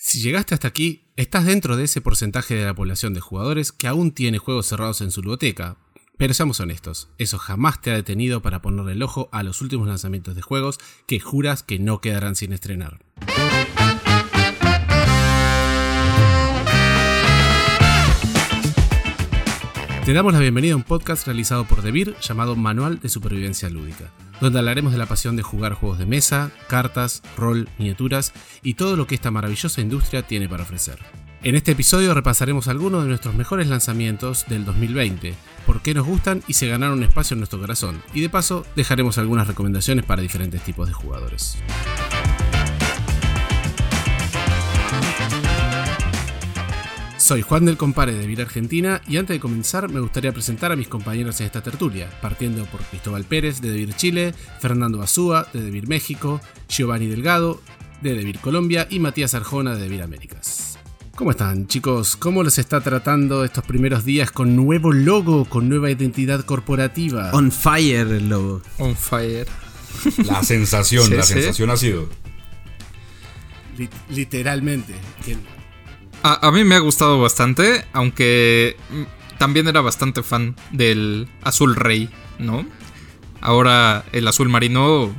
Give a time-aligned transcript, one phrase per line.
[0.00, 3.88] Si llegaste hasta aquí, estás dentro de ese porcentaje de la población de jugadores que
[3.88, 5.76] aún tiene juegos cerrados en su biblioteca.
[6.16, 9.88] Pero seamos honestos, eso jamás te ha detenido para ponerle el ojo a los últimos
[9.88, 13.00] lanzamientos de juegos que juras que no quedarán sin estrenar.
[20.04, 24.12] Te damos la bienvenida a un podcast realizado por Devir llamado Manual de Supervivencia Lúdica,
[24.40, 28.96] donde hablaremos de la pasión de jugar juegos de mesa, cartas, rol, miniaturas y todo
[28.96, 30.98] lo que esta maravillosa industria tiene para ofrecer.
[31.42, 35.34] En este episodio repasaremos algunos de nuestros mejores lanzamientos del 2020,
[35.66, 38.66] por qué nos gustan y se ganaron un espacio en nuestro corazón, y de paso
[38.74, 41.56] dejaremos algunas recomendaciones para diferentes tipos de jugadores.
[47.18, 50.76] Soy Juan del Compare de Vila Argentina y antes de comenzar me gustaría presentar a
[50.76, 55.60] mis compañeros en esta tertulia, partiendo por Cristóbal Pérez de Devir Chile, Fernando Azúa de
[55.62, 57.60] Devir México, Giovanni Delgado
[58.02, 60.78] de Devir Colombia y Matías Arjona de Devir Américas.
[61.16, 62.14] ¿Cómo están chicos?
[62.16, 67.32] ¿Cómo les está tratando estos primeros días con nuevo logo, con nueva identidad corporativa?
[67.32, 68.62] On fire el logo.
[68.78, 69.48] On fire.
[70.24, 71.34] La sensación, Sí, la sí.
[71.34, 72.08] sensación ha sido.
[73.76, 74.94] Li- literalmente.
[76.22, 78.76] A, a mí me ha gustado bastante, aunque
[79.38, 82.66] también era bastante fan del azul rey, ¿no?
[83.40, 85.14] Ahora el azul marino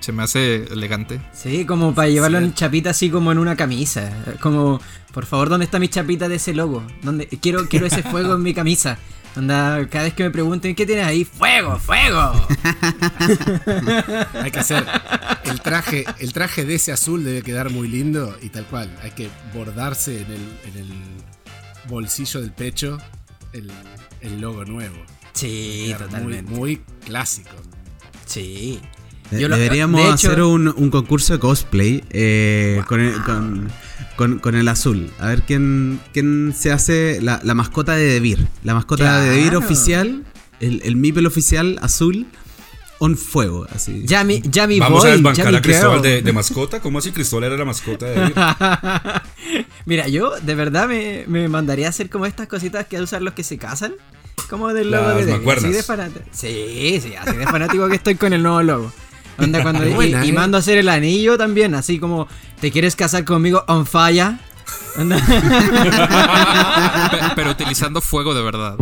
[0.00, 1.20] se me hace elegante.
[1.34, 4.10] Sí, como para llevarlo en chapita así como en una camisa.
[4.40, 4.80] Como,
[5.12, 6.82] por favor, ¿dónde está mi chapita de ese logo?
[7.02, 7.28] ¿Dónde?
[7.28, 8.98] Quiero, quiero ese fuego en mi camisa.
[9.36, 11.24] Onda, cada vez que me pregunten, ¿qué tienes ahí?
[11.24, 12.32] ¡Fuego, fuego!
[14.42, 14.84] Hay que hacer
[15.44, 18.90] el traje, el traje de ese azul debe quedar muy lindo y tal cual.
[19.02, 20.88] Hay que bordarse en el, en el
[21.88, 22.98] bolsillo del pecho
[23.52, 23.70] el,
[24.20, 24.96] el logo nuevo.
[25.32, 26.52] Sí, Quedar muy, totalmente.
[26.52, 27.50] muy clásico.
[28.26, 28.80] Sí.
[29.30, 33.70] Lo- Deberíamos de hecho- hacer un, un concurso de cosplay eh, con, el, con,
[34.20, 35.10] con- con el azul.
[35.18, 38.46] A ver quién, quién se hace la, la mascota de Devir.
[38.64, 39.58] La mascota de Devir Claro.
[39.64, 40.24] oficial,
[40.60, 42.26] el, el Mipel oficial azul,
[42.98, 43.66] on fuego.
[43.74, 44.02] Así.
[44.04, 46.02] Ya mi, ya mi Vamos boy, a desbancar a Cristóbal girl.
[46.16, 46.80] de, de mascota.
[46.80, 48.34] ¿Cómo así Cristóbal era la mascota de David?
[49.86, 53.32] Mira, yo de verdad me, me mandaría a hacer como estas cositas que usan los
[53.32, 53.94] que se casan.
[54.50, 55.22] Como del logo Las de.
[55.22, 55.72] Así mancuernas.
[55.72, 56.24] de fanático.
[56.30, 58.92] Sí, sí, así de fanático que estoy con el nuevo logo.
[59.40, 60.32] Onda cuando y, Buena, y eh.
[60.32, 62.28] mando a hacer el anillo también, así como
[62.60, 64.32] ¿te quieres casar conmigo on fire?
[64.98, 65.16] Onda.
[67.10, 68.76] Pe- pero utilizando fuego de verdad.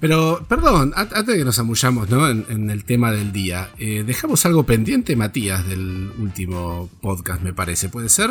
[0.00, 2.28] Pero, perdón, an- antes de que nos amullamos ¿no?
[2.28, 7.54] en, en el tema del día, eh, dejamos algo pendiente, Matías, del último podcast, me
[7.54, 7.88] parece.
[7.88, 8.30] ¿Puede ser?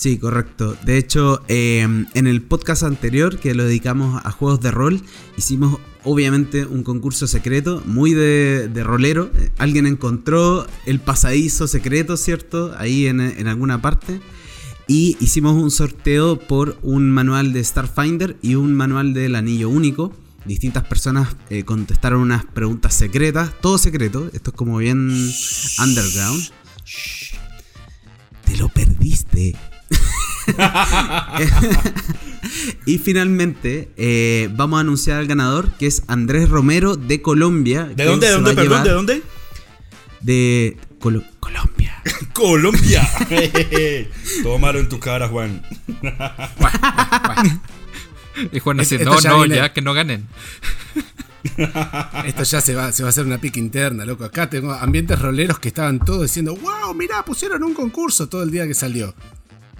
[0.00, 0.78] Sí, correcto.
[0.86, 1.80] De hecho, eh,
[2.14, 5.02] en el podcast anterior que lo dedicamos a juegos de rol,
[5.36, 9.30] hicimos obviamente un concurso secreto, muy de, de rolero.
[9.34, 12.74] Eh, Alguien encontró el pasadizo secreto, ¿cierto?
[12.78, 14.22] Ahí en, en alguna parte.
[14.88, 20.16] Y hicimos un sorteo por un manual de Starfinder y un manual del Anillo Único.
[20.46, 24.30] Distintas personas eh, contestaron unas preguntas secretas, todo secreto.
[24.32, 25.10] Esto es como bien
[25.78, 26.42] underground.
[28.46, 29.54] Te lo perdiste.
[32.86, 37.84] Y finalmente eh, vamos a anunciar al ganador que es Andrés Romero de Colombia.
[37.84, 38.26] ¿De dónde?
[38.28, 38.54] ¿De dónde?
[38.54, 39.22] Perdón, ¿de dónde?
[40.20, 42.02] De Colo- Colombia.
[42.32, 43.08] Colombia.
[44.42, 45.62] Todo malo en tu cara, Juan.
[48.52, 50.26] Y Juan así, no, ya no, viene- ya que no ganen.
[52.24, 54.24] Esto ya se va, se va a hacer una pica interna, loco.
[54.24, 58.50] Acá tengo ambientes roleros que estaban todos diciendo, wow, mirá, pusieron un concurso todo el
[58.50, 59.14] día que salió.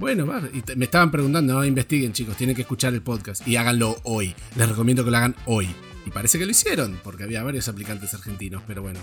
[0.01, 3.47] Bueno, va, y te- me estaban preguntando, no investiguen chicos, tienen que escuchar el podcast
[3.47, 4.35] y háganlo hoy.
[4.57, 5.69] Les recomiendo que lo hagan hoy.
[6.07, 8.99] Y parece que lo hicieron, porque había varios aplicantes argentinos, pero bueno.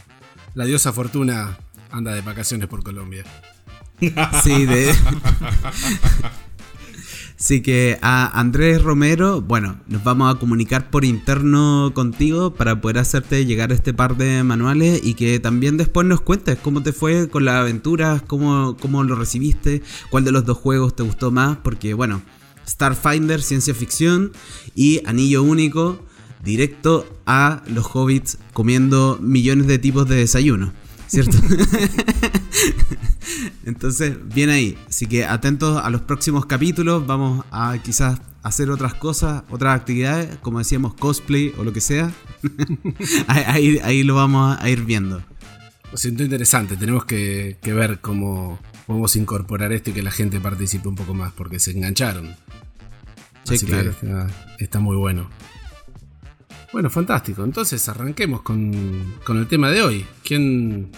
[0.55, 1.57] La diosa Fortuna
[1.91, 3.23] anda de vacaciones por Colombia.
[4.43, 4.93] Sí, de.
[7.39, 12.97] Así que a Andrés Romero, bueno, nos vamos a comunicar por interno contigo para poder
[12.97, 17.29] hacerte llegar este par de manuales y que también después nos cuentes cómo te fue
[17.29, 21.57] con las aventuras, cómo, cómo lo recibiste, cuál de los dos juegos te gustó más,
[21.57, 22.23] porque bueno,
[22.67, 24.31] Starfinder, ciencia ficción
[24.73, 25.99] y Anillo Único,
[26.43, 30.73] directo a los hobbits comiendo millones de tipos de desayuno,
[31.07, 31.37] ¿cierto?
[33.65, 34.77] Entonces, bien ahí.
[34.87, 37.05] Así que atentos a los próximos capítulos.
[37.05, 42.11] Vamos a quizás hacer otras cosas, otras actividades, como decíamos, cosplay o lo que sea.
[43.27, 45.21] ahí, ahí- lo vamos a ir viendo.
[45.91, 50.39] Lo siento interesante, tenemos que, que ver cómo podemos incorporar esto y que la gente
[50.39, 52.35] participe un poco más, porque se engancharon.
[53.45, 53.91] Sí, Así que claro.
[53.91, 54.27] está,
[54.59, 55.29] está muy bueno.
[56.71, 57.43] Bueno, fantástico.
[57.43, 60.05] Entonces arranquemos con, con el tema de hoy.
[60.23, 60.91] ¿Quién,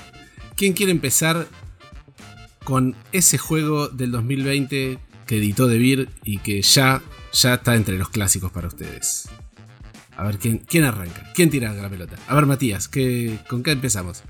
[0.55, 1.47] ¿quién quiere empezar
[2.63, 7.01] con ese juego del 2020 que editó DeVir y que ya,
[7.33, 9.29] ya está entre los clásicos para ustedes?
[10.17, 11.31] A ver, ¿quién, quién arranca?
[11.33, 12.17] ¿Quién tira la pelota?
[12.27, 14.23] A ver, Matías, ¿qué, ¿con qué empezamos?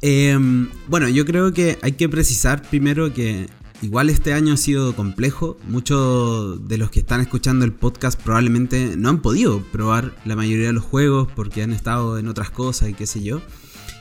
[0.00, 3.46] Em, bueno, yo creo que hay que precisar primero que
[3.82, 5.58] igual este año ha sido complejo.
[5.68, 10.68] Muchos de los que están escuchando el podcast probablemente no han podido probar la mayoría
[10.68, 13.42] de los juegos porque han estado en otras cosas y qué sé yo.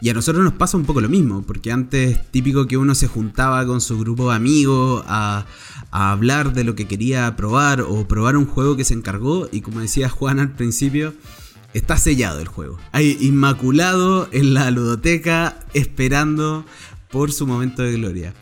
[0.02, 3.08] Y a nosotros nos pasa un poco lo mismo, porque antes típico que uno se
[3.08, 5.46] juntaba con su grupo de amigos a,
[5.92, 9.62] a hablar de lo que quería probar o probar un juego que se encargó y
[9.62, 11.14] como decía Juan al principio,
[11.74, 12.78] está sellado el juego.
[12.92, 16.66] Hay inmaculado en la ludoteca esperando
[17.12, 18.34] por su momento de gloria.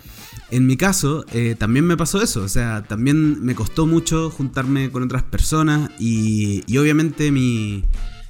[0.52, 4.90] En mi caso, eh, también me pasó eso, o sea, también me costó mucho juntarme
[4.90, 7.84] con otras personas y, obviamente mi,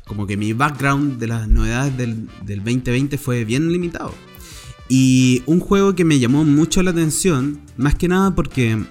[0.05, 4.13] como que mi background de las novedades del, del 2020 fue bien limitado.
[4.89, 8.83] Y un juego que me llamó mucho la atención, más que nada porque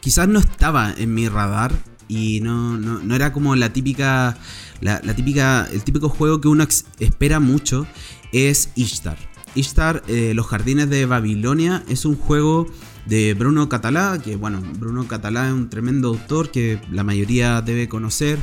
[0.00, 1.72] quizás no estaba en mi radar
[2.06, 4.36] y no, no, no era como la típica,
[4.80, 6.64] la, la, típica, el típico juego que uno
[7.00, 7.86] espera mucho,
[8.32, 9.18] es Ishtar.
[9.56, 12.66] Ishtar, eh, Los Jardines de Babilonia, es un juego
[13.06, 17.88] de Bruno Catalá, que bueno, Bruno Catalá es un tremendo autor que la mayoría debe
[17.88, 18.38] conocer,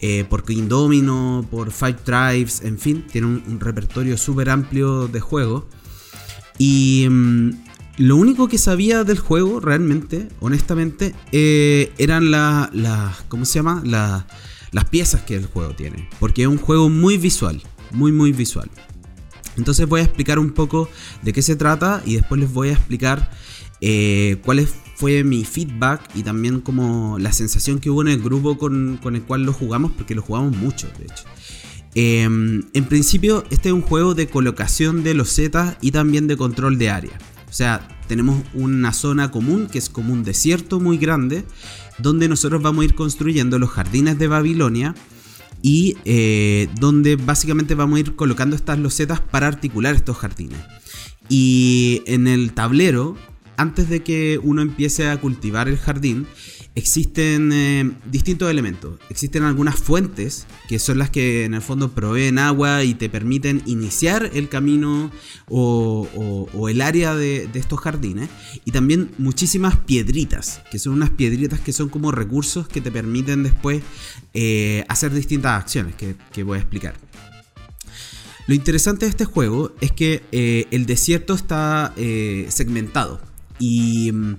[0.00, 5.20] eh, por King Domino, por Five Tribes, en fin, tiene un, repertorio súper amplio de
[5.20, 5.64] juegos.
[6.58, 7.50] Y mmm,
[7.98, 12.72] lo único que sabía del juego, realmente, honestamente, eh, eran las.
[12.72, 13.82] La, ¿Cómo se llama?
[13.84, 14.26] La,
[14.70, 16.08] las piezas que el juego tiene.
[16.20, 17.60] Porque es un juego muy visual.
[17.90, 18.70] Muy, muy visual.
[19.58, 20.88] Entonces voy a explicar un poco
[21.22, 23.30] de qué se trata y después les voy a explicar
[23.80, 24.66] eh, cuál
[24.96, 29.22] fue mi feedback y también como la sensación que hubo en el grupo con, el
[29.22, 31.24] cual lo jugamos, porque lo jugamos mucho, de hecho.
[31.94, 36.36] Eh, en principio, este es un juego de colocación de los zetas y también de
[36.36, 37.18] control de área.
[37.48, 41.44] O sea, tenemos una zona común que es como un desierto muy grande,
[41.98, 44.94] donde nosotros vamos a ir construyendo los jardines de Babilonia
[45.62, 50.58] y eh, donde básicamente vamos a ir colocando estas losetas para articular estos jardines.
[51.28, 53.16] Y en el tablero,
[53.56, 56.26] antes de que uno empiece a cultivar el jardín,
[56.78, 58.98] existen eh, distintos elementos.
[59.10, 63.62] Existen algunas fuentes que son las que en el fondo proveen agua y te permiten
[63.66, 65.10] iniciar el camino
[65.48, 66.08] o,
[66.68, 68.30] el área de, estos jardines.
[68.64, 73.42] Y también muchísimas piedritas, que son unas piedritas que son como recursos que te permiten
[73.42, 73.82] después
[74.32, 76.94] eh, hacer distintas acciones que, voy a explicar.
[78.46, 81.92] Lo interesante de este juego es que eh, el desierto está
[82.48, 83.20] segmentado.
[83.58, 84.36] Y mm,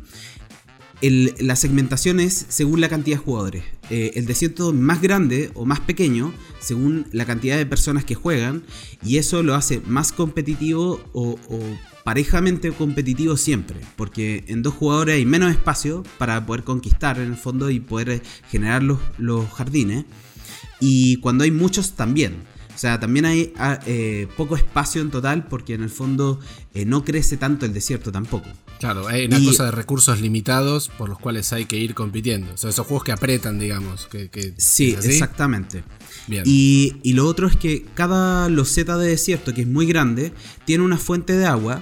[1.02, 3.64] el, la segmentación es según la cantidad de jugadores.
[3.90, 8.64] Eh, el desierto más grande o más pequeño según la cantidad de personas que juegan
[9.04, 11.38] y eso lo hace más competitivo o,
[12.04, 17.36] parejamente competitivo siempre porque en dos jugadores hay menos espacio para poder conquistar en el
[17.38, 19.00] fondo y poder generar los,
[19.54, 20.06] jardines
[20.80, 22.36] y cuando hay muchos también.
[22.74, 23.54] O sea, también hay
[23.86, 26.40] eh, poco espacio en total porque en el fondo
[26.74, 28.48] eh, no crece tanto el desierto tampoco.
[28.80, 32.54] Claro, hay una y, cosa de recursos limitados por los cuales hay que ir compitiendo.
[32.54, 34.08] O sea, esos juegos que apretan, digamos.
[34.08, 35.84] Que, que sí, exactamente.
[36.28, 36.44] Bien.
[36.46, 40.32] Y, y, lo otro es que cada loseta de desierto, que es muy grande,
[40.66, 41.82] tiene una fuente de agua.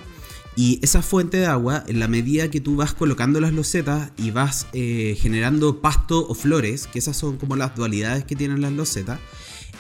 [0.56, 4.32] Y esa fuente de agua, en la medida que tú vas colocando las losetas y
[4.32, 8.72] vas eh, generando pasto o flores, que esas son como las dualidades que tienen las
[8.72, 9.20] losetas,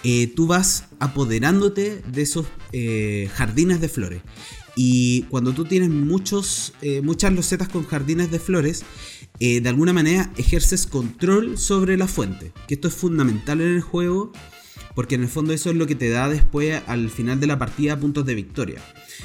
[0.03, 4.21] eh, tú vas apoderándote de esos eh, jardines de flores.
[4.79, 8.83] Y cuando tú tienes muchos, eh, muchas losetas con jardines de flores,
[9.39, 12.53] eh, de alguna manera ejerces control sobre la fuente.
[12.67, 14.31] Que esto es fundamental en el juego,
[14.93, 17.57] porque en el fondo eso es lo que te da después al final de la
[17.57, 18.79] partida puntos de victoria.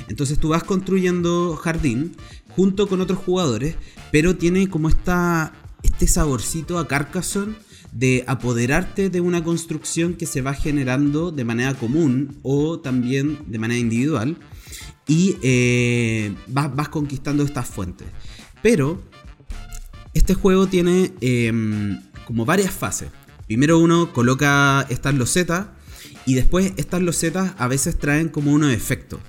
[0.08, 2.16] Entonces tú vas construyendo jardín
[2.48, 3.76] junto con otros jugadores,
[4.10, 7.56] pero tiene como esta, este saborcito a Carcassonne
[7.92, 13.58] de apoderarte de una construcción que se va generando de manera común o también de
[13.58, 14.38] manera individual
[15.06, 18.08] y eh, vas, vas, conquistando estas fuentes.
[18.62, 19.02] Pero
[20.14, 21.52] este juego tiene eh,
[22.26, 23.10] como varias fases.
[23.46, 25.66] Primero uno coloca estas losetas
[26.26, 29.20] y después estas losetas a veces traen como unos efectos.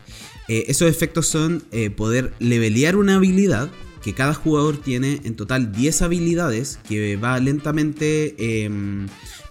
[0.47, 3.69] Eh, esos efectos son eh, poder levelear una habilidad
[4.03, 8.69] que cada jugador tiene en total 10 habilidades que va lentamente eh,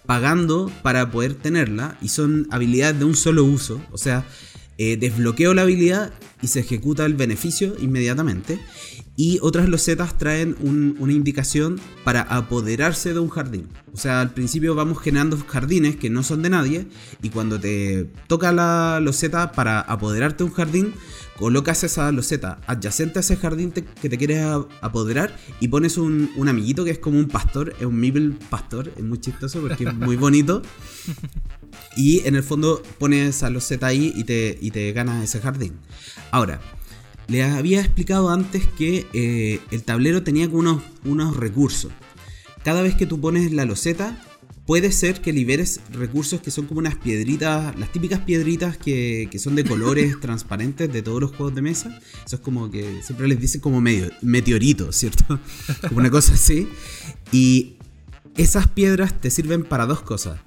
[0.04, 4.26] pagando para poder tenerla y son habilidades de un solo uso, o sea,
[4.82, 6.12] eh, desbloqueo la habilidad
[6.42, 8.58] y se ejecuta el beneficio inmediatamente.
[9.14, 13.68] Y otras losetas traen un- una indicación para apoderarse de un jardín.
[13.92, 16.86] O sea, al principio vamos generando jardines que no son de nadie.
[17.22, 20.94] Y cuando te toca la loseta para apoderarte de un jardín,
[21.38, 24.42] colocas esa loseta adyacente a ese jardín que te quieres
[24.80, 28.92] apoderar y pones un, un amiguito que es como un pastor, es un Meeple pastor,
[28.96, 30.62] es muy chistoso porque es muy bonito.
[31.96, 35.74] Y en el fondo pones esa loseta ahí y te, y te ganas ese jardín.
[36.30, 36.60] Ahora,
[37.28, 41.92] les había explicado antes que eh, el tablero tenía unos, unos recursos.
[42.64, 44.22] Cada vez que tú pones la loseta,
[44.66, 49.38] puede ser que liberes recursos que son como unas piedritas, las típicas piedritas que, que
[49.38, 52.00] son de colores transparentes de todos los juegos de mesa.
[52.24, 55.40] Eso es como que siempre les dicen como medio, meteorito, ¿cierto?
[55.88, 56.68] como una cosa así.
[57.32, 57.74] Y
[58.36, 60.38] esas piedras te sirven para dos cosas.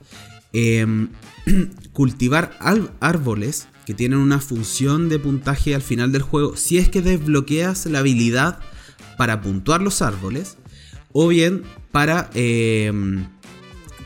[0.58, 1.10] Em,
[1.92, 2.58] cultivar
[3.02, 7.86] árboles que tienen una función de puntaje al final del juego si es que desbloqueas
[7.88, 8.60] la habilidad
[9.18, 10.56] para puntuar los árboles
[11.12, 13.28] o bien para em,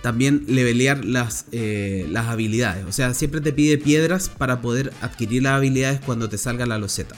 [0.01, 2.83] también levelear las, eh, las habilidades.
[2.85, 6.79] O sea, siempre te pide piedras para poder adquirir las habilidades cuando te salga la
[6.79, 7.15] loseta.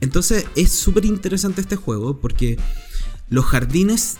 [0.00, 2.58] Entonces es súper interesante este juego porque
[3.28, 4.18] los jardines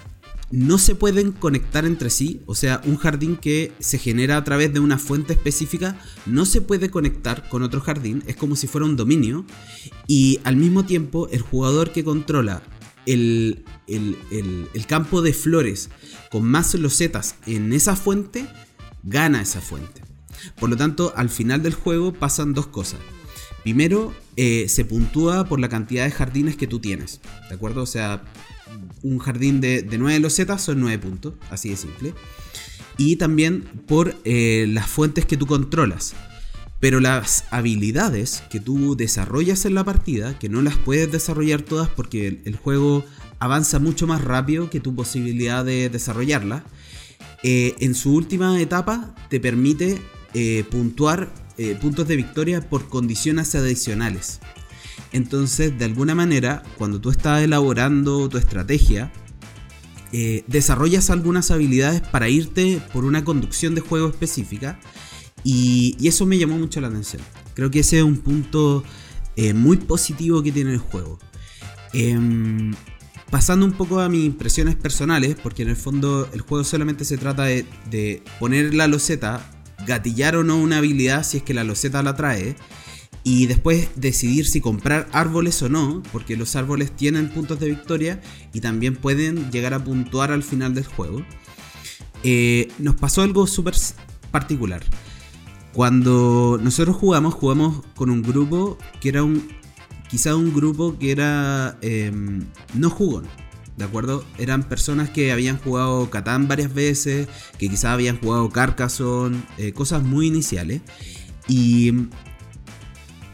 [0.53, 2.43] no se pueden conectar entre sí.
[2.47, 6.61] O sea, un jardín que se genera a través de una fuente específica no se
[6.61, 8.23] puede conectar con otro jardín.
[8.27, 9.45] Es como si fuera un dominio.
[10.07, 12.63] Y al mismo tiempo, el jugador que controla
[13.07, 15.89] el, el- el- campo de flores
[16.31, 18.47] con más losetas en esa fuente,
[19.03, 20.03] gana esa fuente.
[20.61, 23.01] Por lo tanto, al final del juego pasan dos cosas.
[23.63, 27.21] Primero, eh, se puntúa por la cantidad de jardines que tú tienes.
[27.49, 27.83] ¿De acuerdo?
[27.83, 28.23] O sea,
[29.03, 31.35] un jardín de, de 9 losetas son 9 puntos.
[31.51, 32.15] Así de simple.
[32.99, 36.15] Y también por eh, las fuentes que tú controlas.
[36.81, 41.89] Pero las habilidades que tú desarrollas en la partida, que no las puedes desarrollar todas
[41.89, 43.05] porque el, juego
[43.39, 46.65] avanza mucho más rápido que tu posibilidad de desarrollarlas,
[47.45, 50.01] eh, en su última etapa te permite
[50.35, 51.33] eh, puntuar
[51.81, 54.41] puntos de victoria por condiciones adicionales.
[55.13, 59.13] Entonces, de alguna manera, cuando tú estás elaborando tu estrategia,
[60.13, 64.79] eh, desarrollas algunas habilidades para irte por una conducción de juego específica
[65.43, 67.23] y, eso me llamó mucho la atención.
[67.55, 68.85] Creo que ese es un punto
[69.37, 71.19] eh, muy positivo que tiene el juego.
[71.95, 72.75] Em,
[73.31, 77.17] pasando un poco a mis impresiones personales, porque en el fondo el juego solamente se
[77.17, 79.51] trata de, de poner la loseta,
[79.87, 82.57] gatillar o no una habilidad si es que la loseta la trae,
[83.25, 88.21] y después decidir si comprar árboles o no, porque los árboles tienen puntos de victoria
[88.53, 91.25] y también pueden llegar a puntuar al final del juego.
[92.25, 93.75] Eh, nos pasó algo súper
[94.31, 94.83] particular.
[95.73, 99.49] Cuando nosotros jugamos, jugamos con un grupo que era un.
[100.09, 101.79] Quizá un grupo que era.
[101.81, 103.25] em, no jugón.
[103.77, 104.25] ¿De acuerdo?
[104.39, 107.27] Eran personas que habían jugado Catán varias veces,
[107.59, 110.83] que quizás habían jugado Carcassonne, eh, cosas muy iniciales.
[111.49, 111.93] Y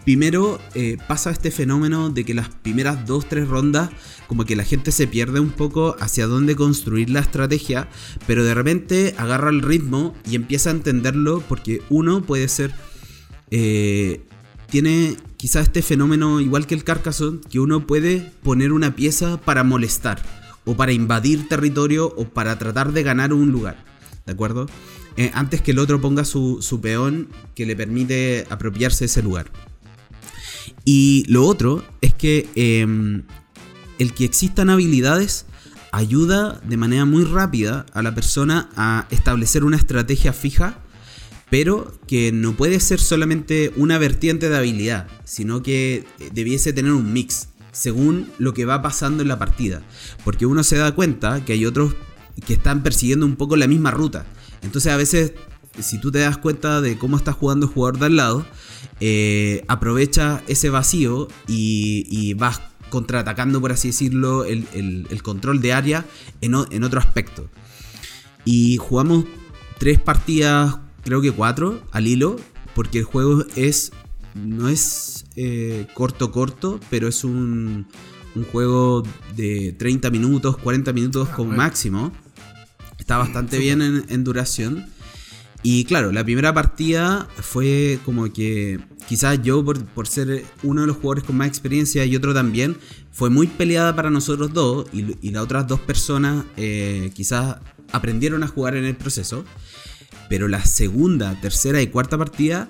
[0.09, 3.91] primero eh, pasa este fenómeno de que las primeras dos, tres rondas,
[4.27, 7.91] como que la gente se pierde un poco hacia dónde construir la estrategia,
[8.27, 12.73] pero de repente agarra el ritmo y empieza a entenderlo porque uno puede ser...
[13.51, 14.23] eh,
[14.71, 19.63] tiene quizá este fenómeno igual que el Carcassonne, que uno puede poner una pieza para
[19.63, 20.23] molestar,
[20.65, 23.85] o para invadir territorio, o para tratar de ganar un lugar.
[24.25, 24.69] ¿De acuerdo?
[25.19, 29.23] Eh, antes que el otro ponga su, su peón que le permite apropiarse de ese
[29.23, 29.51] lugar.
[30.85, 33.25] Y lo otro es que em,
[33.99, 35.47] el que existan habilidades
[35.93, 40.79] ayuda de manera muy rápida a la persona a establecer una estrategia fija,
[41.51, 46.93] pero que no puede ser solamente una vertiente de habilidad, sino que eh, debiese tener
[46.93, 49.83] un mix según lo que va pasando en la partida.
[50.25, 51.95] Porque uno se da cuenta que hay otros
[52.47, 54.27] que están persiguiendo un poco la misma ruta.
[54.63, 55.33] Entonces a veces,
[55.81, 58.47] si tú te das cuenta de cómo está jugando el jugador de al lado,
[59.01, 65.61] eh, aprovecha ese vacío y, y vas contraatacando, por así decirlo, el, el- el control
[65.61, 66.05] de área
[66.41, 67.49] en, o- en otro aspecto.
[68.45, 69.25] Y jugamos
[69.79, 72.37] tres partidas, creo que cuatro, al hilo,
[72.75, 73.93] porque el juego es.
[74.35, 77.87] No es eh, corto, corto, pero es un,
[78.37, 79.03] un juego
[79.37, 81.63] de 30 minutos, 40 minutos como bueno.
[81.63, 82.13] máximo.
[82.99, 84.87] Está bastante bien en, en duración.
[85.63, 90.87] Y claro, la primera partida fue como que quizás yo por, por ser uno de
[90.87, 92.77] los jugadores con más experiencia y otro también,
[93.11, 97.57] fue muy peleada para nosotros dos y, las otras dos personas eh, quizás
[97.91, 99.45] aprendieron a jugar en el proceso.
[100.29, 102.69] Pero la segunda, tercera y cuarta partida,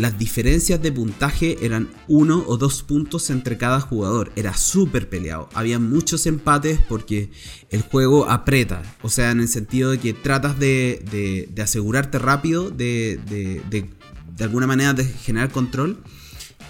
[0.00, 4.32] las diferencias de puntaje eran uno o dos puntos entre cada jugador.
[4.34, 5.48] Era súper peleado.
[5.54, 7.30] Había muchos empates porque
[7.70, 8.82] el juego aprieta.
[9.02, 14.94] O sea, en el sentido de que tratas de, asegurarte rápido, de- de alguna manera
[14.94, 15.98] de generar control.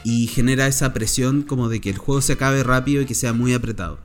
[0.03, 3.33] Y genera esa presión como de que el juego se acabe rápido y que sea
[3.35, 3.99] muy apretado.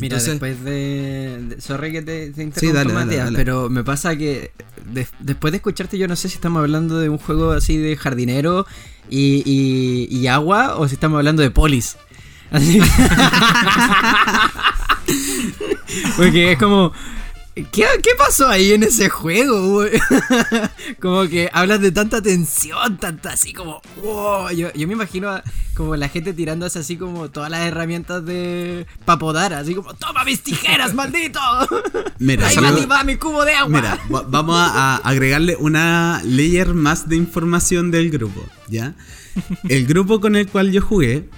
[0.00, 3.36] Mira, Entonces- después de, de- Sorry que te, te interrumpa, Sí, dale, dale, Matías, dale.
[3.36, 4.52] pero me pasa que
[4.92, 7.96] de- después de escucharte, yo no sé si estamos hablando de un juego así de
[7.96, 8.66] jardinero
[9.10, 11.96] y, y- y agua o si estamos hablando de polis.
[12.50, 12.80] Así-
[16.16, 16.92] Porque es como.
[17.72, 19.84] ¿Qué, qué pasó ahí en ese juego,
[21.00, 23.80] como que hablas de tanta tensión, tanta así como.
[24.02, 24.50] wow.
[24.50, 25.42] Yo, yo me imagino a-
[25.74, 30.42] como la gente tirándose así como todas las herramientas de Papodar, así como: ¡Toma mis
[30.42, 31.40] tijeras, maldito!
[32.18, 33.80] Mira, ¡Ahí va, va mi cubo de agua!
[33.80, 38.94] Mira, va- vamos a, a agregarle una layer más de información del grupo, ¿ya?
[39.68, 41.28] El grupo con el cual yo jugué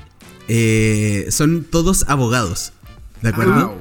[0.49, 2.73] eh, son todos abogados,
[3.23, 3.79] ¿de acuerdo?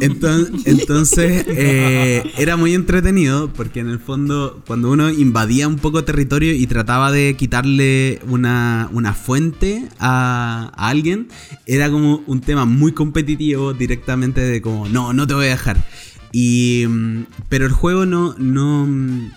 [0.00, 6.04] Enton- Entonces, eh, era muy entretenido porque en el fondo cuando uno invadía un poco
[6.04, 11.28] territorio y trataba de quitarle una, una fuente a, a alguien,
[11.66, 15.84] era como un tema muy competitivo directamente de como, no, no te voy a dejar.
[16.32, 19.30] Y, mm, pero el juego no, no, mm,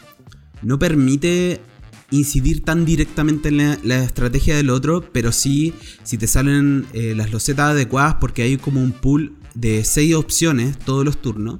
[0.63, 1.61] no permite
[2.11, 7.13] incidir tan directamente en la, la estrategia del otro, pero sí si te salen eh,
[7.15, 11.59] las losetas adecuadas porque hay como un pool de seis opciones todos los turnos.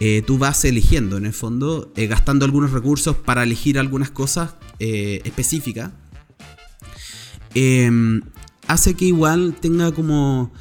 [0.00, 4.54] eh, tú vas eligiendo en el fondo, eh, gastando algunos recursos para elegir algunas cosas
[4.80, 5.92] específicas.
[7.54, 8.20] Em,
[8.66, 10.52] hace que igual tenga como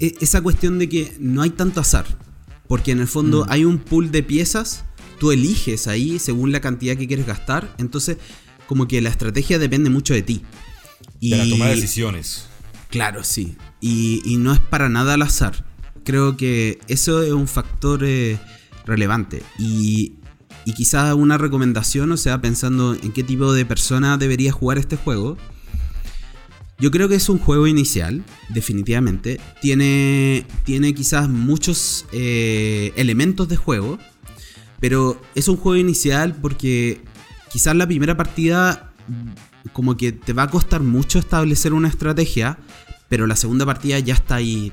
[0.00, 2.06] e- esa cuestión de que no hay tanto azar.
[2.68, 4.84] Porque en el fondo hay un pool de piezas,
[5.22, 7.72] tú eliges ahí según la cantidad que quieres gastar.
[7.78, 8.16] Entonces,
[8.66, 10.42] como que la estrategia depende mucho de ti.
[11.20, 12.46] De la toma de decisiones.
[12.90, 13.54] Claro, sí.
[13.80, 15.64] Y, y no es para nada al azar.
[16.02, 18.36] Creo que eso es un factor eh,
[18.84, 19.44] relevante.
[19.60, 20.14] Y,
[20.64, 24.96] y quizás una recomendación, o sea, pensando en qué tipo de persona debería jugar este
[24.96, 25.36] juego.
[26.80, 29.38] Yo creo que es un juego inicial, definitivamente.
[29.60, 34.00] Tiene, tiene quizás muchos eh, elementos de juego.
[34.82, 37.00] Pero es un juego inicial porque
[37.52, 38.92] quizás la primera partida
[39.72, 42.58] como que te va a costar mucho establecer una estrategia,
[43.08, 44.72] pero la segunda partida ya está ahí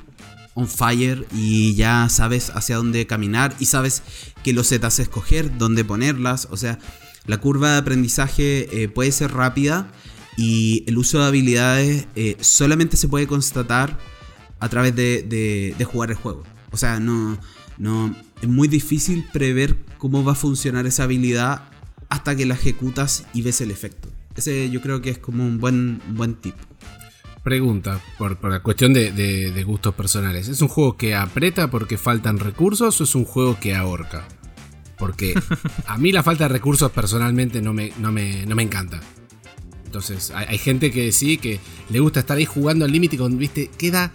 [0.55, 4.01] on fire y ya sabes hacia dónde caminar y sabes
[4.43, 6.47] qué losetas escoger, dónde ponerlas.
[6.49, 6.79] O sea,
[7.27, 9.91] la curva de aprendizaje eh, puede ser rápida
[10.37, 13.97] y el uso de habilidades eh, solamente se puede constatar
[14.59, 16.43] a través de, de- de jugar el juego.
[16.71, 17.37] O sea, no,
[17.77, 21.63] no es muy difícil prever cómo va a funcionar esa habilidad
[22.09, 24.09] hasta que la ejecutas y ves el efecto.
[24.35, 26.55] Ese yo creo que es como un buen, buen tip.
[27.43, 30.47] Pregunta, por, la cuestión de, gustos personales.
[30.47, 34.27] ¿Es un juego que aprieta porque faltan recursos o es un juego que ahorca?
[34.97, 35.33] Porque
[35.87, 38.99] a mí la falta de recursos personalmente no me, no me, no me encanta.
[39.85, 43.71] Entonces, hay, gente que sí, que le gusta estar ahí jugando al límite con, viste,
[43.75, 44.11] queda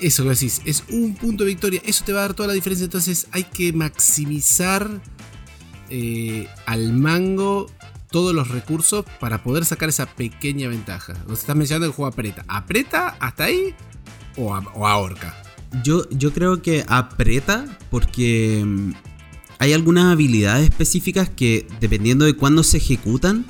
[0.00, 2.54] eso que decís, es un punto de victoria, eso te va a dar toda la
[2.54, 2.84] diferencia.
[2.84, 5.00] Entonces, hay que maximizar
[5.90, 7.70] eh, al mango
[8.10, 11.14] todos los recursos para poder sacar esa pequeña ventaja.
[11.26, 12.44] Vos estás mencionando el juego aprieta.
[12.48, 13.74] ¿Aprieta hasta ahí
[14.36, 15.34] o, o ahorca?
[15.82, 18.92] Yo, yo creo que aprieta porque mm,
[19.58, 23.44] hay algunas habilidades específicas que, dependiendo de cuándo se ejecutan,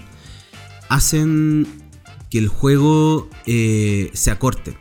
[0.88, 1.66] hacen
[2.30, 4.76] que el juego eh, se acorte.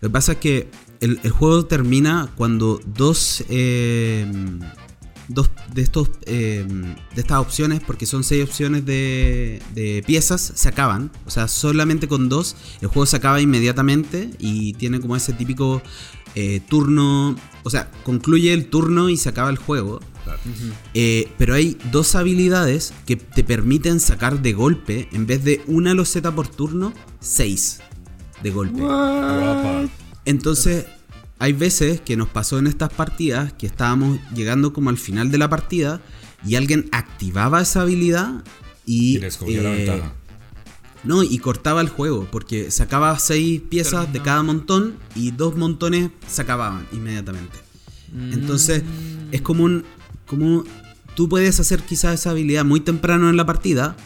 [0.00, 4.26] Lo que pasa es que el, el juego termina cuando dos, eh,
[5.28, 6.64] dos de, estos, eh,
[7.14, 11.10] de estas opciones, porque son seis opciones de, de piezas, se acaban.
[11.26, 15.82] O sea, solamente con dos el juego se acaba inmediatamente y tiene como ese típico
[16.34, 17.36] eh, turno.
[17.62, 20.00] O sea, concluye el turno y se acaba el juego.
[20.94, 25.92] Eh, pero hay dos habilidades que te permiten sacar de golpe, en vez de una
[25.92, 27.80] loseta por turno, seis
[28.42, 28.80] de golpe.
[28.80, 29.88] Guapa.
[30.24, 30.86] Entonces,
[31.38, 35.38] hay veces que nos pasó en estas partidas que estábamos llegando como al final de
[35.38, 36.00] la partida
[36.46, 38.44] y alguien activaba esa habilidad
[38.86, 39.16] y.
[39.16, 40.14] Y les la eh, ventaja.
[41.02, 46.10] No, y cortaba el juego, porque sacaba seis piezas de cada montón y dos montones
[46.28, 47.56] se acababan inmediatamente.
[48.32, 48.82] Entonces,
[49.32, 49.84] es como un.
[50.26, 50.64] Como
[51.14, 53.96] tú puedes hacer quizás esa habilidad muy temprano en la partida,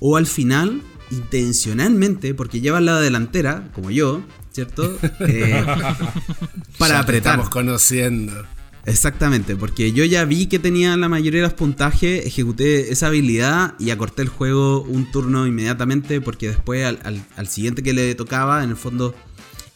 [0.00, 4.22] o al final, intencionalmente, porque llevas la delantera, como yo,
[4.52, 4.98] ¿cierto?
[5.20, 5.64] Eh,
[6.78, 7.32] para Ya apretar.
[7.34, 8.32] Estamos conociendo.
[8.84, 13.74] Exactamente, porque yo ya vi que tenía la mayoría de los puntajes, ejecuté esa habilidad
[13.78, 18.12] y acorté el juego un turno inmediatamente porque después al, al- al siguiente que le
[18.16, 19.14] tocaba, en el fondo,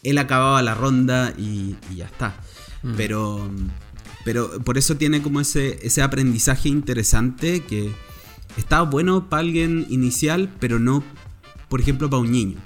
[0.02, 2.34] él acababa la ronda y, y ya está.
[2.96, 3.48] Pero,
[4.24, 7.90] pero por eso tiene como ese, ese aprendizaje interesante que
[8.56, 11.02] está bueno para alguien inicial, pero no,
[11.68, 12.56] por ejemplo, para un niño.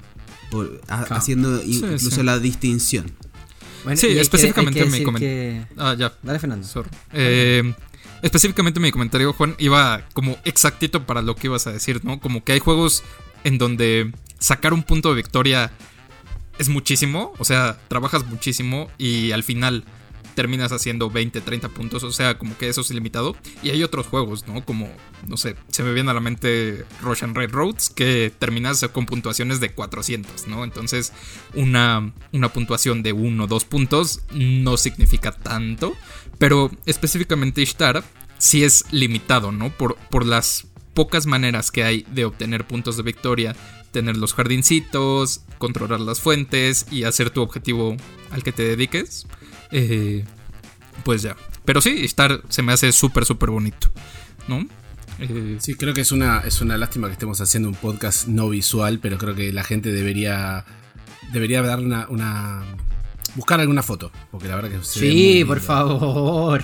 [0.49, 1.15] Por- ha- Claro.
[1.15, 2.23] Haciendo Sí, incluso sí.
[2.23, 3.11] la distinción.
[3.83, 6.13] Bueno, Sí, específicamente que comen- que- Ah, ya.
[6.21, 6.67] Dale, Fernando.
[7.13, 7.73] Eh,
[8.21, 12.19] específicamente mi comentario, Juan, iba como exactito para lo que ibas a decir, ¿no?
[12.19, 13.03] Como que hay juegos
[13.43, 15.71] en donde sacar un punto de victoria
[16.59, 19.83] es muchísimo, o sea, trabajas muchísimo y al final
[20.35, 23.35] terminas haciendo 20, 30 puntos, o sea, como que eso es ilimitado.
[23.63, 24.63] Y hay otros juegos, ¿no?
[24.65, 24.89] Como,
[25.27, 29.59] no sé, se me viene a la mente Russian Red Roads, que terminas con puntuaciones
[29.59, 30.63] de 400, ¿no?
[30.63, 31.13] Entonces,
[31.53, 35.95] una, una puntuación de 1 o 2 puntos no significa tanto,
[36.37, 38.03] pero específicamente Ishtar
[38.37, 39.69] sí es limitado, ¿no?
[39.69, 43.55] Por, por las pocas maneras que hay de obtener puntos de victoria,
[43.91, 47.95] tener los jardincitos, controlar las fuentes y hacer tu objetivo
[48.31, 49.27] al que te dediques.
[49.71, 50.23] Eh,
[51.03, 51.35] pues ya.
[51.65, 53.89] Pero sí, Ishtar se me hace súper, súper bonito,
[54.47, 54.65] ¿no?
[55.19, 58.49] Eh, Sí, creo que es una, es una lástima que estemos haciendo un podcast no
[58.49, 60.65] visual, pero creo que la gente debería
[61.31, 62.63] debería dar una, una-
[63.35, 65.47] buscar alguna foto, porque la verdad que se ve muy Sí, lindo.
[65.47, 66.63] por favor.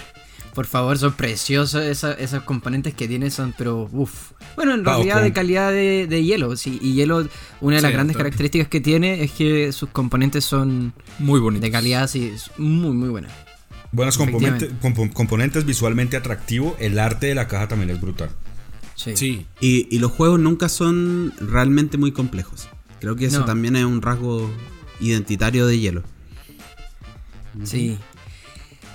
[0.57, 4.31] Por favor, son preciosos esa- esos componentes que tiene, son, pero uff.
[4.55, 6.79] Bueno, en Pau, realidad con- de calidad de, de hielo, sí.
[6.81, 7.27] Y hielo,
[7.61, 11.61] una de las Sí, grandes características que tiene es que sus componentes son muy bonito.
[11.63, 13.27] de calidad, sí, es muy, muy buena.
[13.91, 16.75] Buenos componentes, compo- componentes visualmente atractivo.
[16.79, 18.31] El arte de la caja también es brutal.
[18.95, 19.15] Sí.
[19.15, 22.67] Sí, Y, y los juegos nunca son realmente muy complejos.
[22.99, 23.45] Creo que eso No.
[23.45, 24.49] también es un rasgo
[24.99, 26.03] identitario de hielo.
[27.63, 27.97] sí.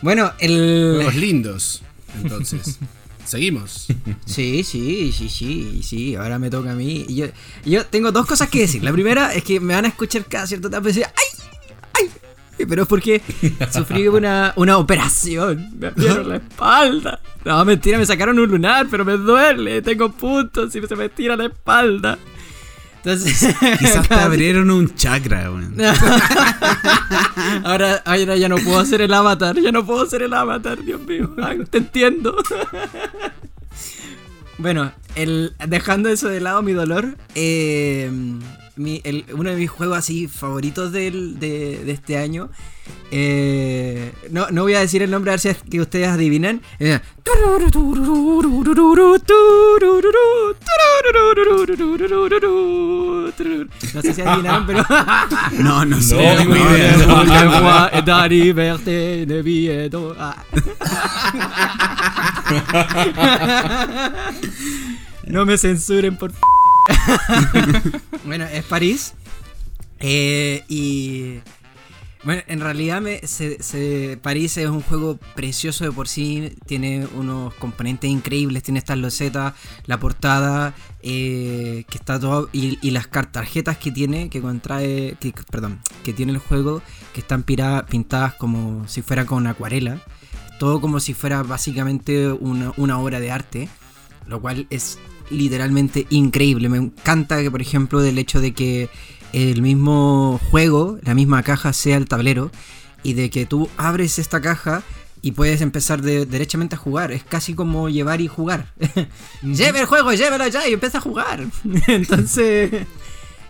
[0.03, 0.95] Bueno, el.
[0.97, 1.83] juegos lindos.
[2.21, 2.79] Entonces,
[3.25, 3.87] seguimos.
[4.27, 7.07] Sí, sí, sí, sí, sí, ahora me toca a mí.
[7.09, 7.27] Y yo,
[7.65, 8.83] yo tengo dos cosas que decir.
[8.83, 12.11] La primera es que me van a escuchar cada cierto tiempo y decir, ¡ay!
[12.59, 12.67] ¡ay!
[12.67, 13.23] Pero es porque
[13.73, 15.71] sufrí una, una operación.
[15.79, 17.21] Me abrieron la espalda.
[17.45, 19.83] No, mentira, me sacaron un lunar, pero me duele.
[19.83, 22.19] Tengo puntos y se me tira la espalda.
[23.05, 25.77] Entonces, Quizás te abrieron un chakra, weón.
[27.65, 31.01] ahora, ahora ya no puedo hacer el avatar, ya no puedo hacer el avatar, Dios
[31.01, 31.35] mío.
[31.43, 32.37] Ay, te entiendo.
[34.59, 38.09] bueno, el, dejando eso de lado, mi dolor, eh,
[38.77, 42.49] mi- el- uno de mis juegos así favoritos del- de, de este año,
[43.11, 46.63] eh, no, no voy a decir el nombre, a ver si es que ustedes adivinan.
[46.81, 47.01] eh,
[53.95, 54.85] No sé si adivinaron, pero...
[55.59, 56.17] No, no sé.
[57.07, 57.33] No, no.
[60.19, 60.37] Ah.
[65.27, 66.41] No me censuren, por f-
[68.25, 69.15] Bueno, es París.
[70.01, 71.41] Eh, y.
[72.25, 73.21] Bueno, en realidad me,
[74.23, 76.55] París es un juego precioso de por sí.
[76.67, 78.63] Tiene unos componentes increíbles.
[78.63, 79.55] Tiene estas losetas,
[79.87, 82.49] la portada, eh, que está todo.
[82.53, 85.17] Y, y las tarjetas que tiene, que contrae.
[85.19, 86.81] Que, perdón, que tiene el juego,
[87.13, 90.01] que están pintadas como si fuera con acuarela.
[90.61, 93.69] Todo como si fuera básicamente una obra de arte.
[94.29, 95.01] Lo cual es
[95.33, 96.69] literalmente increíble.
[96.69, 98.89] Me encanta que, por ejemplo, del hecho de que
[99.33, 102.51] el mismo juego, la misma caja sea el tablero
[103.03, 104.83] y de que tú abres esta caja
[105.23, 107.13] y puedes empezar de, derechamente a jugar.
[107.13, 108.73] Es casi como llevar y jugar.
[109.43, 111.45] Lleve el juego, llévelo ya y empieza a jugar.
[111.87, 112.71] Entonces,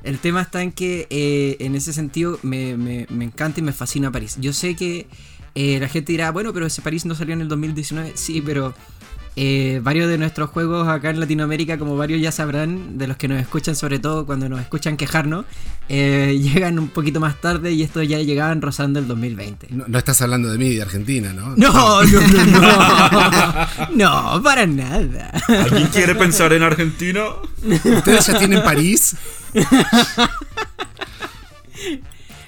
[0.02, 3.72] el tema está en que eh, en ese sentido me, me- me encanta y me
[3.72, 4.36] fascina París.
[4.40, 5.06] Yo sé que
[5.54, 8.12] eh, la gente dirá, bueno, pero ese París no salió en el 2019.
[8.16, 8.74] Sí, pero
[9.34, 13.28] eh, varios de nuestros juegos acá en Latinoamérica, como varios ya sabrán, de los que
[13.28, 15.46] nos escuchan, sobre todo cuando nos escuchan quejarnos,
[15.88, 19.68] eh, llegan un poquito más tarde y estos ya llegaban rozando el 2020.
[19.70, 21.56] No, no estás hablando de mí y de Argentina, ¿no?
[21.56, 22.60] No, no, no,
[23.94, 25.30] no, no, para nada.
[25.48, 27.24] ¿Alguien quiere pensar en Argentina?
[27.64, 29.16] ¿Ustedes ya tienen París?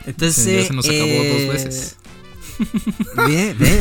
[0.07, 1.97] Entonces, Sí, ya se nos acabó eh, dos veces.
[3.27, 3.79] Ve, ve.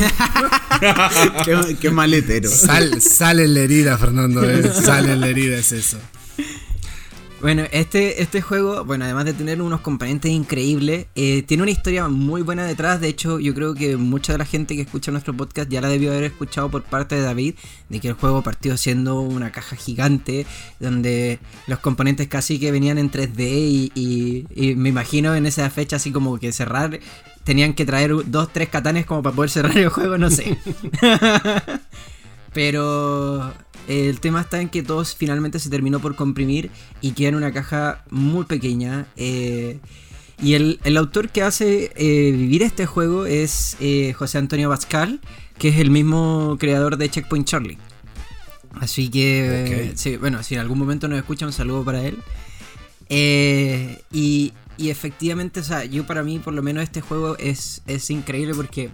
[1.45, 2.49] qué, qué maletero.
[2.49, 4.49] Sal, sale en la herida, Fernando.
[4.49, 5.97] eh, Sale en la herida, es eso.
[7.41, 12.07] Bueno, este, este juego, bueno, además de tener unos componentes increíbles, eh, tiene una historia
[12.07, 13.01] muy buena detrás.
[13.01, 15.89] De hecho, yo creo que mucha de la gente que escucha nuestro podcast ya la
[15.89, 17.55] debió haber escuchado por parte de David,
[17.89, 20.45] de que el juego partió siendo una caja gigante,
[20.79, 25.69] donde los componentes casi que venían en 3D y, y- y me imagino en esa
[25.69, 27.01] fecha así como que cerrar
[27.43, 30.57] tenían que traer dos, tres catanes como para poder cerrar el juego, no sé.
[32.53, 33.53] Pero
[33.87, 37.51] el tema está en que todo finalmente se terminó por comprimir y queda en una
[37.51, 39.07] caja muy pequeña.
[39.17, 39.79] Eh,
[40.41, 45.19] y el, autor que hace eh, vivir este juego es eh, José Antonio Pascal,
[45.57, 47.77] que es el mismo creador de Checkpoint Charlie.
[48.79, 52.17] Así que, sí, bueno, si en algún momento nos escucha, un saludo para él.
[54.11, 58.09] y, y, efectivamente, o sea, yo para mí, por lo menos, este juego es, es
[58.09, 58.89] increíble porque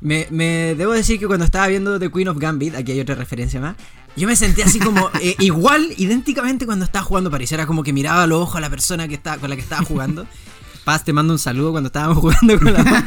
[0.00, 3.14] me, me, debo decir que cuando estaba viendo The Queen of Gambit, aquí hay otra
[3.14, 3.76] referencia más,
[4.16, 7.50] yo me sentí así como eh, igual, idénticamente cuando estaba jugando París.
[7.52, 9.62] Era como que miraba a los ojos a la persona que estaba, con la que
[9.62, 10.26] estaba jugando.
[10.84, 13.04] Paz, te mando un saludo cuando estábamos jugando con la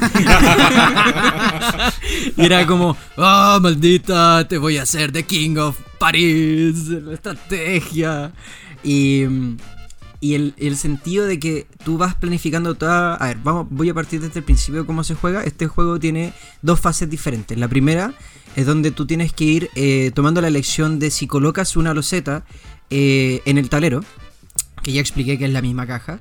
[2.35, 8.31] Y era como, oh, maldita, te voy a hacer The King of París, la estrategia.
[8.83, 9.25] Y,
[10.19, 13.15] y el, el, sentido de que tú vas planificando toda...
[13.15, 15.43] A ver, vamos, voy a partir desde el principio de cómo se juega.
[15.43, 17.57] Este juego tiene dos fases diferentes.
[17.57, 18.13] La primera
[18.55, 22.43] es donde tú tienes que ir eh, tomando la elección de si colocas una loseta
[22.89, 24.03] eh, en el tablero,
[24.81, 26.19] que ya expliqué que es la misma caja,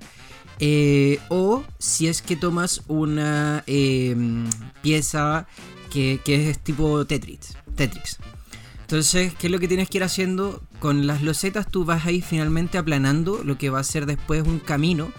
[0.58, 4.44] eh, o si es que tomas una em,
[4.82, 5.46] pieza
[5.90, 7.56] que, que, es tipo Tetris.
[7.74, 8.18] Tetris.
[8.82, 10.62] Entonces, ¿qué es lo que tienes que ir haciendo?
[10.78, 14.46] Con las losetas tú vas a ir finalmente aplanando lo que va a ser después
[14.46, 15.10] un camino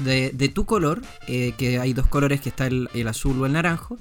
[0.00, 3.96] de, tu color, que hay dos colores que está el, el azul o el naranjo,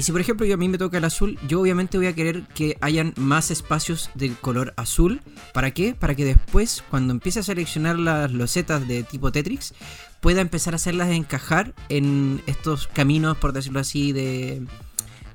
[0.00, 2.14] y si por ejemplo yo a mí me toca el azul, yo obviamente voy a
[2.14, 5.20] querer que hayan más espacios del color azul.
[5.52, 5.94] ¿Para qué?
[5.94, 9.74] Para que después, cuando empiece a seleccionar las losetas de tipo Tetris,
[10.20, 14.62] pueda empezar a hacerlas encajar en estos caminos, por decirlo así, de,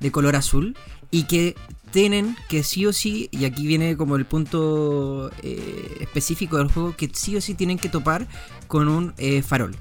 [0.00, 0.76] de color azul.
[1.12, 1.54] Y que
[1.96, 6.94] tienen que sí o sí, y aquí viene como el punto eh, específico del juego,
[6.94, 8.28] que sí o sí tienen que topar
[8.66, 9.74] con un eh, farol.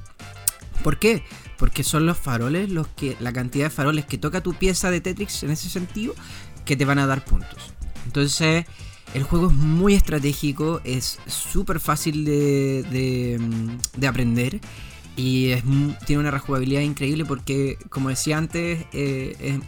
[0.81, 1.23] ¿Por qué?
[1.57, 3.17] Porque son los faroles los que.
[3.19, 6.15] la cantidad de faroles que toca tu pieza de Tetris en ese sentido.
[6.63, 7.73] que te van a dar puntos.
[8.05, 8.65] Entonces.
[9.13, 14.59] El juego es muy estratégico, es súper fácil de, de, mm, aprender
[15.15, 15.63] y es,
[16.05, 19.59] tiene una rejugabilidad increíble porque, como decía antes, eh,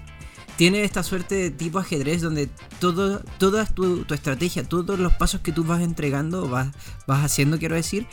[0.58, 5.64] tiene esta suerte de tipo ajedrez donde toda tu, estrategia, todos los pasos que tú
[5.64, 6.70] vas entregando, vas,
[7.06, 8.08] vas haciendo, quiero decir,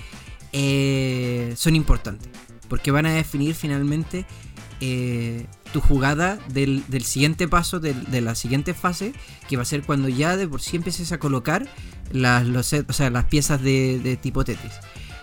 [0.52, 2.28] eh, son importantes
[2.68, 4.26] porque van a definir finalmente
[4.80, 9.12] eh, tu jugada del, siguiente paso, de la siguiente fase,
[9.48, 11.66] que va a ser cuando ya de por sí empieces a colocar
[12.12, 14.74] las, las piezas de, tipo Tetris.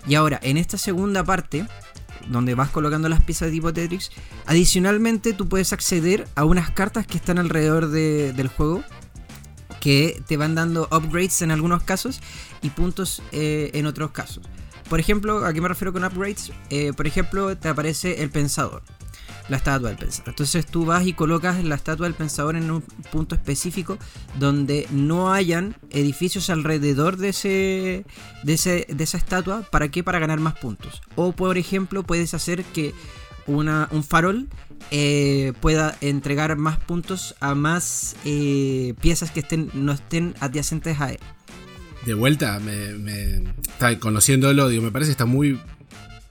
[0.07, 1.67] Y ahora, en esta segunda parte,
[2.29, 4.11] donde vas colocando las piezas de tipo Tetris,
[4.45, 8.83] adicionalmente tú puedes acceder a unas cartas que están alrededor del juego
[9.79, 12.21] que te van dando upgrades en algunos casos
[12.61, 14.43] y puntos eh, en otros casos.
[14.89, 16.51] Por ejemplo, ¿a qué me refiero con upgrades?
[16.69, 18.83] Eh, por ejemplo, te aparece el pensador,
[19.51, 20.29] la estatua del pensador.
[20.29, 23.97] Entonces tú vas y colocas la estatua del pensador en un punto específico
[24.39, 28.05] donde no hayan edificios alrededor de, ese,
[28.43, 28.53] de,
[29.03, 29.63] esa estatua.
[29.69, 30.03] ¿Para qué?
[30.03, 31.01] Para ganar más puntos.
[31.15, 32.93] O por ejemplo, puedes hacer que
[33.45, 34.47] un farol
[34.89, 41.11] eh, pueda entregar más puntos a más eh, piezas que estén, no estén adyacentes a
[41.11, 41.19] él
[42.05, 45.59] de vuelta, me, me está conociéndolo, digo, me parece que está muy.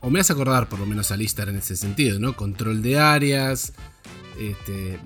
[0.00, 2.34] O me hace acordar por lo menos a Listar en ese sentido, ¿no?
[2.34, 3.72] Control de áreas.
[4.38, 4.98] Este,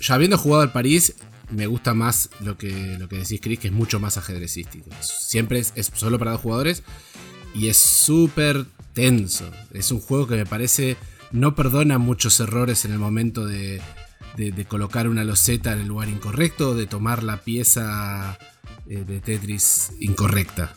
[0.00, 1.14] ya habiendo jugado al París,
[1.50, 4.90] me gusta más lo que, lo que decís, Chris, que es mucho más ajedrecístico.
[5.00, 6.82] Siempre es, solo para dos jugadores
[7.54, 9.50] y es súper tenso.
[9.72, 10.96] Es un juego que me parece
[11.30, 13.80] no perdona muchos errores en el momento de,
[14.36, 18.38] de, colocar una loseta en el lugar incorrecto, de tomar la pieza
[18.86, 20.74] eh, de Tetris incorrecta.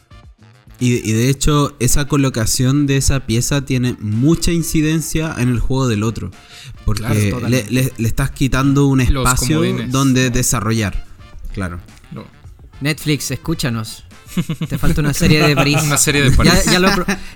[0.80, 6.04] Y, de hecho, esa colocación de esa pieza tiene mucha incidencia en el juego del
[6.04, 6.32] otro.
[6.84, 7.34] Porque
[7.70, 11.06] le, estás quitando un espacio donde desarrollar.
[11.54, 11.80] Claro.
[12.82, 14.04] Netflix, escúchanos.
[14.68, 15.78] Te falta una serie de París.
[15.84, 16.66] una serie de París.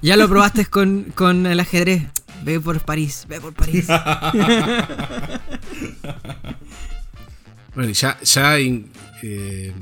[0.01, 2.03] Ya, lo, probaste con, con, el ajedrez.
[2.43, 3.87] Ve por París, ve por París.
[7.75, 9.73] bueno, ya, ya eh,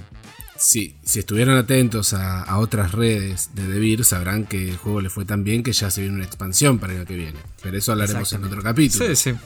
[0.57, 5.25] si, si estuvieron atentos a, otras redes de Debir, sabrán que el juego le fue
[5.25, 7.39] tan bien que ya se viene una expansión para el año que viene.
[7.61, 9.15] Pero eso hablaremos en otro capítulo.
[9.15, 9.37] Sí, sí.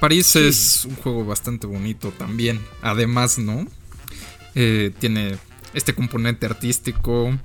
[0.00, 2.60] París es un juego bastante bonito también.
[2.82, 3.66] Además, ¿no?
[4.54, 5.36] Eh, tiene
[5.72, 7.36] este componente artístico.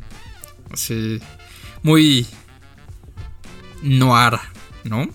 [0.72, 1.20] Así.
[1.82, 2.28] Muy.
[3.82, 4.40] noir,
[4.84, 5.10] ¿no?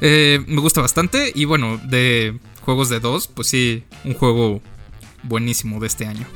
[0.00, 1.32] Eh, me gusta bastante.
[1.34, 4.60] Y bueno, de juegos de dos, pues sí, un juego
[5.22, 6.26] buenísimo de este año,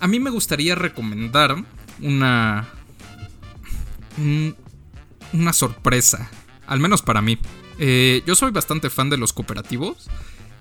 [0.00, 1.56] A mí me gustaría recomendar
[2.00, 2.68] una
[5.32, 6.30] una sorpresa,
[6.66, 7.38] al menos para mí,
[7.78, 10.08] Eh, yo soy bastante fan de los cooperativos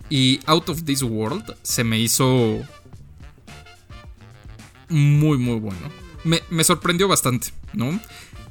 [0.10, 2.62] y Out of This World se me hizo
[4.90, 5.92] muy, muy bueno.
[6.24, 8.00] Me, me sorprendió bastante, ¿no?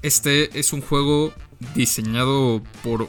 [0.02, 1.32] Este es un juego
[1.74, 3.08] diseñado por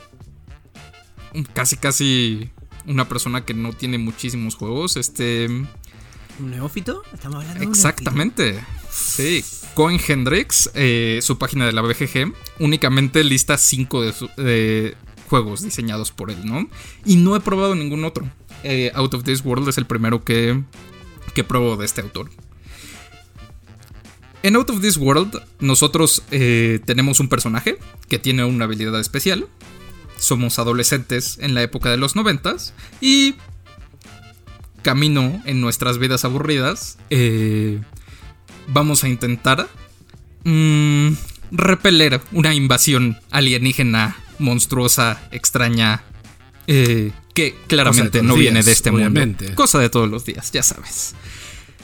[1.53, 2.49] casi, casi
[2.87, 4.97] una persona que no tiene muchísimos juegos.
[4.97, 5.47] Este.
[6.39, 7.03] ¿Un neófito?
[7.13, 8.63] Estamos hablando de Exactamente.
[8.91, 9.43] Sí.
[9.75, 14.95] Cohen Hendrix, eh, su página de la BGG, únicamente lista 5 de, su- de
[15.29, 16.67] juegos diseñados por él, ¿no?
[17.05, 18.27] Y no he probado ningún otro.
[18.63, 20.61] Eh, Out of This World es el primero que,
[21.33, 22.29] que pruebo de este autor.
[24.43, 27.77] En Out of This World, nosotros eh, tenemos un personaje
[28.09, 29.47] que tiene una habilidad especial.
[30.17, 33.35] Somos adolescentes en la época de los noventas y
[34.83, 37.81] camino en nuestras vidas aburridas, eh,
[38.67, 39.67] vamos a intentar
[40.43, 41.13] mm,
[41.51, 46.03] repeler una invasión alienígena, monstruosa, extraña,
[46.67, 49.45] eh, que claramente no viene de este obviamente.
[49.45, 49.55] mundo.
[49.55, 51.15] Cosa de todos los días, ya sabes.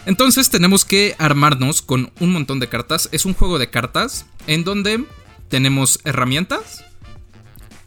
[0.05, 3.09] Entonces tenemos que armarnos con un montón de cartas.
[3.11, 5.03] Es un juego de cartas en donde
[5.49, 6.85] tenemos herramientas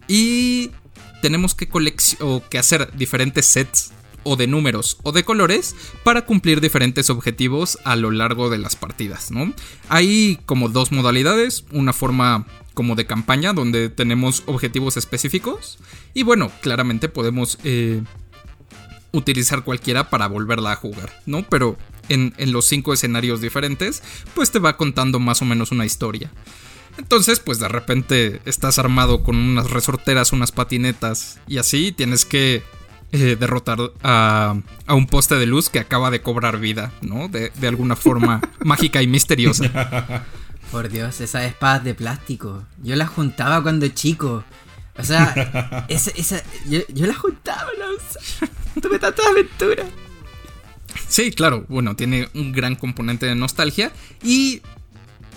[0.09, 0.71] y
[1.23, 1.69] tenemos que,
[2.21, 3.93] o que hacer diferentes sets
[4.25, 8.77] o de números o de colores para cumplir diferentes objetivos a lo largo de las
[8.77, 9.53] partidas, ¿no?
[9.89, 15.79] Hay como dos modalidades, una forma como de campaña donde tenemos objetivos específicos
[16.15, 18.03] y bueno, claramente podemos eh,
[19.13, 21.43] utilizar cualquiera para volverla a jugar, ¿no?
[21.49, 21.77] Pero
[22.09, 24.03] en, en los cinco escenarios diferentes,
[24.35, 26.31] pues te va contando más o menos una historia.
[26.99, 32.63] Entonces, pues de repente estás armado con unas resorteras, unas patinetas y así tienes que
[33.13, 37.29] eh, derrotar a, a un poste de luz que acaba de cobrar vida, ¿no?
[37.29, 40.25] De, de alguna forma mágica y misteriosa.
[40.73, 42.65] Por Dios, esas espadas de plástico.
[42.83, 44.45] Yo las juntaba cuando chico.
[44.97, 48.51] O sea, esa, esa, yo, yo las juntaba, usaba.
[48.81, 49.87] Tuve tantas aventuras.
[51.09, 54.63] Sí, claro, bueno, tiene un gran componente de nostalgia y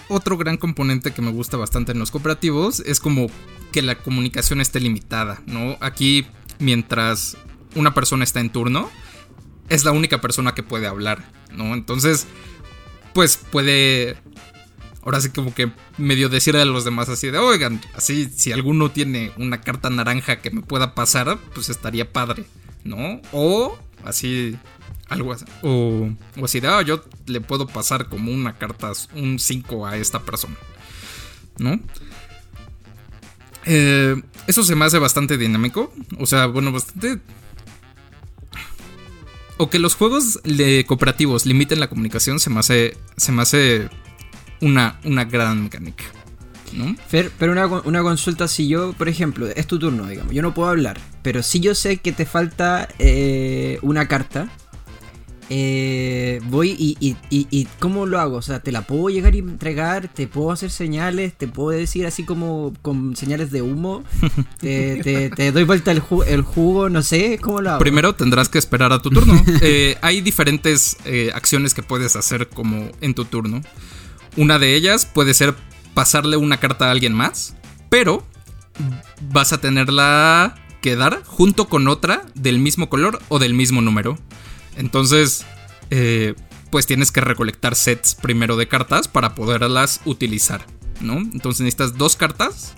[0.08, 3.28] otro gran componente que me gusta bastante en los cooperativos es como
[3.74, 5.76] que la comunicación esté limitada, ¿no?
[5.82, 6.26] Aquí,
[6.60, 7.38] mientras
[7.76, 8.90] una persona está en turno,
[9.70, 11.74] es la única persona que puede hablar, ¿no?
[11.74, 12.28] Entonces,
[13.14, 14.18] pues puede...
[15.04, 18.90] Ahora sí como que medio decirle a los demás así de, oigan, así si alguno
[18.90, 22.46] tiene una carta naranja que me pueda pasar, pues estaría padre,
[22.84, 23.22] ¿no?
[23.32, 24.58] O así
[25.08, 25.46] algo así.
[25.62, 26.10] O,
[26.40, 30.22] o así de, ah, yo le puedo pasar como una carta, un 5 a esta
[30.24, 30.56] persona.
[31.58, 31.80] ¿No?
[33.66, 35.94] Eh, eso se me hace bastante dinámico.
[36.20, 37.20] O sea, bueno, bastante...
[39.58, 43.89] O que los juegos de cooperativos limiten la comunicación se me hace, se me hace
[44.62, 46.04] una, una gran mecánica.
[46.74, 46.96] ¿No?
[47.08, 50.54] Fer, pero una, una consulta, si yo, por ejemplo, es tu turno, digamos, yo no
[50.54, 54.50] puedo hablar, pero si yo sé que te falta eh, una carta,
[55.49, 58.38] eh, voy y, y, y, y ¿cómo lo hago?
[58.38, 60.08] O sea, ¿te la puedo llegar y entregar?
[60.08, 61.34] ¿Te puedo hacer señales?
[61.34, 64.03] ¿Te puedo decir así como con señales de humo?
[64.60, 66.89] ¿Te, te, te doy vuelta el, ju el, jugo?
[66.89, 67.79] No sé, ¿cómo lo hago?
[67.79, 69.39] Primero tendrás que esperar a tu turno.
[69.62, 73.62] eh, hay diferentes eh, acciones que puedes hacer como en tu turno.
[74.38, 75.53] Una de ellas puede ser
[75.93, 77.55] pasarle una carta a alguien más,
[77.89, 78.23] pero
[79.31, 84.17] vas a tenerla que dar junto con otra del mismo color o del mismo número.
[84.78, 85.46] Entonces,
[85.90, 86.36] eh,
[86.70, 90.66] pues tienes que recolectar sets primero de cartas para poderlas utilizar,
[91.02, 91.18] ¿no?
[91.18, 92.74] Entonces necesitas dos cartas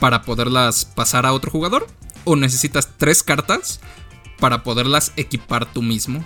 [0.00, 1.86] para poderlas pasar a otro jugador
[2.24, 3.80] o necesitas tres cartas
[4.38, 6.24] para poderlas equipar tú mismo.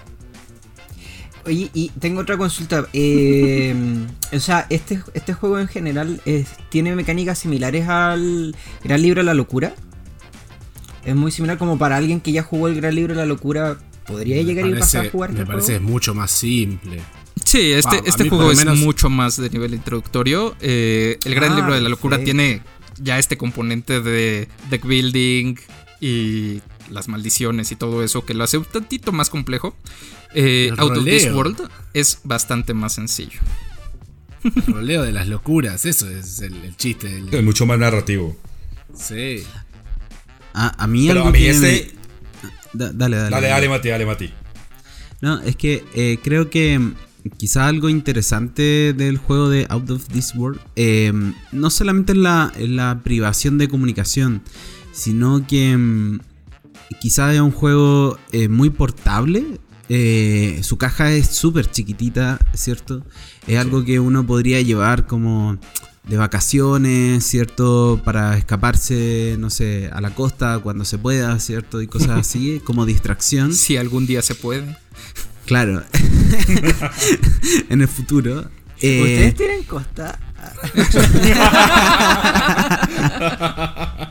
[1.47, 2.87] Oye, y tengo otra consulta.
[2.93, 3.75] Eh,
[4.33, 9.27] o sea, este, este juego en general es, tiene mecánicas similares al Gran Libro de
[9.27, 9.75] la Locura.
[11.05, 13.79] Es muy similar como para alguien que ya jugó el Gran Libro de la Locura.
[14.07, 15.89] ¿Podría llegar parece- y pasar a jugar Me parece juego?
[15.91, 17.01] mucho más simple.
[17.45, 20.57] Sí, este, Ah, este juego es menos- mucho más de nivel introductorio.
[20.61, 22.63] Eh, el Gran Ah, Libro de la Locura tiene
[23.01, 25.57] ya este componente de deck building
[26.01, 29.77] y las maldiciones y todo eso que lo hace un tantito más complejo.
[30.35, 31.33] Eh, Out of This.
[31.33, 33.41] World es bastante más sencillo.
[34.45, 37.09] El roleo de las locuras, eso es el, el chiste.
[37.09, 38.37] del- Es mucho más narrativo.
[38.95, 39.43] sí.
[40.59, 41.96] A, a mí Pero algo a mí que este- me-
[42.77, 43.31] Da- dale, dale.
[43.31, 44.31] Dale, dale, Mati, dale, Mati.
[45.21, 46.95] No, es que eh, creo que mm,
[47.39, 51.13] quizá algo interesante del juego de Out of This World, eh,
[51.53, 54.43] no solamente en la, la privación de comunicación,
[54.93, 56.21] sino que mm,
[57.01, 59.45] quizá es un juego eh, muy portable.
[59.89, 63.05] eh, su caja es súper chiquitita, ¿cierto?
[63.47, 65.59] Es algo que uno podría llevar como
[66.07, 68.01] de vacaciones, ¿cierto?
[68.05, 71.83] Para escaparse, no sé, a la costa cuando se pueda, ¿cierto?
[71.83, 73.53] Y cosas así, como distracción.
[73.53, 74.77] Si algún día se puede.
[75.47, 75.83] Claro.
[77.69, 78.49] en el futuro.
[78.81, 80.19] Eh, ¿Ustedes tienen costa?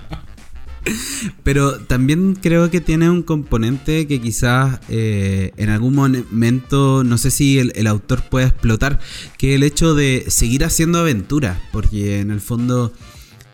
[1.43, 7.31] Pero también creo que tiene un componente que quizás eh, en algún momento, no sé
[7.31, 8.99] si el, autor puede explotar,
[9.37, 12.93] que el hecho de seguir haciendo aventuras, porque en el fondo,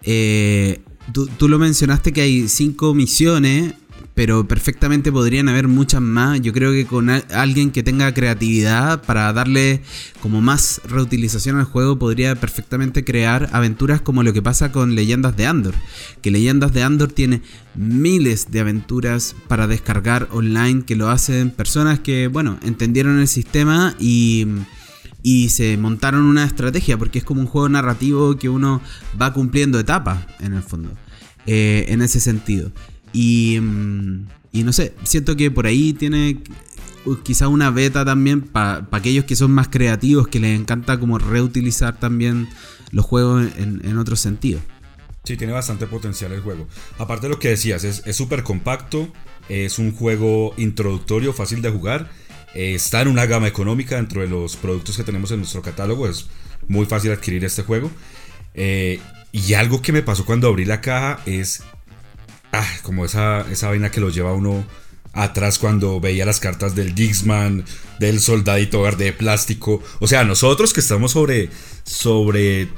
[0.03, 0.82] eh,
[1.13, 3.73] tú, tú, lo mencionaste que hay cinco misiones
[4.14, 6.41] pero perfectamente podrían haber muchas más.
[6.41, 9.82] Yo creo que con alguien que tenga creatividad para darle
[10.22, 15.38] como más reutilización al juego podría perfectamente crear aventuras como lo que pasa con Leyendas
[15.38, 15.76] de Andor.
[16.22, 17.41] Que Leyendas de Andor tiene
[17.76, 23.95] miles de aventuras para descargar online que lo hacen personas que, bueno, entendieron el sistema
[23.99, 24.47] y
[25.24, 28.82] y se montaron una estrategia porque es como un juego narrativo que uno
[29.22, 30.89] va cumpliendo etapas en el fondo.
[31.47, 32.72] Eh, en ese sentido.
[33.14, 36.38] Mm, y, no sé, siento que por ahí tiene
[37.24, 41.99] quizá una beta también para aquellos que son más creativos, que les encanta como reutilizar
[41.99, 42.47] también
[42.91, 44.62] los juegos en, en otros sentidos.
[45.24, 46.68] Sí, tiene bastante potencial el juego.
[46.97, 49.12] Aparte de lo que decías, es súper compacto,
[49.49, 52.09] es un juego introductorio, fácil de jugar,
[52.53, 56.07] eh, está en una gama económica dentro de los productos que tenemos en nuestro catálogo,
[56.07, 56.28] es
[56.68, 57.91] muy fácil adquirir este juego.
[58.53, 58.99] Eh,
[59.32, 61.64] y algo que me pasó cuando abrí la caja es
[62.52, 64.66] ah, como esa, esa vaina que lo lleva uno
[65.14, 67.66] atrás cuando veía las cartas del Dixman,
[67.99, 69.84] del soldadito verde de plástico.
[69.99, 71.49] O sea, nosotros que estamos sobre,
[71.84, 72.70] sobre,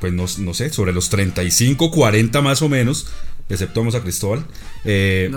[0.00, 3.08] pues no, sé, sobre los 35, 40 más o menos,
[3.48, 4.44] excepto a Cristóbal,
[4.84, 5.30] eh,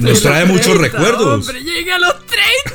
[0.00, 1.48] nos trae muchos recuerdos.
[1.48, 2.14] Hombre, llega a los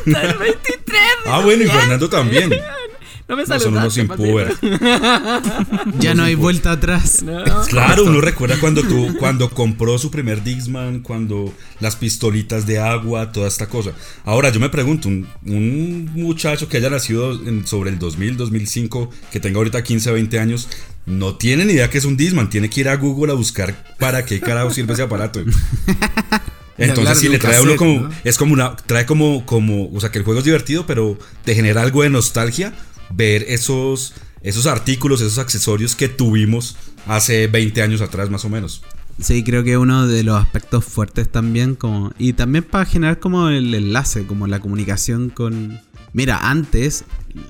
[0.03, 1.01] 30, el 23.
[1.25, 2.53] ah, bueno, y Fernando también.
[3.27, 3.95] No me Son unos
[5.99, 7.23] ya no hay vuelta atrás.
[7.69, 13.31] Claro, uno recuerda cuando tú, cuando compró su primer Dixman, cuando las pistolitas de agua,
[13.31, 13.91] toda esta cosa.
[14.25, 19.57] Ahora yo me pregunto, un, muchacho que haya nacido sobre el 2000, 2005, que tenga
[19.57, 20.67] ahorita 15, 20 años,
[21.05, 23.95] no tiene ni idea que es un Disman, tiene que ir a Google a buscar
[23.99, 25.41] para qué carajo sirve ese aparato.
[26.77, 30.09] Entonces si le trae a uno como es como una trae como como, o sea,
[30.09, 32.73] que el juego es divertido, pero te genera algo de nostalgia
[33.15, 36.75] ver esos, esos artículos, esos accesorios que tuvimos
[37.07, 38.83] hace 20 años atrás más o menos.
[39.21, 43.49] Sí, creo que uno de los aspectos fuertes también, como y también para generar como
[43.49, 45.79] el enlace, como la comunicación con...
[46.13, 47.05] Mira, antes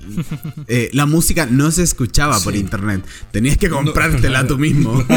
[0.68, 5.04] eh, la música no se escuchaba por internet, tenías que comprártela tú mismo.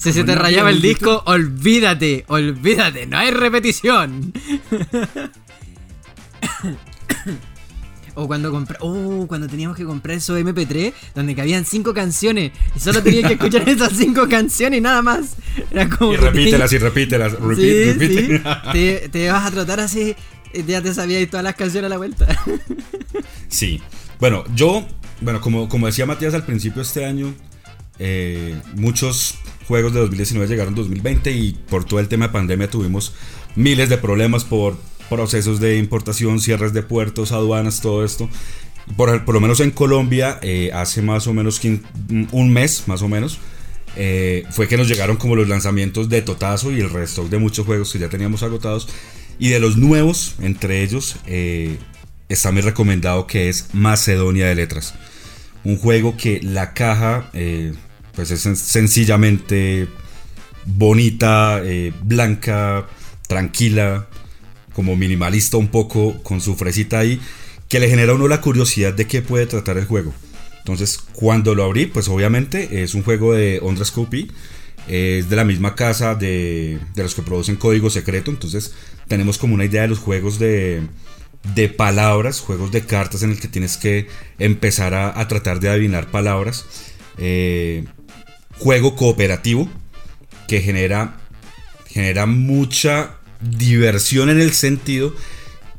[0.00, 4.32] Si se te rayaba el disco, olvídate, olvídate, no hay repetición.
[8.14, 12.80] O cuando compré, oh, cuando teníamos que comprar esos MP3 donde cabían cinco canciones y
[12.80, 15.36] solo tenía que escuchar esas cinco canciones y nada más.
[15.70, 18.40] Era como y repítelas y repítelas, sí, Sí.
[18.72, 20.14] Te, te, vas a tratar así,
[20.66, 22.26] ya te sabías todas las canciones a la vuelta.
[23.48, 23.82] Sí.
[24.20, 24.86] Bueno, yo,
[25.20, 27.34] bueno, como, como decía Matías al principio de este año,
[27.98, 29.34] eh, muchos
[29.66, 33.14] juegos de 2019 llegaron en 2020 y por todo el tema de pandemia tuvimos
[33.56, 34.78] miles de problemas por
[35.10, 38.30] procesos de importación, cierres de puertos, aduanas, todo esto.
[38.96, 41.60] Por, por lo menos en Colombia, eh, hace más o menos
[42.32, 43.38] un mes, más o menos,
[43.96, 47.66] eh, fue que nos llegaron como los lanzamientos de Totazo y el resto de muchos
[47.66, 48.88] juegos que ya teníamos agotados.
[49.38, 51.76] Y de los nuevos, entre ellos, eh,
[52.28, 54.94] está muy recomendado que es Macedonia de Letras.
[55.64, 57.30] Un juego que la caja,
[58.14, 59.88] pues es sencillamente
[60.64, 61.62] bonita,
[62.02, 62.86] blanca,
[63.26, 64.08] tranquila,
[64.80, 67.20] como minimalista un poco, con su fresita ahí,
[67.68, 70.14] que le genera a uno la curiosidad de qué puede tratar el juego.
[70.60, 74.30] Entonces, cuando lo abrí, pues obviamente es un juego de Ondra Scoopy,
[74.88, 78.72] es de la misma casa de, de, los que producen código secreto, entonces
[79.06, 80.80] tenemos como una idea de los juegos de,
[81.54, 84.06] de palabras, juegos de cartas en el que tienes que
[84.38, 86.64] empezar a, tratar de adivinar palabras.
[87.18, 87.84] Eh,
[88.58, 89.68] juego cooperativo
[90.48, 91.18] que genera,
[91.86, 95.14] genera mucha diversión en el sentido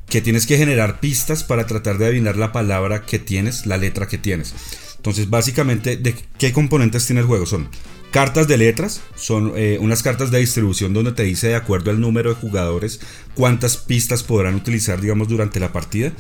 [0.07, 4.07] que tienes que generar pistas para tratar de adivinar la palabra que tienes, la letra
[4.07, 4.53] que tienes.
[4.97, 7.45] Entonces, básicamente, ¿de qué componentes tiene el juego?
[7.45, 7.69] Son
[8.11, 12.01] cartas de letras, son eh, unas cartas de distribución donde te dice de acuerdo al
[12.01, 12.99] número de jugadores
[13.33, 16.11] cuántas pistas podrán utilizar, digamos, durante la partida.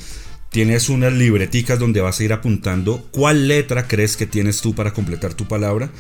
[0.49, 4.93] Tienes unas libreticas donde vas a ir apuntando cuál letra crees que tienes tú para
[4.93, 5.91] completar tu palabra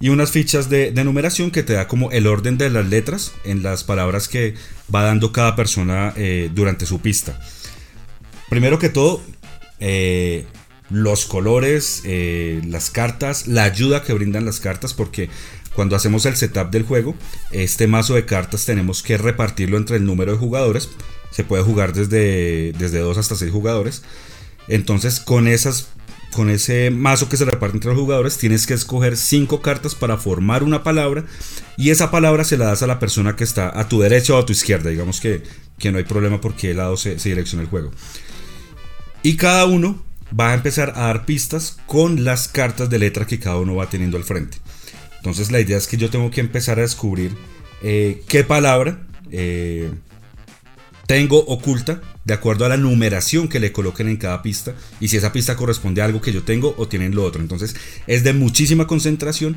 [0.00, 3.62] y unas fichas de, numeración que te da como el orden de las letras en
[3.62, 4.54] las palabras que
[4.92, 7.38] va dando cada persona eh, durante su pista.
[8.48, 9.22] Primero que todo,
[9.78, 10.46] eh,
[10.88, 15.28] los colores, eh, las cartas, la ayuda que brindan las cartas, porque
[15.74, 17.14] cuando hacemos el setup del juego,
[17.52, 20.88] este mazo de cartas tenemos que repartirlo entre el número de jugadores.
[21.30, 24.02] Se puede jugar desde, desde 2 hasta 6 jugadores.
[24.66, 25.88] Entonces, con esas
[26.32, 30.16] con ese mazo que se reparte entre los jugadores, tienes que escoger 5 cartas para
[30.16, 31.24] formar una palabra.
[31.76, 34.38] Y esa palabra se la das a la persona que está a tu derecha o
[34.38, 34.90] a tu izquierda.
[34.90, 35.42] Digamos que,
[35.78, 37.90] que no hay problema porque el lado se, se direcciona el juego.
[39.22, 40.02] Y cada uno
[40.38, 43.88] va a empezar a dar pistas con las cartas de letra que cada uno va
[43.88, 44.58] teniendo al frente.
[45.16, 47.32] Entonces la idea es que yo tengo que empezar a descubrir
[47.82, 49.90] eh, qué palabra eh,
[51.10, 55.16] tengo oculta de acuerdo a la numeración que le coloquen en cada pista y si
[55.16, 57.42] esa pista corresponde a algo que yo tengo o tienen lo otro.
[57.42, 57.74] Entonces
[58.06, 59.56] es de muchísima concentración,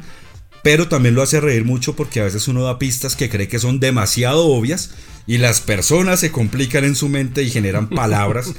[0.64, 3.60] pero también lo hace reír mucho porque a veces uno da pistas que cree que
[3.60, 4.96] son demasiado obvias
[5.28, 8.52] y las personas se complican en su mente y generan palabras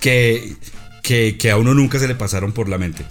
[0.00, 0.56] que,
[1.02, 3.04] que, a uno nunca se le pasaron por la mente.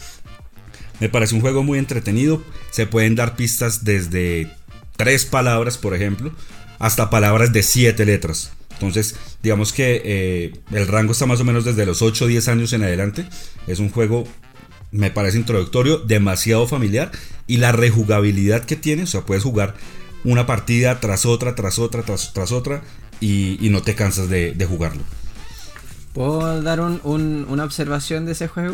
[0.99, 2.41] Me parece un juego muy entretenido.
[2.71, 4.51] Se pueden dar pistas desde
[4.95, 6.31] tres palabras, por ejemplo,
[6.79, 8.56] hasta palabras de siete letras.
[8.79, 12.47] Entonces, digamos que eh, el rango está más o menos desde los 8 o 10
[12.47, 13.25] años en adelante.
[13.67, 14.25] Es un juego,
[14.91, 17.11] me parece introductorio, demasiado familiar.
[17.47, 19.75] Y la rejugabilidad que tiene, o sea, puedes jugar
[20.23, 22.81] una partida tras otra, tras otra, tras, tras otra,
[23.19, 25.03] y, no te cansas de jugarlo.
[26.17, 28.73] ¿Puedo dar una observación de ese juego?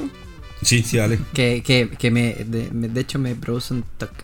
[0.61, 1.19] Sí, sí, dale.
[1.33, 4.23] Que, que, me, de, hecho me produce un toque.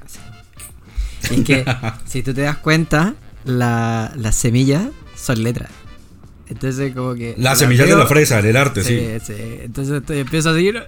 [1.30, 1.66] Y es que,
[2.06, 4.88] si tú te das cuenta, las semillas
[5.20, 5.70] son letras.
[6.48, 7.36] Entonces, como que.
[7.38, 8.98] Las semillas de la fresa, el arte, sí.
[8.98, 9.60] Sí, sí.
[9.62, 10.78] Entonces estoy, empiezo a seguir.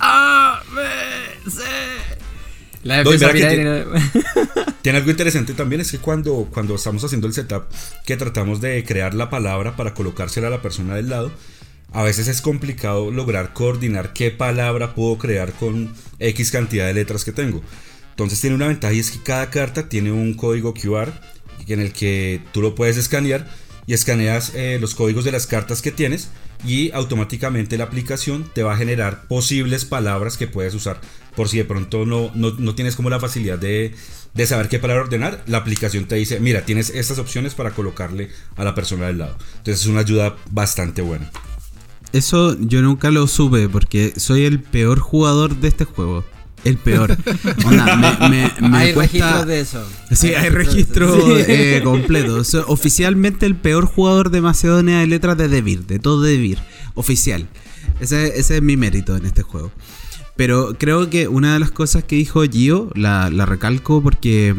[0.00, 1.62] A, B, C.
[4.82, 7.64] tiene algo interesante también, es que cuando, cuando estamos haciendo el setup,
[8.04, 11.30] que tratamos de crear la palabra para colocársela a la persona del lado,
[11.92, 17.24] a veces es complicado lograr coordinar qué palabra puedo crear con X cantidad de letras
[17.24, 17.62] que tengo.
[18.10, 21.12] Entonces tiene una ventaja y es que cada carta tiene un código QR
[21.68, 23.48] en el que tú lo puedes escanear
[23.86, 26.30] y escaneas eh, los códigos de las cartas que tienes
[26.64, 31.00] y automáticamente la aplicación te va a generar posibles palabras que puedes usar
[31.34, 33.94] por si de pronto no, no, tienes como la facilidad de,
[34.34, 38.30] de, saber qué palabra ordenar, la aplicación te dice, mira, tienes estas opciones para colocarle
[38.56, 39.36] a la persona del lado.
[39.58, 41.30] Entonces es una ayuda bastante buena.
[42.12, 46.24] Eso yo nunca lo supe porque soy el peor jugador de este juego.
[46.64, 47.16] El peor.
[48.72, 49.84] hay registros de eso.
[50.12, 52.42] Sí, hay, registro eh, completo.
[52.66, 56.58] oficialmente el peor jugador de Macedonia de letras de Devir, de todo Devir.
[56.94, 57.48] Oficial.
[58.00, 59.72] Ese, ese, es mi mérito en este juego.
[60.36, 64.54] Pero creo que una de las cosas que dijo Gio, la, la recalco porque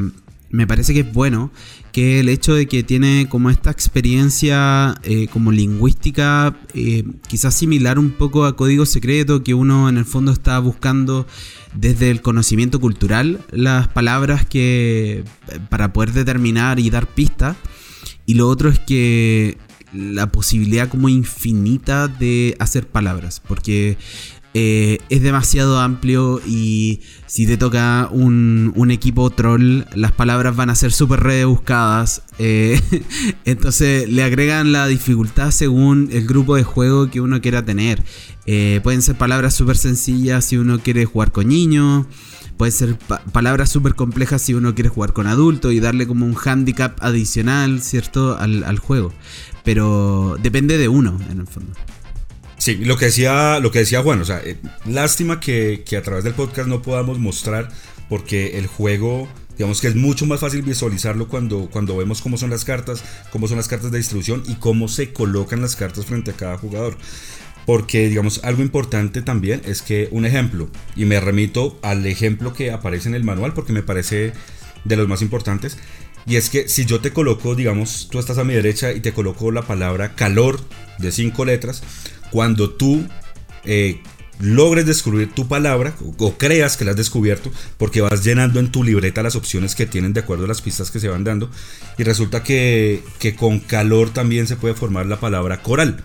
[0.50, 1.52] me parece que es bueno,
[1.94, 8.00] que el hecho de que tiene como esta experiencia eh, como lingüística, eh, quizás similar
[8.00, 11.28] un poco a código secreto, que uno en el fondo está buscando
[11.76, 15.24] desde el conocimiento cultural las palabras que
[15.70, 17.56] para poder determinar y dar pistas.
[18.26, 19.58] Y lo otro es que
[19.94, 23.98] la posibilidad como infinita de hacer palabras, porque
[24.56, 30.76] eh, es demasiado amplio y si te toca un, equipo troll, las palabras van a
[30.76, 32.22] ser súper rebuscadas.
[32.38, 32.80] Eh,
[33.46, 38.04] entonces le agregan la dificultad según el grupo de juego que uno quiera tener.
[38.46, 42.06] Eh, pueden ser palabras súper sencillas si uno quiere jugar con niños.
[42.58, 42.96] Pueden ser
[43.32, 47.82] palabras súper complejas si uno quiere jugar con adultos y darle como un handicap adicional,
[47.82, 48.38] ¿cierto?
[48.38, 49.12] Al juego.
[49.64, 51.74] Pero depende de uno, en el fondo.
[52.58, 56.24] Sí, lo que decía, lo que decía Juan, o sea, eh, lástima que, a través
[56.24, 57.70] del podcast no podamos mostrar,
[58.10, 59.28] porque el juego,
[59.58, 63.48] digamos que es mucho más fácil visualizarlo cuando, cuando vemos cómo son las cartas, cómo
[63.48, 66.98] son las cartas de distribución y cómo se colocan las cartas frente a cada jugador.
[67.66, 72.72] Porque, digamos, algo importante también es que un ejemplo, y me remito al ejemplo que
[72.72, 74.34] aparece en el manual porque me parece
[74.84, 75.78] de los más importantes,
[76.26, 79.12] y es que si yo te coloco, digamos, tú estás a mi derecha y te
[79.14, 80.60] coloco la palabra calor
[80.98, 81.84] de cinco letras,
[82.34, 83.06] cuando tú
[83.64, 84.02] eh,
[84.40, 88.84] logres descubrir tu palabra o, creas que la has descubierto porque vas llenando en tu
[88.84, 91.52] libreta las opciones que tienen de acuerdo a las pistas que se van dando
[91.96, 93.04] y resulta que,
[93.38, 96.04] con calor también se puede formar la palabra coral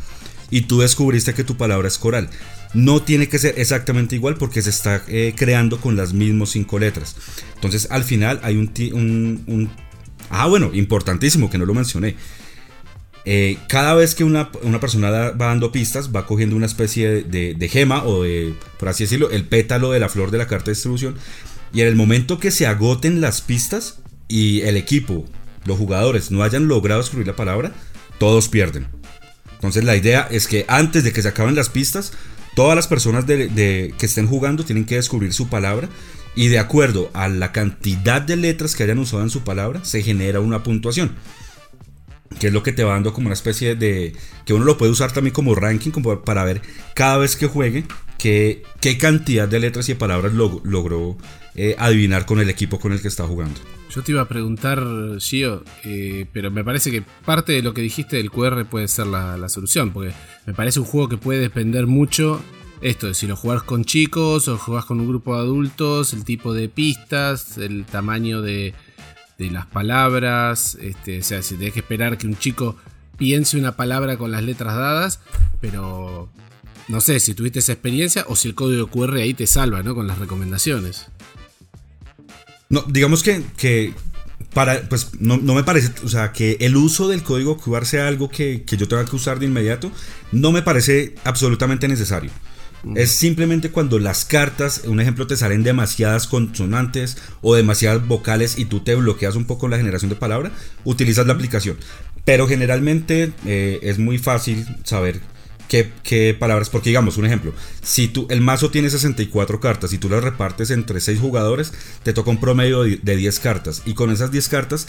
[0.51, 2.29] y tú descubriste que tu palabra es coral.
[2.75, 6.79] No tiene que ser exactamente igual porque se está eh, creando con las mismas cinco
[6.79, 7.17] letras.
[7.55, 9.71] Entonces al final hay un, un, un...
[10.29, 12.17] Ah, bueno, importantísimo que no lo mencioné
[13.31, 14.51] eh, cada vez que una,
[14.81, 19.31] persona va dando pistas, va cogiendo una especie de, gema o de, por así decirlo,
[19.31, 21.15] el pétalo de la flor de la carta de distribución.
[21.75, 23.99] Y en el momento que se agoten las pistas
[24.29, 25.27] y el equipo,
[25.67, 27.75] los jugadores, no hayan logrado escribir la palabra,
[28.19, 28.87] todos pierden.
[29.53, 32.15] Entonces la idea es que antes de que se acaben las pistas,
[32.55, 35.91] todas las personas de, de- que estén jugando tienen que descubrir su palabra
[36.35, 40.03] y de acuerdo a la cantidad de letras que hayan usado en su palabra se
[40.03, 41.15] genera una puntuación
[42.41, 44.13] que es lo que te va dando como una especie de
[44.45, 46.61] que uno lo puede usar también como ranking como para ver
[46.95, 47.85] cada vez que juegue
[48.19, 51.17] qué, qué cantidad de letras y de palabras log- logró
[51.55, 53.59] eh, adivinar con el equipo con el que está jugando.
[53.95, 54.85] Yo te iba a preguntar,
[55.19, 59.07] Gio, eh, pero me parece que parte de lo que dijiste del QR puede ser
[59.07, 60.13] la, la solución, porque
[60.47, 62.41] me parece un juego que puede depender mucho
[62.81, 66.55] esto si lo jugás con chicos o jugás con un grupo de adultos, el tipo
[66.55, 68.73] de pistas, el tamaño de,
[69.39, 72.77] de las palabras, este, o sea, si tenés que esperar que un chico
[73.17, 75.21] piense una palabra con las letras dadas,
[75.61, 76.29] pero
[76.89, 79.95] no sé si tuviste esa experiencia o si el código QR ahí te salva, ¿no?
[79.95, 81.07] Con las recomendaciones.
[82.69, 83.95] No, digamos que, que
[84.53, 88.09] para, pues no, no me parece, o sea, que el uso del código QR sea
[88.09, 89.93] algo que, que yo tenga que usar de inmediato,
[90.33, 92.33] no me parece absolutamente necesario.
[92.95, 98.67] Es simplemente cuando las cartas, un ejemplo, te salen demasiadas consonantes o demasiadas vocales y
[98.67, 100.53] tú te bloqueas un poco la generación de palabra,
[100.85, 101.77] utilizas la aplicación.
[102.25, 105.21] Pero generalmente eh, es muy fácil saber
[105.69, 107.53] qué, qué palabras, porque digamos, un ejemplo,
[107.83, 111.73] si tú, el mazo tiene 64 cartas y tú las repartes entre 6 jugadores,
[112.03, 113.83] te toca un promedio de de 10 cartas.
[113.87, 114.87] Y con esas 10 cartas,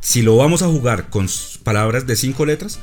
[0.00, 1.28] si lo vamos a jugar con
[1.62, 2.78] palabras de 5 letras,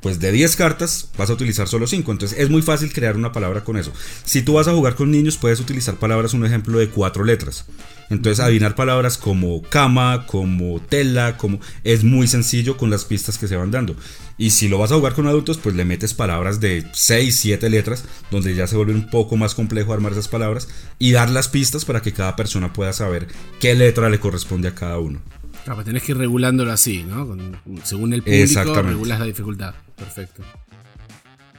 [0.00, 2.12] pues de 10 cartas vas a utilizar solo 5.
[2.12, 3.92] Entonces es muy fácil crear una palabra con eso.
[4.24, 7.66] Si tú vas a jugar con niños, puedes utilizar palabras, un ejemplo de 4 letras.
[8.10, 13.46] Entonces adivinar palabras como cama, como tela, como es muy sencillo con las pistas que
[13.46, 13.94] se van dando.
[14.36, 17.70] Y si lo vas a jugar con adultos, pues le metes palabras de 6, 7
[17.70, 20.66] letras, donde ya se vuelve un poco más complejo armar esas palabras
[20.98, 23.28] y dar las pistas para que cada persona pueda saber
[23.60, 25.20] qué letra le corresponde a cada uno.
[25.64, 27.36] Claro, pues tenés que ir regulándolo así, ¿no?
[27.84, 29.74] Según el público, regulás la dificultad.
[30.00, 30.42] Perfecto.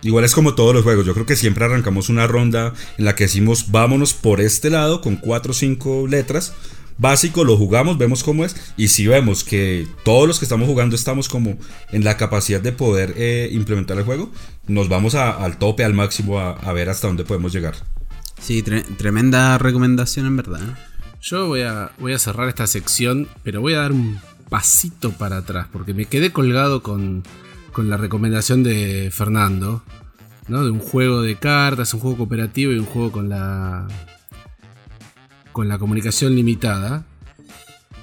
[0.04, 3.16] Igual es como todos los juegos, yo creo que siempre arrancamos una ronda en la
[3.16, 6.54] que decimos vámonos por este lado con 4 o 5 letras.
[6.98, 8.56] Básico, lo jugamos, vemos cómo es.
[8.78, 11.58] Y si vemos que todos los que estamos jugando estamos como
[11.92, 14.32] en la capacidad de poder eh, implementar el juego,
[14.68, 17.76] nos vamos a- al tope, al máximo, a, a ver hasta dónde podemos llegar.
[18.42, 20.62] Sí, tre- tremenda recomendación en verdad.
[21.22, 24.20] Yo voy a, voy a cerrar esta sección, pero voy a dar un
[24.50, 27.24] pasito para atrás, porque me quedé colgado con,
[27.72, 29.84] con la recomendación de Fernando,
[30.48, 30.64] ¿no?
[30.64, 33.88] De un juego de cartas, un juego cooperativo y un juego con la.
[35.52, 37.06] con la comunicación limitada.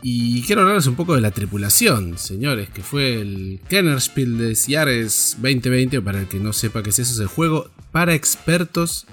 [0.01, 5.37] Y quiero hablarles un poco de la tripulación, señores, que fue el Kennerspiel des Jahres
[5.41, 9.07] 2020, o para el que no sepa qué es eso, es el juego para expertos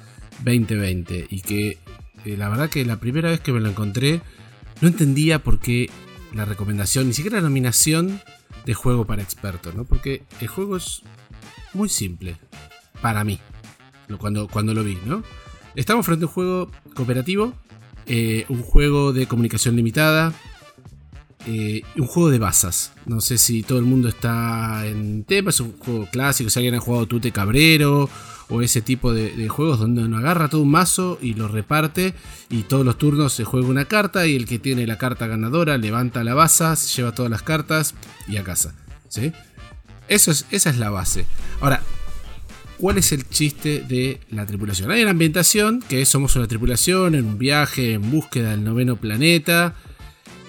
[0.43, 1.27] 2020.
[1.31, 1.79] Y que
[2.23, 4.21] eh, la verdad que la primera vez que me lo encontré,
[4.81, 5.89] no entendía por qué
[6.33, 8.21] la recomendación, ni siquiera la nominación
[8.65, 9.85] de juego para expertos, ¿no?
[9.85, 11.01] Porque el juego es
[11.73, 12.37] muy simple,
[13.01, 13.39] para mí,
[14.17, 15.23] cuando, cuando lo vi, ¿no?
[15.75, 17.53] Estamos frente a un juego cooperativo,
[18.07, 20.33] eh, un juego de comunicación limitada,
[21.47, 22.93] eh, un juego de bazas.
[23.05, 26.75] No sé si todo el mundo está en tema, es un juego clásico, si alguien
[26.75, 28.09] ha jugado Tute Cabrero
[28.49, 32.13] o ese tipo de, juegos donde uno agarra todo un mazo y lo reparte
[32.49, 35.77] y todos los turnos se juega una carta y el que tiene la carta ganadora
[35.77, 37.95] levanta la baza, se lleva todas las cartas
[38.27, 38.75] y a casa.
[39.09, 39.31] ¿sí?
[40.07, 41.25] Esa es la base.
[41.61, 41.81] Ahora,
[42.77, 44.91] ¿cuál es el chiste de la tripulación?
[44.91, 49.73] Hay una ambientación que somos una tripulación en un viaje en búsqueda del noveno planeta.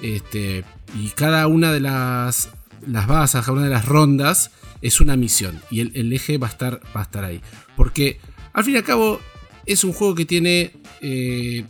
[0.02, 2.50] Este, y cada una de las,
[2.86, 4.50] las bazas, cada una de las rondas
[4.82, 5.60] es una misión.
[5.70, 7.40] Y el, el eje va a, estar, va a estar ahí.
[7.76, 8.18] Porque
[8.52, 9.20] al fin y al cabo
[9.66, 11.64] es un juego que tiene eh,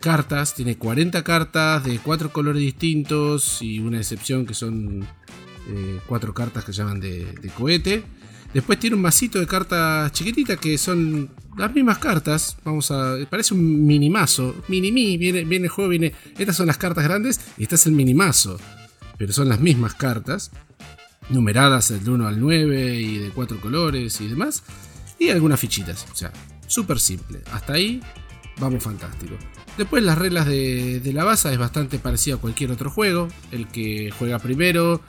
[0.00, 5.06] cartas, tiene 40 cartas de cuatro colores distintos y una excepción que son
[5.68, 8.02] eh, cuatro cartas que llaman de, cohete.
[8.52, 12.58] Después tiene un masito de cartas chiquititas que son las mismas cartas.
[12.64, 13.16] Vamos a.
[13.30, 14.54] Parece un mini mazo.
[14.68, 15.16] Mini mi.
[15.16, 16.12] Viene, viene el juego, viene.
[16.36, 18.58] Estas son las cartas grandes y este es el mini mazo.
[19.16, 20.50] Pero son las mismas cartas.
[21.30, 24.64] Numeradas del 1 al 9 y de cuatro colores y demás.
[25.22, 26.04] Y algunas fichitas.
[26.12, 26.32] O sea,
[26.66, 27.42] súper simple.
[27.52, 28.00] Hasta ahí
[28.58, 29.36] vamos fantástico.
[29.78, 33.28] Después las reglas de, la base es bastante parecido a cualquier otro juego.
[33.52, 35.00] El que juega primero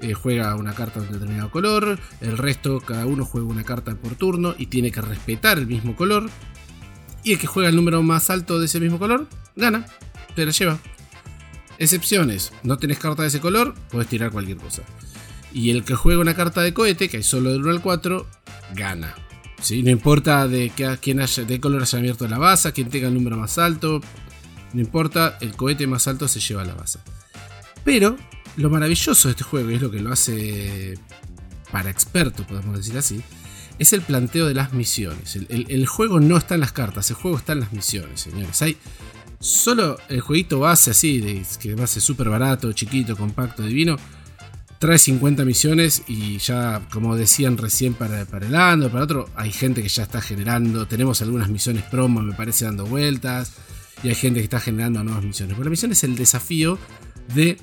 [0.00, 3.94] eh, juega una carta de un determinado color, el resto cada uno juega una carta
[3.96, 6.30] por turno y tiene que respetar el mismo color.
[7.22, 9.84] Y el que juega el número más alto de ese mismo color, gana,
[10.34, 10.78] te la lleva.
[11.76, 14.84] Excepciones, no tenés carta de ese color, puedes tirar cualquier cosa.
[15.52, 18.26] Y el que juega una carta de cohete, que es solo del 1 al 4,
[18.74, 19.14] gana.
[19.60, 19.82] ¿Sí?
[19.82, 23.08] No importa de qué, quién haya, de qué color haya abierto la base, quién tenga
[23.08, 24.00] el número más alto,
[24.72, 26.98] no importa, el cohete más alto se lleva la base.
[27.84, 28.16] Pero
[28.56, 30.98] lo maravilloso de este juego, y es lo que lo hace
[31.72, 33.22] para expertos, podemos decir así,
[33.78, 35.36] es el planteo de las misiones.
[35.36, 38.60] El, juego no está en las cartas, el juego está en las misiones, señores.
[38.62, 38.76] Hay
[39.38, 43.96] solo el jueguito base así, que base súper barato, chiquito, compacto, divino.
[44.80, 49.52] Trae 50 misiones y ya, como decían recién para, para el Ando, para otro, hay
[49.52, 50.86] gente que ya está generando.
[50.86, 53.52] Tenemos algunas misiones promo, me parece, dando vueltas.
[54.02, 55.54] Y hay gente que está generando nuevas misiones.
[55.54, 56.78] Pero la misión es el desafío
[57.34, 57.58] de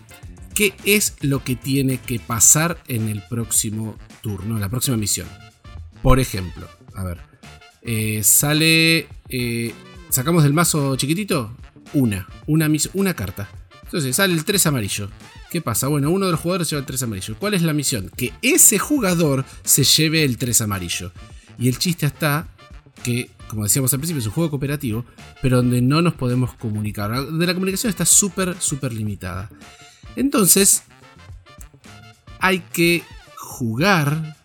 [0.54, 5.28] qué es lo que tiene que pasar en el próximo turno, en la próxima misión.
[6.04, 7.18] Por ejemplo, a ver,
[7.82, 9.74] eh, sale, eh,
[10.10, 11.58] sacamos del mazo chiquitito
[11.94, 13.50] una, una, una carta.
[13.86, 15.10] Entonces sale el 3 amarillo.
[15.50, 15.88] ¿Qué pasa?
[15.88, 17.36] Bueno, uno de los jugadores lleva el 3 amarillo.
[17.40, 18.12] ¿Cuál es la misión?
[18.16, 21.12] Que ese jugador se lleve el 3 amarillo.
[21.58, 22.48] Y el chiste está
[23.04, 25.06] que, como decíamos al principio, es un juego cooperativo,
[25.42, 27.16] pero donde no nos podemos comunicar.
[27.16, 29.50] Donde la comunicación está súper, súper limitada.
[30.18, 30.84] Entonces,
[32.40, 33.04] hay que
[33.38, 34.36] jugar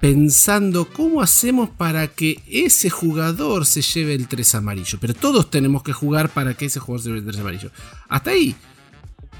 [0.00, 4.98] pensando cómo hacemos para que ese jugador se lleve el 3 amarillo.
[5.00, 7.70] Pero todos tenemos que jugar para que ese jugador se lleve el 3 amarillo.
[8.08, 8.54] Hasta ahí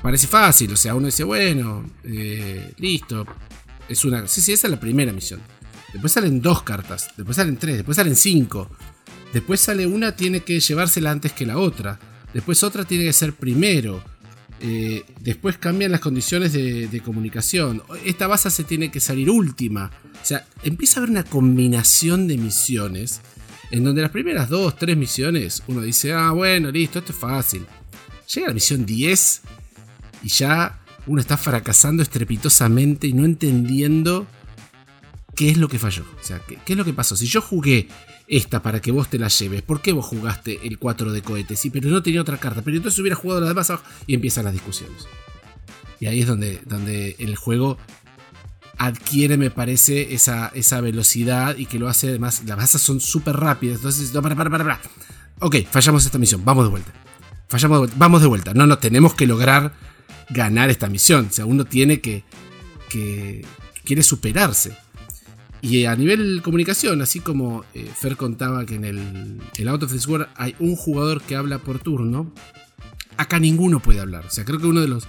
[0.03, 0.73] parece fácil.
[0.73, 3.27] O sea, uno dice, bueno, eh, listo.
[3.89, 4.27] Es una.
[4.29, 5.41] Sí, sí, esa es la primera misión.
[5.93, 7.11] Después salen dos cartas.
[7.17, 7.77] Después salen tres.
[7.77, 8.71] Después salen cinco.
[9.33, 11.99] Después sale una, tiene que llevársela antes que la otra.
[12.35, 14.03] Después otra tiene que ser primero.
[14.63, 17.83] Eh, después cambian las condiciones de, comunicación.
[18.05, 19.91] Esta base se tiene que salir última.
[20.21, 23.21] O sea, empieza a haber una combinación de misiones.
[23.71, 27.65] En donde las primeras dos, tres misiones, uno dice, ah, bueno, listo, esto es fácil.
[28.35, 29.43] Llega la misión 10
[30.23, 34.27] y ya uno está fracasando estrepitosamente y no entendiendo
[35.35, 36.05] qué es lo que falló.
[36.21, 37.17] O sea, qué, es lo que pasó.
[37.17, 37.89] Si yo jugué
[38.29, 41.59] esta para que vos te la lleves, ¿por qué vos jugaste el 4 de cohetes?
[41.59, 42.63] Sí, pero no tenía otra carta.
[42.63, 45.07] Pero entonces hubiera jugado la demás abajo y empiezan las discusiones.
[45.99, 47.79] Y ahí es donde, donde el juego
[48.79, 52.43] adquiere, me parece, esa, esa velocidad y que lo hace además.
[52.47, 53.77] Las basas son súper rápidas.
[53.77, 54.81] Entonces, no, para, para, para, para.
[55.41, 56.45] Ok, fallamos esta misión.
[56.45, 56.93] Vamos de vuelta.
[57.49, 57.97] Fallamos de vuelta.
[57.99, 58.55] Vamos de vuelta.
[58.55, 59.73] No, no, tenemos que lograr
[60.31, 61.27] ganar esta misión.
[61.31, 62.25] O sea, uno tiene que.
[62.89, 63.45] que
[63.85, 64.77] quiere superarse.
[65.63, 69.93] Y a nivel comunicación, así como eh, Fer contaba que en el, el Out of
[69.93, 72.33] This World hay un jugador que habla por turno,
[73.19, 74.25] acá ninguno puede hablar.
[74.25, 75.07] O sea, creo que uno de los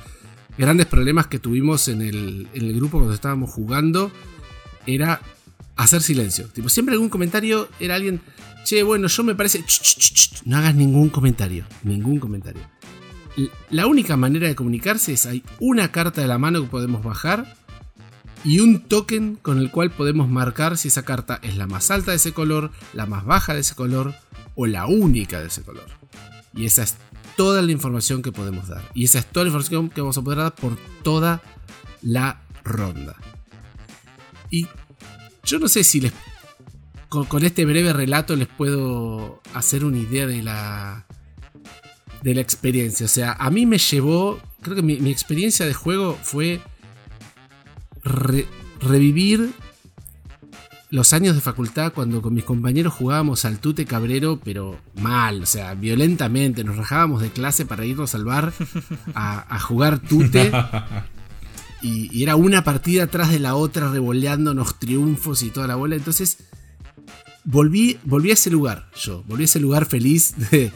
[0.58, 4.12] grandes problemas que tuvimos en el, en el grupo cuando estábamos jugando
[4.86, 5.22] era
[5.78, 6.48] hacer silencio.
[6.48, 8.22] Tipo, siempre algún comentario era alguien,
[8.66, 10.42] che, bueno, yo me parece, ch, ch, ch, ch".
[10.46, 12.62] no hagas ningún comentario, ningún comentario.
[13.70, 17.56] La única manera de comunicarse es hay una carta de la mano que podemos bajar
[18.44, 22.12] y un token con el cual podemos marcar si esa carta es la más alta
[22.12, 24.14] de ese color, la más baja de ese color
[24.56, 25.86] o la única de ese color.
[26.54, 26.98] Y esa es
[27.38, 28.84] toda la información que podemos dar.
[28.94, 31.42] Y esa es toda la información que vamos a poder dar por toda
[32.02, 33.16] la ronda.
[34.50, 34.68] Y
[35.44, 36.14] yo no sé si les
[37.10, 41.06] con este breve relato les puedo hacer una idea de la
[42.22, 43.06] de la experiencia.
[43.06, 46.60] O sea, a mí me llevó, creo que mi, mi experiencia de juego fue
[48.04, 48.48] re-
[48.80, 49.52] revivir
[50.90, 55.46] los años de facultad cuando con mis compañeros jugábamos al tute cabrero, pero mal, o
[55.46, 56.64] sea, violentamente.
[56.66, 58.52] Nos rajábamos de clase para irnos al bar
[59.14, 60.52] a, a jugar tute.
[61.84, 65.96] Y, y era una partida atrás de la otra, revoleándonos triunfos y toda la bola.
[65.96, 66.38] Entonces,
[67.44, 69.24] volví, volví a ese lugar, yo.
[69.24, 70.72] Volví a ese lugar feliz de.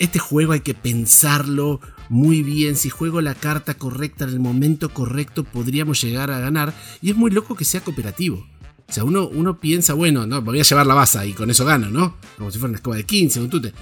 [0.00, 2.74] Este juego hay que pensarlo muy bien.
[2.74, 6.74] Si juego la carta correcta en el momento correcto, podríamos llegar a ganar.
[7.02, 8.46] Y es muy loco que sea cooperativo.
[8.88, 11.64] O sea, uno, uno piensa, bueno, no, voy a llevar la base y con eso
[11.64, 12.16] gano, ¿no?
[12.36, 13.72] Como si fuera una escoba de 15, un tute.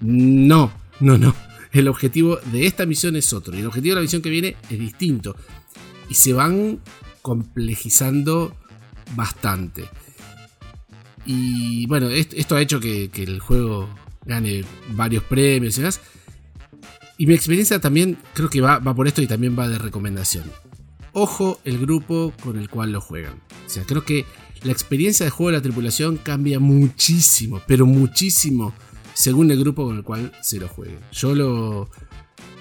[0.00, 1.34] No, no, no.
[1.72, 3.54] El objetivo de esta misión es otro.
[3.54, 5.36] Y el objetivo de la misión que viene es distinto.
[6.08, 6.80] Y se van
[7.22, 8.56] complejizando
[9.14, 9.84] bastante.
[11.26, 13.88] Y bueno, est- esto ha hecho que el juego
[14.26, 16.00] gane varios premios y demás.
[17.18, 20.44] Y mi experiencia también creo que va, va por esto y también va de recomendación.
[21.12, 23.40] Ojo el grupo con el cual lo juegan.
[23.66, 24.26] O sea, creo que
[24.62, 28.74] la experiencia de juego de la tripulación cambia muchísimo, pero muchísimo,
[29.14, 30.98] según el grupo con el cual se lo juegue.
[31.12, 31.88] Yo lo,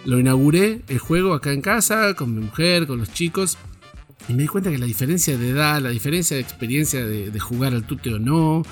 [0.05, 3.57] lo inauguré el juego acá en casa, con mi mujer, con los chicos.
[4.29, 7.39] Y me di cuenta que la diferencia de edad, la diferencia de experiencia de, de
[7.39, 8.63] jugar al tute o no,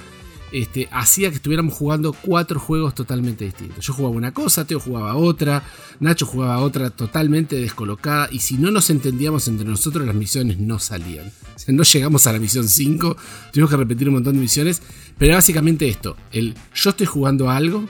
[0.54, 3.84] este, hacía que estuviéramos jugando cuatro juegos totalmente distintos.
[3.84, 5.64] Yo jugaba una cosa, Teo jugaba otra,
[6.00, 8.30] Nacho jugaba otra totalmente descolocada.
[8.32, 11.32] Y si no nos entendíamos entre nosotros, las misiones no salían.
[11.56, 13.18] O sea, no llegamos a la misión 5,
[13.52, 14.84] tuvimos que repetir un montón de misiones.
[15.18, 17.86] Pero básicamente esto: el yo estoy jugando a algo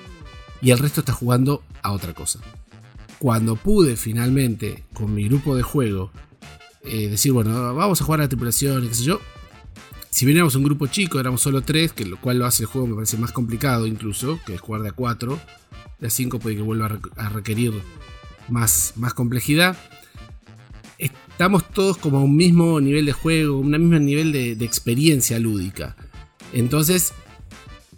[0.61, 2.39] y el resto está jugando a otra cosa.
[3.20, 6.11] Cuando pude finalmente, con mi grupo de juego,
[6.86, 9.20] eh, decir, bueno, vamos a jugar a la tripulación qué sé yo,
[10.14, 12.86] si bien un grupo chico, éramos solo tres, que lo cual lo hace el juego
[12.86, 15.39] me parece más complicado incluso, que es jugar de a cuatro.
[15.99, 17.74] De a cinco puede que vuelva a requerir
[18.47, 19.76] más, más complejidad.
[20.99, 25.95] Estamos todos como a un mismo nivel de juego, un mismo nivel de, experiencia lúdica.
[26.53, 27.11] Entonces,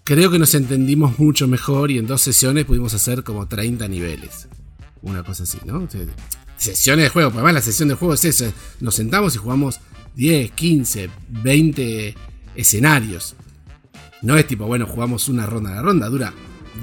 [0.05, 4.47] creo que nos entendimos mucho mejor y en dos sesiones pudimos hacer como 30 niveles.
[5.01, 5.86] Una cosa así, ¿no?
[6.55, 8.53] Sesiones de juego, además la sesión de juego es eso.
[8.80, 9.82] Nos sentamos y jugamos
[10.16, 12.16] 10, 15, 20
[12.55, 13.36] escenarios.
[14.22, 15.72] No es tipo, bueno, jugamos una ronda.
[15.72, 16.34] La ronda dura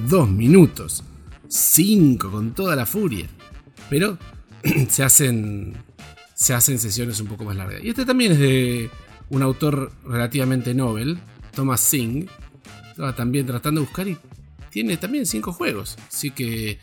[0.09, 1.03] 2 minutos,
[1.49, 3.27] 5 con toda la furia.
[3.91, 4.19] Pero
[4.89, 5.75] se hacen,
[6.35, 7.83] se hacen sesiones un poco más largas.
[7.83, 8.91] Y este también es de
[9.31, 11.19] un autor relativamente novel,
[11.55, 12.29] Thomas Singh.
[12.91, 14.19] Estaba también tratando de buscar y
[14.71, 15.97] tiene también 5 juegos.
[16.09, 16.79] Así que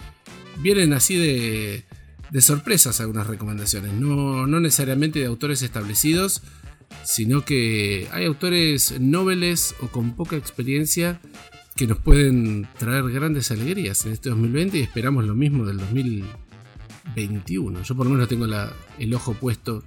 [0.59, 1.85] vienen así de,
[2.31, 6.41] de sorpresas algunas recomendaciones, no, necesariamente de autores establecidos,
[7.03, 11.19] sino que hay autores noveles o con poca experiencia
[11.75, 17.83] que nos pueden traer grandes alegrías en este 2020 y esperamos lo mismo del 2021.
[17.83, 18.47] Yo por lo menos tengo
[18.97, 19.83] el ojo puesto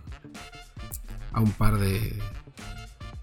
[1.32, 2.14] a un par de,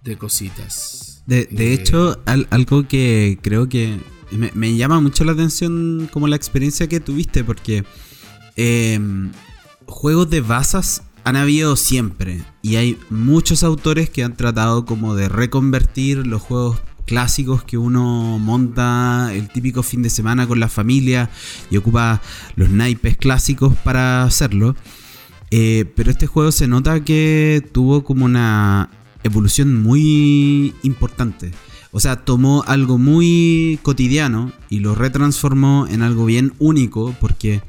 [0.03, 1.23] de cositas.
[1.25, 3.97] De, eh, hecho, algo que creo que
[4.31, 7.83] me, me, llama mucho la atención como la experiencia que tuviste, porque
[8.61, 9.31] Em,
[9.85, 15.29] juegos de basas han habido siempre y hay muchos autores que han tratado como de
[15.29, 21.29] reconvertir los juegos clásicos que uno monta el típico fin de semana con la familia
[21.71, 22.21] y ocupa
[22.57, 24.75] los naipes clásicos para hacerlo.
[25.51, 28.89] Eh, pero este juego se nota que tuvo como una
[29.23, 31.53] evolución muy importante.
[31.93, 37.61] O sea, tomó algo muy cotidiano y lo retransformó en algo bien único porque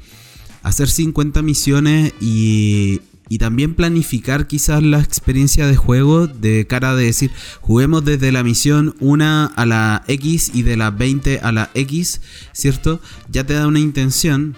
[0.61, 7.05] hacer 50 misiones y, y también planificar quizás la experiencia de juego de cara de
[7.05, 7.31] decir,
[7.61, 12.21] juguemos desde la misión 1 a la X y de la 20 a la X,
[12.51, 12.99] ¿cierto?
[13.29, 14.55] Ya te da una intención,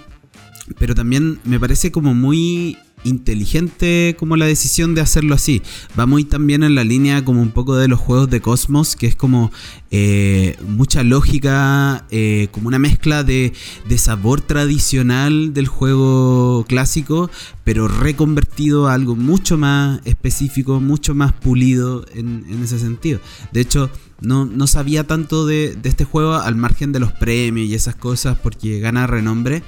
[0.79, 5.61] pero también me parece como muy inteligente como la decisión de hacerlo así.
[5.97, 9.07] Va muy también en la línea como un poco de los juegos de Cosmos, que
[9.07, 9.51] es como
[9.91, 13.53] eh, mucha lógica, eh, como una mezcla de,
[13.97, 17.29] sabor tradicional del juego clásico,
[17.63, 23.19] pero reconvertido a algo mucho más específico, mucho más pulido en, ese sentido.
[23.51, 23.89] De hecho,
[24.19, 27.95] no, no sabía tanto de, de, este juego al margen de los premios y esas
[27.95, 29.63] cosas porque gana renombre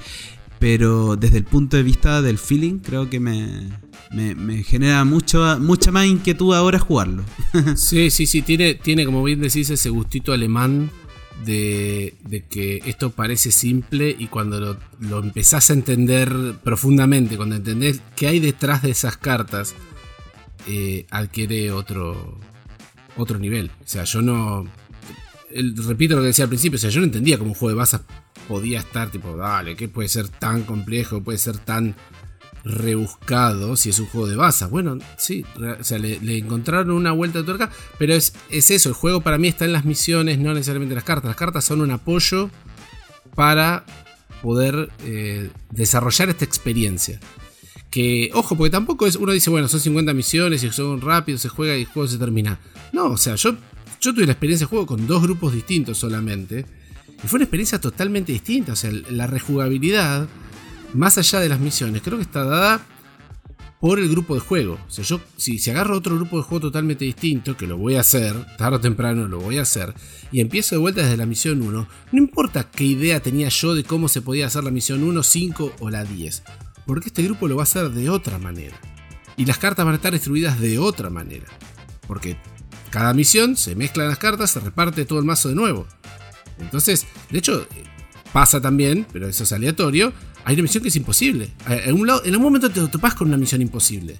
[0.65, 6.07] pero desde el punto de vista del feeling creo que me, genera mucho, mucha más
[6.07, 7.23] inquietud ahora jugarlo.
[7.75, 10.89] sí, sí, sí, tiene, tiene como bien decís ese gustito alemán
[11.45, 12.15] de,
[12.49, 18.25] que esto parece simple y cuando lo, lo, empezás a entender profundamente, cuando entendés qué
[18.25, 19.75] hay detrás de esas cartas,
[20.67, 22.39] eh, adquiere otro,
[23.17, 23.69] otro nivel.
[23.83, 24.65] O sea, yo no...
[25.87, 27.75] repito lo que decía al principio, o sea, yo no entendía como un juego de
[27.75, 28.01] basas
[28.47, 31.21] podía estar tipo, dale, ¿qué puede ser tan complejo?
[31.21, 31.95] ¿Puede ser tan
[32.63, 34.69] rebuscado si es un juego de basas?
[34.69, 35.45] Bueno, sí,
[35.79, 39.37] o sea, le, encontraron una vuelta de tuerca, pero es, es, eso, el juego para
[39.37, 41.29] mí está en las misiones, no necesariamente en las cartas.
[41.29, 42.49] Las cartas son un apoyo
[43.35, 43.85] para
[44.41, 47.19] poder eh, desarrollar esta experiencia.
[47.89, 51.49] Que, ojo, porque tampoco es, uno dice, bueno, son 50 misiones y son rápidos, se
[51.49, 52.59] juega y el juego se termina.
[52.91, 53.55] No, o sea, yo,
[54.01, 56.65] yo tuve la experiencia de juego con dos grupos distintos solamente
[57.25, 58.73] y fue una experiencia totalmente distinta.
[58.73, 60.27] O sea, la rejugabilidad,
[60.93, 62.85] más allá de las misiones, creo que está dada
[63.79, 64.77] por el grupo de juego.
[64.87, 68.01] O sea, yo, si, agarro otro grupo de juego totalmente distinto, que lo voy a
[68.01, 69.95] hacer, tarde o temprano lo voy a hacer,
[70.31, 73.83] y empiezo de vuelta desde la misión 1, no importa qué idea tenía yo de
[73.83, 76.43] cómo se podía hacer la misión 1, 5 o la 10,
[76.85, 78.79] porque este grupo lo va a hacer de otra manera.
[79.35, 81.47] Y las cartas van a estar distribuidas de otra manera.
[82.07, 82.37] Porque
[82.91, 85.87] cada misión se mezclan las cartas, se reparte todo el mazo de nuevo.
[86.59, 87.67] Entonces, de hecho,
[88.33, 90.13] pasa también, pero eso es aleatorio.
[90.43, 91.51] Hay una misión que es imposible.
[91.67, 94.17] En un, lado, en un momento te topas con una misión imposible.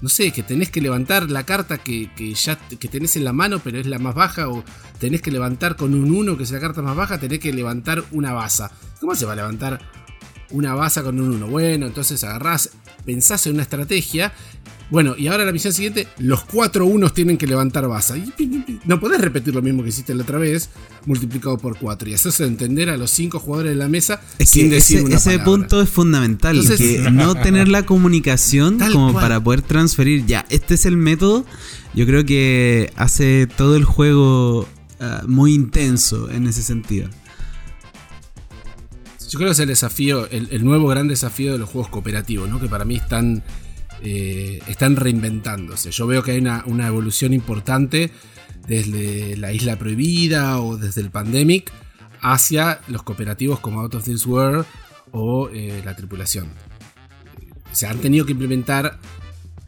[0.00, 3.60] No sé, que tenés que levantar la carta que, ya que tenés en la mano,
[3.62, 4.62] pero es la más baja, o
[4.98, 8.04] tenés que levantar con un 1, que es la carta más baja, tenés que levantar
[8.12, 8.70] una baza.
[9.00, 9.80] ¿Cómo se va a levantar
[10.50, 11.46] una baza con un 1?
[11.46, 12.70] Bueno, entonces agarrás,
[13.04, 14.32] pensás en una estrategia
[14.88, 18.14] bueno, y ahora la misión siguiente, los cuatro unos tienen que levantar baza.
[18.84, 20.70] no podés repetir lo mismo que hiciste la otra vez,
[21.06, 22.08] multiplicado por 4.
[22.08, 25.82] Y hacerse entender a los cinco jugadores de la mesa sin decir ese, ese punto
[25.82, 30.24] es fundamental, que no tener la comunicación como para poder transferir.
[30.24, 31.44] Ya, este es el método.
[31.94, 34.68] Yo creo que hace todo el juego
[35.00, 37.08] ah, muy intenso en ese sentido.
[39.28, 42.48] Yo creo que es el desafío, el, el, nuevo gran desafío de los juegos cooperativos,
[42.48, 42.60] ¿no?
[42.60, 43.42] Que para mí están
[44.02, 45.90] eh, están reinventándose.
[45.90, 48.10] Yo veo que hay una, evolución importante
[48.66, 51.72] desde la isla prohibida o desde el pandemic
[52.20, 54.66] hacia los cooperativos como Out of This World
[55.12, 56.48] o eh, la tripulación.
[57.72, 58.98] Se han tenido que implementar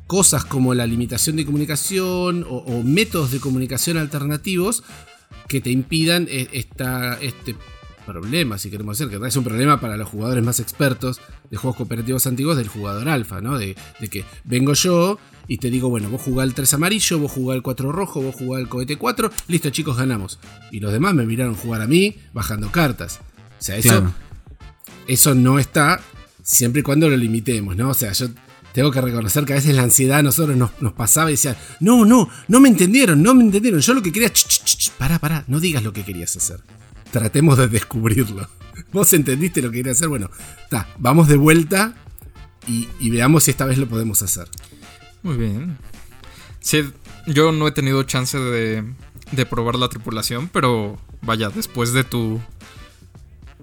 [0.07, 4.83] cosas como la limitación de comunicación o, o métodos de comunicación alternativos
[5.49, 7.57] que te impidan eh, esta, este
[8.12, 11.76] problema, si queremos decir, que es un problema para los jugadores más expertos de juegos
[11.76, 13.59] cooperativos antiguos del jugador alfa, ¿no?
[13.59, 17.30] De, de que vengo yo y te digo, bueno, vos jugás el 3 amarillo, vos
[17.32, 20.38] jugás el 4 rojo, vos jugás el cohete 4, listo chicos, ganamos.
[20.72, 23.20] Y los demás me miraron jugar a mí bajando cartas.
[23.59, 24.12] O sea, eso, Claro.
[25.06, 26.00] eso no está
[26.42, 27.90] siempre y cuando lo limitemos, ¿no?
[27.90, 28.28] O sea, yo
[28.72, 31.56] tengo que reconocer que a veces la ansiedad a nosotros nos, nos pasaba y decían,
[31.80, 33.80] no, no, no me entendieron, no me entendieron.
[33.80, 36.36] Yo lo que quería, ch, ch, ch, ch, pará, pará, no digas lo que querías
[36.36, 36.61] hacer.
[37.11, 38.48] Tratemos de descubrirlo.
[38.92, 40.30] Vos entendiste lo que querías hacer, bueno,
[40.62, 41.94] está, vamos de vuelta
[42.66, 44.48] y, y veamos si esta vez lo podemos hacer.
[45.22, 45.78] Muy bien.
[46.61, 46.90] Sí,
[47.26, 48.84] yo no he tenido chance de,
[49.32, 52.40] de probar la tripulación, pero vaya, después de tu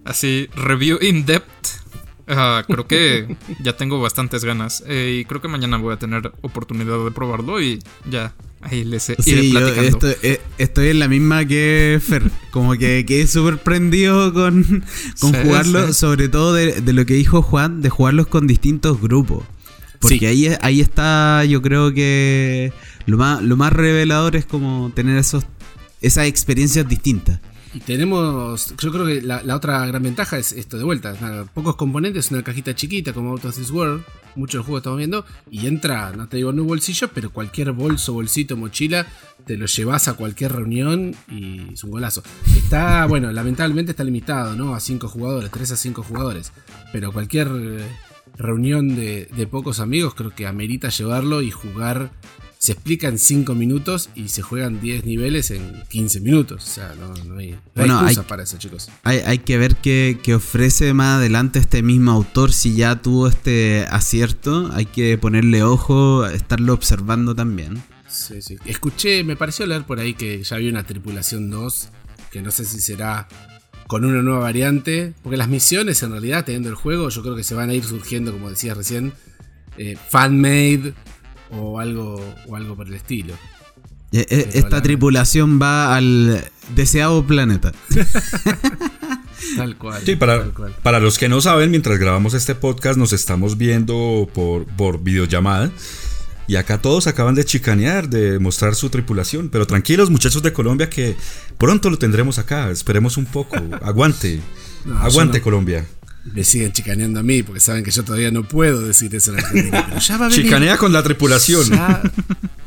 [0.03, 1.67] así review in depth,
[2.27, 4.83] ah, creo que ya tengo bastantes ganas.
[4.87, 7.79] Eh, y creo que mañana voy a tener oportunidad de probarlo y
[8.09, 8.33] ya
[8.65, 9.87] ahí les iré Sí, yo platicando.
[9.89, 12.29] estoy, eh, estoy en la misma que Fer.
[12.51, 14.83] Como que quedé súper prendido con,
[15.19, 15.93] con Sí, jugarlo, sí.
[15.93, 19.43] sobre todo de, de lo que dijo Juan, de jugarlos con distintos grupos.
[19.99, 20.25] Porque Sí.
[20.25, 22.71] ahí, ahí está, yo creo que
[23.05, 25.45] lo más, lo más revelador es como tener esos,
[26.01, 27.39] esas experiencias distintas.
[27.73, 31.13] Y tenemos, yo creo que la, la otra gran ventaja es esto de vuelta.
[31.19, 34.03] nada, pocos componentes, una cajita chiquita como Out of This World,
[34.35, 38.13] muchos juegos estamos viendo, y entra, no te digo en un bolsillo, pero cualquier bolso,
[38.13, 39.07] bolsito, mochila,
[39.45, 42.23] te lo llevas a cualquier reunión y es un golazo.
[42.55, 44.75] Está, bueno, lamentablemente está limitado, ¿no?
[44.75, 46.51] A 5 jugadores, 3 a 5 jugadores,
[46.91, 47.87] pero cualquier eh,
[48.37, 52.11] reunión de, de pocos amigos creo que amerita llevarlo y jugar.
[52.65, 56.63] Se explica en 5 minutos y se juegan 10 niveles en 15 minutos.
[56.63, 58.89] O sea, no, no hay, no hay Bueno, hay- para eso, chicos.
[59.03, 62.51] Hay, hay que ver qué, qué ofrece más adelante este mismo autor.
[62.51, 67.83] Si ya tuvo este acierto, hay que ponerle ojo, estarlo observando también.
[68.09, 68.57] Sí, sí.
[68.65, 71.89] Escuché, me pareció leer por ahí que ya había una tripulación 2,
[72.31, 73.27] que no sé si será
[73.87, 77.43] con una nueva variante, porque las misiones en realidad, teniendo el juego, yo creo que
[77.43, 79.13] se van a ir surgiendo, como decías recién,
[79.77, 80.93] eh, fan-made
[81.57, 83.33] o algo, o algo por el estilo.
[84.11, 86.45] Eh, Pero Esta la- tripulación va al
[86.75, 87.71] deseado planeta.
[89.57, 90.01] Tal cual.
[90.05, 90.75] Sí, para, tal cual.
[90.81, 95.71] para los que no saben, mientras grabamos este podcast nos estamos viendo por, por videollamada.
[96.47, 99.49] Y acá todos acaban de chicanear, de mostrar su tripulación.
[99.49, 101.15] Pero tranquilos, muchachos de Colombia, que
[101.57, 102.69] pronto lo tendremos acá.
[102.71, 103.55] Esperemos un poco.
[103.81, 104.39] Aguante.
[104.85, 105.85] No, Aguante, no- Colombia.
[106.33, 109.39] Me siguen chicaneando a mí, porque saben que yo todavía no puedo decir eso en
[109.39, 109.85] Argentina.
[109.89, 110.43] Pero ya va a venir.
[110.43, 111.69] Chicanea con la tripulación.
[111.69, 112.01] Ya-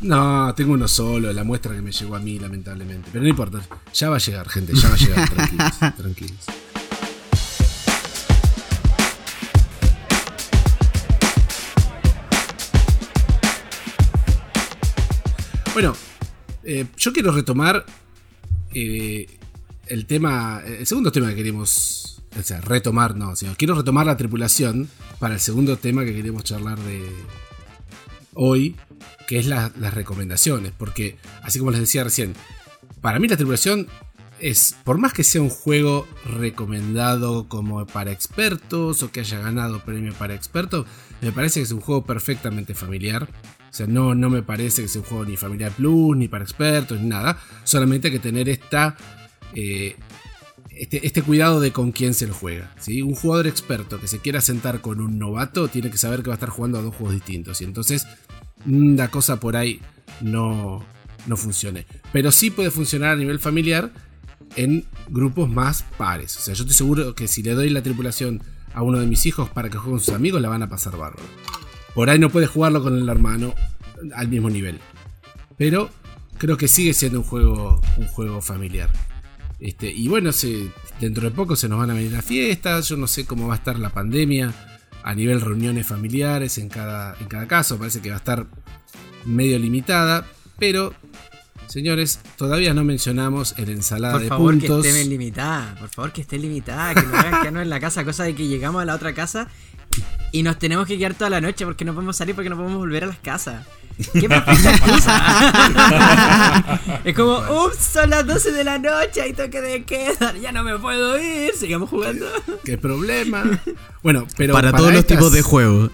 [0.01, 3.09] No, tengo uno solo, la muestra que me llegó a mí, lamentablemente.
[3.13, 3.61] Pero no importa,
[3.93, 6.39] ya va a llegar, gente, ya va a llegar, tranquilos, tranquilos.
[15.73, 15.95] Bueno,
[16.65, 17.85] eh, yo quiero retomar
[18.75, 19.27] eh,
[19.87, 24.17] el tema, el segundo tema que queríamos, o sea, retomar, no, sino quiero retomar la
[24.17, 27.03] tripulación para el segundo tema que queríamos charlar de
[28.35, 28.77] hoy,
[29.27, 32.35] que es la- las recomendaciones, porque así como les decía recién,
[33.01, 33.87] para mí la tripulación
[34.41, 39.81] es, por más que sea un juego recomendado como para expertos o que haya ganado
[39.85, 40.87] premio para expertos,
[41.21, 43.29] me parece que es un juego perfectamente familiar.
[43.71, 46.45] O sea, no, no me parece que sea un juego ni familiar plus, ni para
[46.45, 47.39] expertos, ni nada.
[47.65, 48.97] Solamente hay que tener esta,
[49.55, 49.97] eh,
[50.79, 52.73] este, este cuidado de con quién se lo juega.
[52.79, 53.03] ¿sí?
[53.03, 56.35] Un jugador experto que se quiera sentar con un novato tiene que saber que va
[56.35, 57.61] a estar jugando a dos juegos distintos.
[57.61, 58.07] Y entonces
[58.65, 59.81] mm, la cosa por ahí
[60.21, 60.85] no,
[61.27, 61.87] no funcione.
[62.13, 63.91] Pero sí puede funcionar a nivel familiar
[64.57, 66.37] en grupos más pares.
[66.37, 69.27] O sea, yo estoy seguro que si le doy la tripulación a uno de mis
[69.27, 71.23] hijos para que juegue con sus amigos, la van a pasar bárbaro.
[71.95, 73.55] Por ahí no puede jugarlo con el hermano
[74.15, 74.79] al mismo nivel.
[75.57, 75.91] Pero
[76.39, 78.91] creo que sigue siendo un juego, un juego familiar.
[79.61, 82.89] Este, y bueno, se- dentro de poco se nos van a venir las fiestas.
[82.89, 84.55] Yo no sé cómo va a estar la pandemia
[85.03, 87.79] a nivel reuniones familiares en cada, en cada caso.
[87.79, 88.47] Parece que va a estar
[89.25, 90.27] medio limitada.
[90.59, 90.93] Pero,
[91.67, 94.83] señores, todavía no mencionamos el ensalada Por de favor, puntos.
[94.83, 95.75] que esté limitada.
[95.79, 96.95] Por favor, que esté limitada.
[96.95, 98.05] Que no hagan quedarnos en la casa.
[98.05, 99.49] Cosa de que llegamos a la otra casa
[100.31, 102.79] y nos tenemos que quedar toda la noche porque no podemos salir, porque no podemos
[102.79, 103.67] volver a las casas.
[104.13, 105.13] ¡Qué excusa!
[107.05, 110.63] es como, ups, son las 12 de la noche, hay toque de queda, ya no
[110.65, 112.27] me puedo ir, sigamos jugando.
[112.65, 113.45] ¿Qué problema?
[114.03, 115.91] Bueno, pero para, todos los tipos de juegos.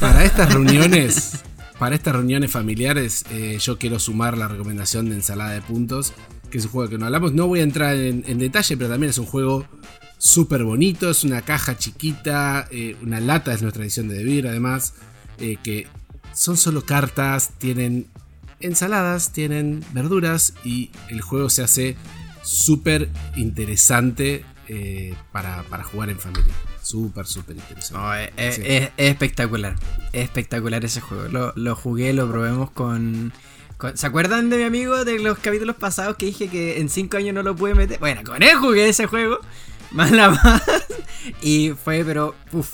[0.00, 1.42] Para estas reuniones,
[1.78, 6.12] para estas reuniones familiares, eh, yo quiero sumar la recomendación de ensalada de puntos,
[6.50, 7.32] que es un juego que no hablamos.
[7.32, 9.66] No voy a entrar en, en detalle, pero también es un juego
[10.24, 11.10] súper bonito.
[11.10, 14.94] Es una caja chiquita, eh, una lata es nuestra edición de Debir, además,
[15.38, 15.86] eh, que
[16.34, 18.06] son solo cartas, tienen
[18.60, 21.96] ensaladas, tienen verduras y el juego se hace
[22.42, 26.54] súper interesante eh, para, para jugar en familia.
[26.82, 27.98] Súper, súper interesante.
[28.02, 28.62] No, es, es- Sí.
[28.64, 29.76] es- es espectacular.
[30.12, 31.28] Es espectacular ese juego.
[31.28, 33.32] Lo, lo jugué, lo probemos con,
[33.78, 37.16] con- ¿Se acuerdan de mi amigo de los capítulos pasados que dije que en 5
[37.16, 37.98] años no lo pude meter?
[37.98, 39.38] Bueno, con él jugué ese juego.
[39.92, 40.62] Más la más.
[41.40, 42.34] Y fue, pero.
[42.52, 42.72] Uff.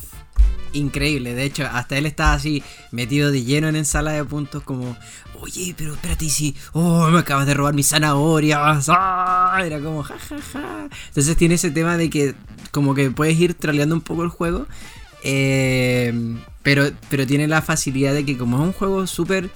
[0.73, 1.35] Increíble.
[1.35, 2.63] De hecho, hasta él estaba así
[2.93, 4.63] metido de lleno en ensalada de puntos.
[4.63, 4.97] Como,
[5.41, 6.55] oye, pero espérate, si.
[6.73, 8.87] Oh, me acabas de robar mis zanahorias.
[8.91, 10.89] ah", Era como, ja, ja, ja.
[11.09, 12.35] Entonces tiene ese tema de que,
[12.71, 14.67] como que puedes ir troleando un poco el juego.
[15.23, 16.13] eh,
[16.63, 19.51] pero, pero tiene la facilidad de que, como es un juego súper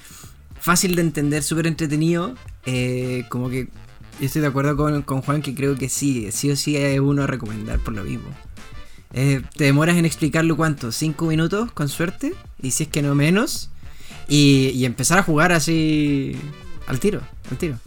[0.59, 2.35] fácil de entender, súper entretenido,
[2.67, 3.69] eh, como que
[4.21, 6.99] yo estoy de acuerdo con, con Juan que creo que sí, sí o sí es
[7.01, 8.29] uno a recomendar por lo mismo.
[9.17, 13.15] Eh, te demoras en explicarlo cuánto, cinco minutos con suerte, y si es que no
[13.15, 13.71] menos,
[14.29, 16.37] y, empezar a jugar así
[16.89, 17.79] al tiro, al tiro.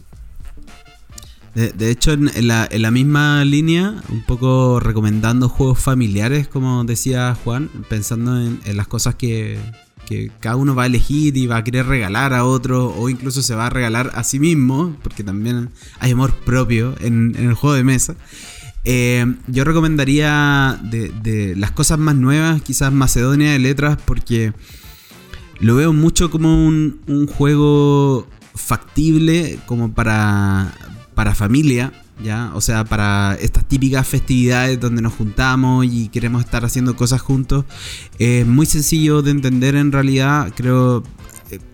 [1.54, 8.40] De, hecho, en, la, misma línea, un poco recomendando juegos familiares, como decía Juan, pensando
[8.40, 9.58] en, las cosas que,
[10.06, 13.42] que cada uno va a elegir y va a querer regalar a otro, o incluso
[13.42, 17.74] se va a regalar a sí mismo, porque también hay amor propio en el juego
[17.74, 18.14] de mesa.
[18.90, 24.54] Eh, yo recomendaría de, de las cosas más nuevas, quizás Macedonia de Letras, porque
[25.60, 30.72] lo veo mucho como un, un juego factible, como para,
[31.14, 31.92] para familia,
[32.24, 32.50] ¿ya?
[32.54, 37.66] O sea, para estas típicas festividades donde nos juntamos y queremos estar haciendo cosas juntos.
[38.18, 41.02] Es muy sencillo de entender en realidad, creo,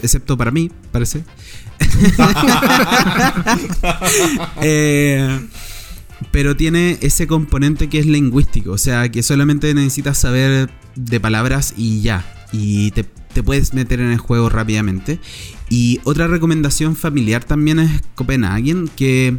[0.02, 1.22] excepto para mí, parece.
[4.62, 5.40] Eh,
[6.30, 11.74] pero tiene ese componente que es lingüístico, o sea, que solamente necesitas saber de palabras
[11.76, 13.04] y ya, y te,
[13.42, 15.18] puedes meter en el juego rápidamente.
[15.68, 19.38] Y otra recomendación familiar también es Copenhagen, que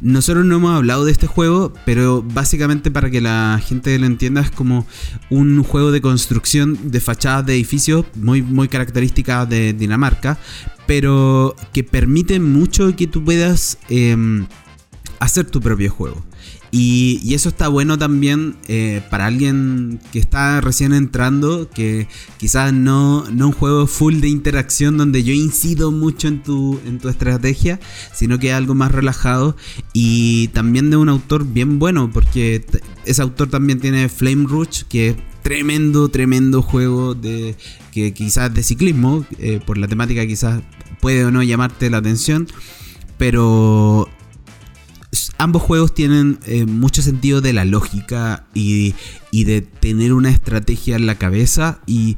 [0.00, 4.40] nosotros no hemos hablado de este juego, pero básicamente para que la gente lo entienda
[4.40, 4.84] es como
[5.30, 10.38] un juego de construcción de fachadas de edificios muy, muy característica de Dinamarca,
[10.86, 13.78] pero que permite mucho que tú puedas...
[13.88, 14.46] em,
[15.20, 16.24] hacer tu propio juego.
[16.70, 22.08] Y, eso está bueno también eh, para alguien que está recién entrando, que
[22.38, 26.98] quizás no, no un juego full de interacción donde yo incido mucho en tu, en
[26.98, 27.78] tu estrategia,
[28.12, 29.56] sino que algo más relajado
[29.92, 32.64] y también de un autor bien bueno, porque
[33.04, 37.54] ese autor también tiene Flame Rouge, que es tremendo, tremendo juego de
[37.92, 40.62] que quizás de ciclismo, eh, por la temática quizás
[41.00, 42.48] puede o no llamarte la atención,
[43.18, 44.08] pero
[45.38, 48.94] ambos juegos tienen eh, mucho sentido de la lógica y,
[49.32, 52.16] de tener una estrategia en la cabeza y,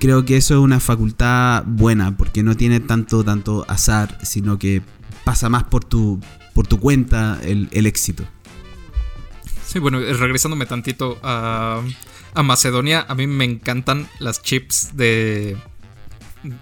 [0.00, 4.82] creo que eso es una facultad buena porque no tiene tanto, tanto azar, sino que
[5.24, 6.20] pasa más por tu,
[6.54, 8.24] por tu cuenta el, éxito.
[9.66, 11.82] Sí, bueno, regresándome tantito a,
[12.34, 15.56] a Macedonia, a mí me encantan las chips de.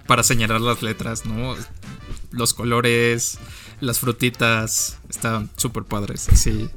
[0.07, 1.55] para señalar las letras, ¿no?
[2.31, 3.39] Los colores,
[3.81, 6.69] las frutitas, están súper padres, así.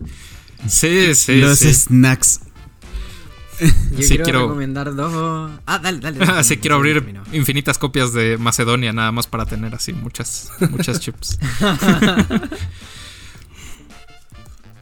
[0.69, 1.73] Sí, sí, Los sí.
[1.75, 2.41] snacks.
[3.61, 5.51] Yo Sí, quiero, quiero- recomendar dos.
[5.67, 6.19] Ah, dale, dale.
[6.25, 6.33] dale.
[6.39, 7.23] Así quiero abrir Termino.
[7.33, 11.39] infinitas copias de Macedonia nada más para tener así muchas, muchas chips.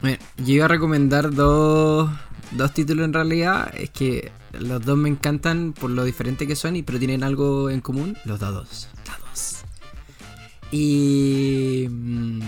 [0.01, 2.09] Bueno, yo iba a recomendar dos,
[2.51, 3.71] dos títulos en realidad.
[3.77, 7.69] Es que los dos me encantan por lo diferente que son, y pero tienen algo
[7.69, 8.17] en común.
[8.25, 8.87] Los dados.
[10.71, 11.87] Y...
[11.89, 12.41] mm,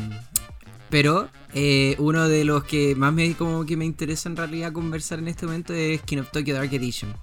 [0.89, 5.19] Pero eh, uno de los que más me, como que me interesa en realidad conversar
[5.19, 7.13] en este momento es King of Tokyo Dark Edition.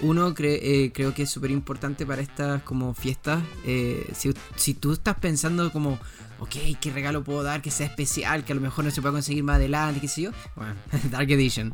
[0.00, 3.42] Uno cre- eh, creo que es súper importante para estas como fiestas.
[3.64, 5.98] eh, si, si tú estás pensando como,
[6.40, 6.50] ok,
[6.80, 9.44] ¿qué regalo puedo dar que sea especial, que a lo mejor no se pueda conseguir
[9.44, 10.30] más adelante, qué sé yo?
[10.56, 10.74] Bueno,
[11.10, 11.72] Dark Edition.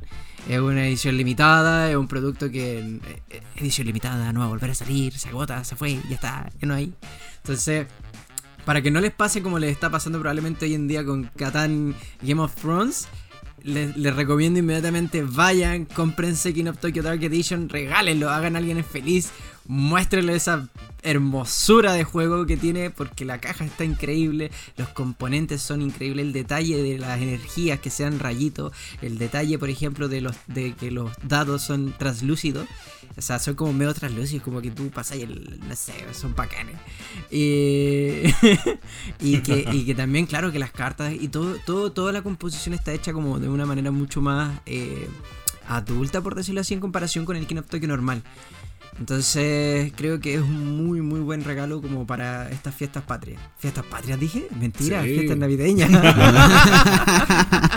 [0.48, 3.00] Es una edición limitada, es un producto que...
[3.56, 6.68] edición limitada, no va a volver a salir, se agota, se fue, ya está, ya
[6.68, 6.92] no hay.
[7.38, 7.86] Entonces,
[8.64, 11.94] para que no les pase como les está pasando probablemente hoy en día con Catán
[12.22, 13.08] Game of Thrones,
[13.62, 19.30] les, recomiendo inmediatamente vayan, cómprense King of Tokyo Dark Edition, regálenlo, hagan a alguien feliz,
[19.66, 20.68] muéstrenle esa
[21.02, 26.32] hermosura de juego que tiene porque la caja está increíble, los componentes son increíbles, el
[26.32, 28.72] detalle de las energías que sean rayitos,
[29.02, 32.66] el detalle por ejemplo de los de que los dados son translúcidos,
[33.16, 36.34] o sea, son como medio translúcidos, como que tú pasas y el, no sé, son
[36.34, 36.76] bacanes.
[37.30, 38.22] Y,
[39.20, 42.74] y, que, y que también, claro, que las cartas y todo, todo, toda la composición
[42.74, 45.08] está hecha como de una manera mucho más eh,
[45.68, 48.22] adulta, por decirlo así, en comparación con el Tokyo normal.
[49.00, 53.40] Entonces creo que es un muy muy buen regalo como para estas fiestas patrias.
[53.58, 54.46] ¿Fiestas patrias dije?
[54.60, 55.14] Mentira, Sí.
[55.14, 55.90] fiestas navideñas.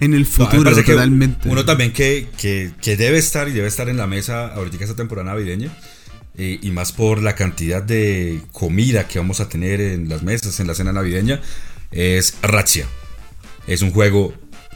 [0.00, 1.48] en el No, futuro, que totalmente.
[1.48, 4.96] Uno también que, que- que debe estar y debe estar en la mesa ahorita esta
[4.96, 5.70] temporada navideña.
[6.36, 10.58] eh, y más por la cantidad de comida que vamos a tener en las mesas,
[10.58, 11.40] en la cena navideña,
[11.92, 12.86] es Razzia.
[13.68, 14.34] Es un juego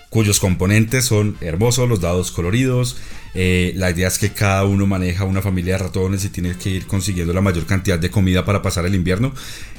[0.09, 2.97] cuyos componentes son hermosos, los dados coloridos.
[3.34, 6.70] Eh, la idea es que cada uno maneja una familia de ratones y tiene que
[6.70, 9.32] ir consiguiendo la mayor cantidad de comida para pasar el invierno.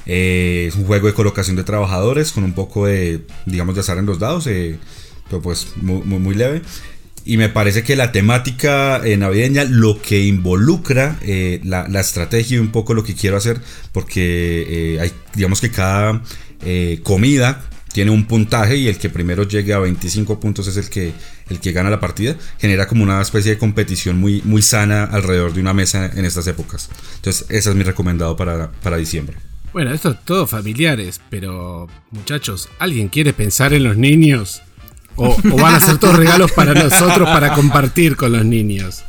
[0.05, 3.97] Eh, es un juego de colocación de trabajadores con un poco de, digamos, de azar
[3.97, 4.77] en los dados, eh,
[5.30, 6.61] pero pues muy, muy, muy leve.
[7.26, 12.57] Y me parece que la temática eh, navideña, lo que involucra eh, la, la estrategia
[12.57, 13.61] y un poco lo que quiero hacer,
[13.91, 16.23] porque eh, hay, digamos que cada
[17.03, 17.63] comida
[17.93, 21.13] tiene un puntaje y el que primero llegue a 25 puntos es el que,
[21.49, 25.53] el que gana la partida, genera como una especie de competición muy, muy sana alrededor
[25.53, 26.89] de una mesa en estas épocas.
[27.15, 29.38] Entonces, ese es mi recomendado para, para diciembre.
[29.73, 34.61] Bueno, esto es todo familiares, pero muchachos, ¿alguien quiere pensar en los niños?
[35.15, 39.03] ¿O, o van a ser todos regalos para nosotros para compartir con los niños?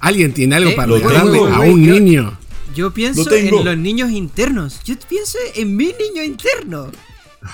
[0.00, 2.38] ¿Alguien tiene algo Eh, para lo regalarle tengo, a un yo- niño?
[2.74, 4.80] Yo pienso Lo en los niños internos.
[4.84, 6.92] Yo pienso en mi niño interno.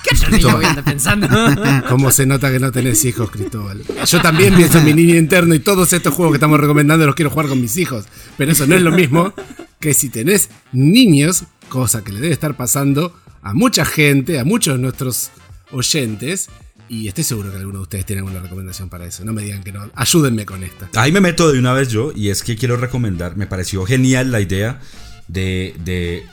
[0.03, 1.27] ¿Qué pensando?
[1.89, 3.83] ¿Cómo se nota que no tenés hijos, Cristóbal?
[4.05, 7.15] Yo también pienso en mi niño interno y todos estos juegos que estamos recomendando los
[7.15, 8.05] quiero jugar con mis hijos.
[8.37, 9.33] Pero eso no es lo mismo
[9.79, 14.75] que si tenés niños, cosa que le debe estar pasando a mucha gente, a muchos
[14.75, 15.31] de nuestros
[15.71, 16.49] oyentes.
[16.89, 19.25] Y estoy seguro que alguno de ustedes tiene alguna recomendación para eso.
[19.25, 19.89] No me digan que no.
[19.95, 20.89] Ayúdenme con esta.
[20.95, 24.31] Ahí me meto de una vez yo y es que quiero recomendar, me pareció genial
[24.31, 24.79] la idea
[25.27, 26.25] de, de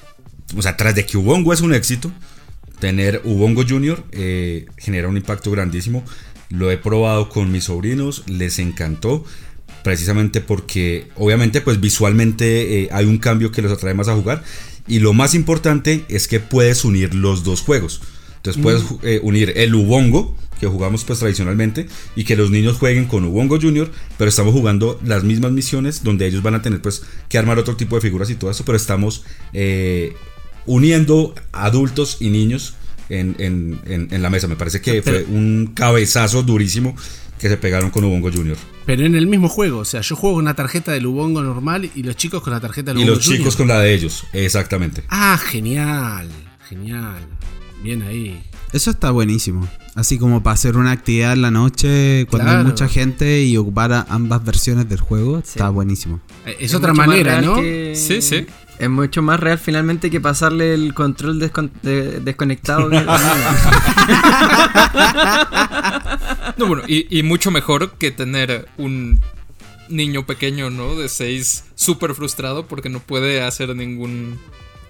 [0.57, 2.13] o sea, tras de que Ubongo es un éxito,
[2.81, 6.03] tener Ubongo Junior eh, genera un impacto grandísimo.
[6.49, 9.25] Lo he probado con mis sobrinos, les encantó,
[9.85, 14.43] precisamente porque obviamente pues visualmente eh, hay un cambio que los atrae más a jugar
[14.89, 18.01] y lo más importante es que puedes unir los dos juegos.
[18.37, 21.87] Entonces puedes ju- eh, unir el Ubongo, que jugamos pues tradicionalmente,
[22.17, 26.27] y que los niños jueguen con Ubongo Junior, pero estamos jugando las mismas misiones donde
[26.27, 28.77] ellos van a tener pues que armar otro tipo de figuras y todo eso, pero
[28.77, 30.15] estamos eh,
[30.67, 32.75] uniendo adultos y niños
[33.09, 34.47] en, en- en- en la mesa.
[34.49, 36.95] Me parece que fue un cabezazo durísimo
[37.39, 38.57] que se pegaron con Ubongo Junior.
[38.87, 39.79] Pero en el mismo juego.
[39.79, 42.61] O sea, yo juego con una tarjeta del Ubongo normal y los chicos con la
[42.61, 45.05] tarjeta del Y Ubongo los chicos con la de ellos, exactamente.
[45.09, 46.29] Ah, genial.
[46.69, 47.19] Genial.
[47.83, 48.43] Bien ahí.
[48.73, 49.67] Eso está buenísimo.
[49.97, 54.07] Así como para hacer una actividad en la noche cuando hay mucha gente y ocupar
[54.09, 56.21] ambas versiones del juego, está buenísimo.
[56.61, 57.57] Es, otra manera, ¿no?
[57.57, 58.47] que- Sí, sí.
[58.81, 62.89] Es mucho más real finalmente que pasarle el control descon- de- desconectado.
[66.57, 69.21] No, bueno, y, y mucho mejor que tener un
[69.89, 70.95] niño pequeño, ¿no?
[70.95, 74.39] De 6 súper frustrado porque no puede hacer ningún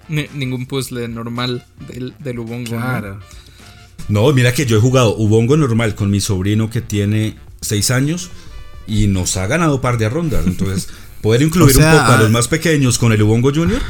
[0.09, 2.71] ni- ningún puzzle normal del, del Ubongo.
[2.75, 2.81] ¿no?
[2.81, 3.19] Claro.
[4.09, 8.29] No, mira que yo he jugado Ubongo normal con mi sobrino que tiene 6 años
[8.87, 10.45] y nos ha ganado par de rondas.
[10.45, 10.89] Entonces,
[11.21, 13.81] poder incluir O sea, un poco a ah, los más pequeños con el Ubongo Junior,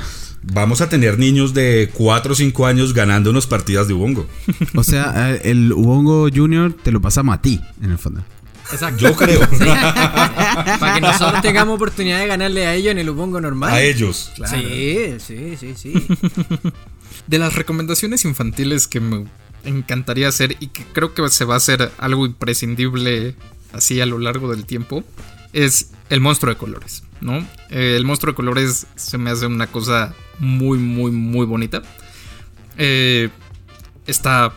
[0.44, 4.28] vamos a tener niños de 4 o 5 años ganándonos partidas de Ubongo.
[4.76, 8.24] O sea, eh, el Ubongo Junior te lo pasamos a ti, en el fondo.
[8.72, 9.00] Exacto.
[9.00, 9.40] Yo creo.
[9.50, 13.74] Para que nosotros tengamos oportunidad de ganarle a ellos en el Ubongo normal.
[13.74, 14.32] a ellos.
[14.50, 15.94] Sí, sí, sí, sí.
[17.28, 19.26] De las recomendaciones infantiles que me
[19.64, 23.36] encantaría hacer y que creo que se va a hacer algo imprescindible
[23.74, 25.04] así a lo largo del tiempo
[25.54, 27.40] es el monstruo de colores, ¿no?
[27.70, 31.82] Eh, el monstruo de colores se me hace una cosa muy, muy, muy bonita.
[32.78, 33.30] Eh,
[34.08, 34.54] está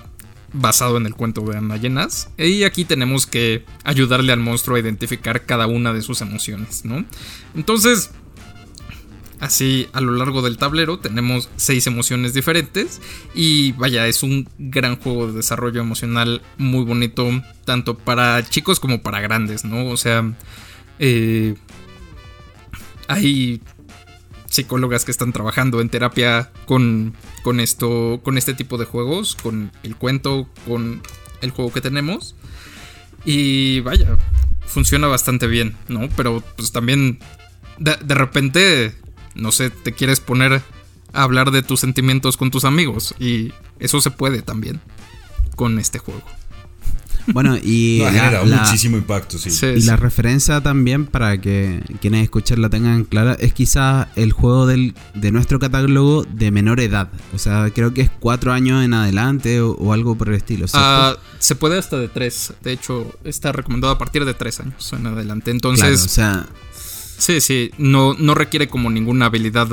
[0.54, 2.30] basado en el cuento de Ana Llenas.
[2.38, 7.04] Y aquí tenemos que ayudarle al monstruo a identificar cada una de sus emociones, ¿no?
[7.54, 8.10] Entonces,
[9.40, 13.00] así a lo largo del tablero tenemos seis emociones diferentes.
[13.34, 17.28] Y vaya, es un gran juego de desarrollo emocional muy bonito,
[17.64, 19.86] tanto para chicos como para grandes, ¿no?
[19.88, 20.32] O sea,
[20.98, 21.56] eh,
[23.09, 23.60] hay
[24.48, 29.72] psicólogas que están trabajando en terapia con, con esto, con este tipo de juegos, con
[29.82, 31.02] el cuento, con
[31.40, 32.36] el juego que tenemos.
[33.24, 34.16] Y vaya,
[34.66, 36.09] funciona bastante bien, ¿no?
[36.16, 37.18] Pero pues también
[37.78, 38.94] de, de repente
[39.35, 40.62] no sé, te quieres poner
[41.12, 43.14] a hablar de tus sentimientos con tus amigos.
[43.18, 44.81] Y eso se puede también
[45.56, 46.22] con este juego.
[47.26, 49.51] Bueno, y No, la- la- muchísimo impacto, sí.
[49.51, 49.86] Sí, Y sí.
[49.86, 54.94] la referencia también, para que quienes escuchen la tengan clara, es quizás el juego del,
[55.14, 57.09] de nuestro catálogo de menor edad.
[57.34, 60.66] O sea, creo que es cuatro años en adelante o, o algo por el estilo.
[60.74, 62.52] Ah, se puede hasta de tres.
[62.62, 65.44] De hecho, está recomendado a partir de tres años en adelante.
[65.44, 66.46] Claro, Entonces, o sea,
[67.18, 69.68] sí, sí, no, no requiere como ninguna habilidad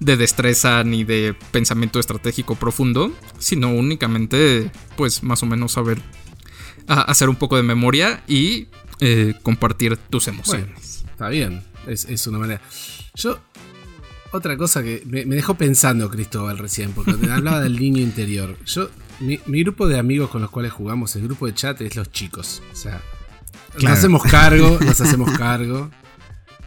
[0.00, 6.00] de destreza ni de pensamiento estratégico profundo, sino únicamente, pues, más o menos saber
[6.88, 8.68] a- hacer un poco de memoria y
[9.00, 11.04] eh, compartir tus Bueno, emociones.
[11.10, 11.62] está bien.
[11.86, 12.60] Es, es una manera.
[13.14, 13.38] Yo.
[14.32, 18.56] Otra cosa que me, me dejó pensando Cristóbal recién, porque te hablaba del niño interior.
[18.66, 18.88] Yo,
[19.20, 22.10] mi, mi grupo de amigos con los cuales jugamos, el grupo de chat, es los
[22.10, 22.60] chicos.
[22.72, 23.00] O sea,
[23.76, 23.88] Claro.
[23.90, 25.90] nos hacemos cargo, nos hacemos cargo.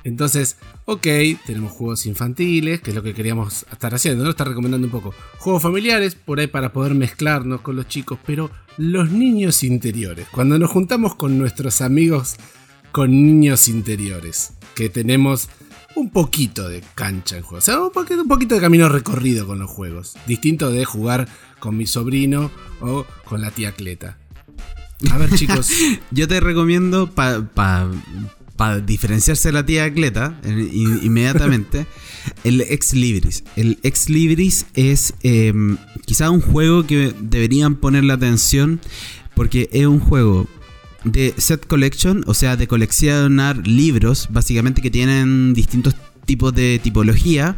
[0.06, 0.56] Entonces,
[0.90, 1.06] ok,
[1.46, 4.30] tenemos juegos infantiles, que es lo que queríamos estar haciendo, ¿no?
[4.30, 5.14] Estar recomendando un poco.
[5.38, 10.28] Juegos familiares, por ahí para poder mezclarnos con los chicos, pero los niños interiores.
[10.32, 12.38] Cuando nos juntamos con nuestros amigos
[12.94, 15.50] con niños interiores, que tenemos
[15.96, 19.46] un poquito de cancha en juego, o sea, un poquito, un poquito de camino recorrido
[19.46, 21.28] con los juegos, distinto de jugar
[21.60, 22.50] con mi sobrino
[22.80, 24.18] o con la tía Cleta.
[25.12, 25.70] A ver, chicos,
[26.12, 27.90] yo te recomiendo para
[28.86, 31.86] diferenciarse de la tía Cleta eh, in- inmediatamente
[32.44, 33.44] el Ex Libris.
[33.56, 35.54] El Ex Libris es eh,
[36.06, 38.80] quizá un juego que deberían ponerle atención
[39.36, 40.48] porque es un juego
[41.04, 47.56] de set collection, o sea, de coleccionar libros, básicamente que tienen distintos tipos de tipología.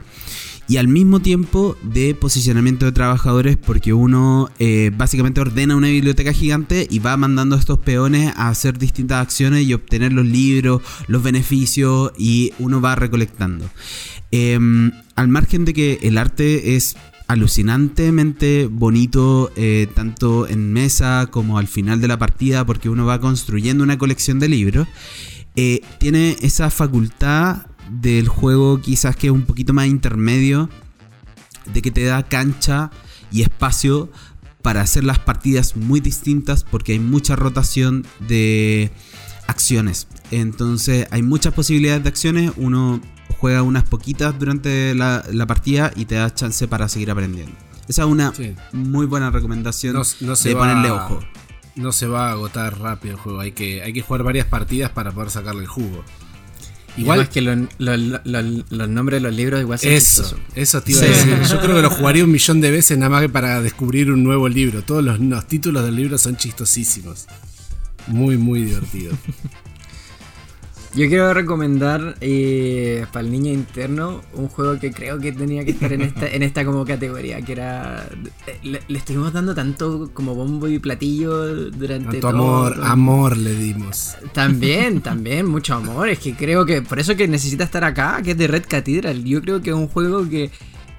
[0.70, 6.32] Y al mismo tiempo de posicionamiento de trabajadores porque uno eh, básicamente ordena una biblioteca
[6.32, 10.84] gigante y va mandando a estos peones a hacer distintas acciones y obtener los libros,
[11.08, 13.68] los beneficios y uno va recolectando.
[14.30, 21.58] Em, al margen de que el arte es alucinantemente bonito eh, tanto en mesa como
[21.58, 24.88] al final de la partida porque uno va construyendo una colección de libros,
[25.56, 30.70] eh, tiene esa facultad del juego quizás que es un poquito más intermedio,
[31.74, 32.92] de que te da cancha
[33.32, 34.10] y espacio
[34.62, 38.92] para hacer las partidas muy distintas porque hay mucha rotación de
[39.48, 40.08] acciones.
[40.32, 43.02] Entonces hay muchas posibilidades de acciones, uno
[43.38, 47.54] juega unas poquitas durante la, la partida y te da chance para seguir aprendiendo.
[47.88, 48.54] Esa es una Sí.
[48.74, 51.20] muy buena recomendación no, de va, ponerle ojo.
[51.76, 53.40] No se va a agotar rápido el juego.
[53.40, 56.04] Hay que, hay que jugar varias partidas para poder sacarle el jugo.
[57.00, 60.40] Igual que lo- lo- lo- los nombres de los libros igual son eso, chistosos.
[60.56, 61.38] eso te iba a decir.
[61.50, 64.24] Yo creo que lo jugaría un millón de veces nada más que para descubrir un
[64.24, 64.82] nuevo libro.
[64.84, 67.26] Todos los, los títulos del libro son chistosísimos.
[68.08, 69.14] Muy, muy divertido.
[70.96, 75.72] Yo quiero recomendar eh, para el niño interno un juego que creo que tenía que
[75.72, 78.08] estar en esta, en esta como categoría, que era...
[78.48, 82.86] eh, Le, le estuvimos dando tanto como bombo y platillo durante Tanto todo- amor, todo-
[82.86, 84.16] amor le dimos.
[84.34, 86.10] También, también, mucho amor.
[86.10, 89.24] Es que creo que por eso que necesita estar acá, que es de Red Cathedral.
[89.24, 90.50] Yo creo que es un juego que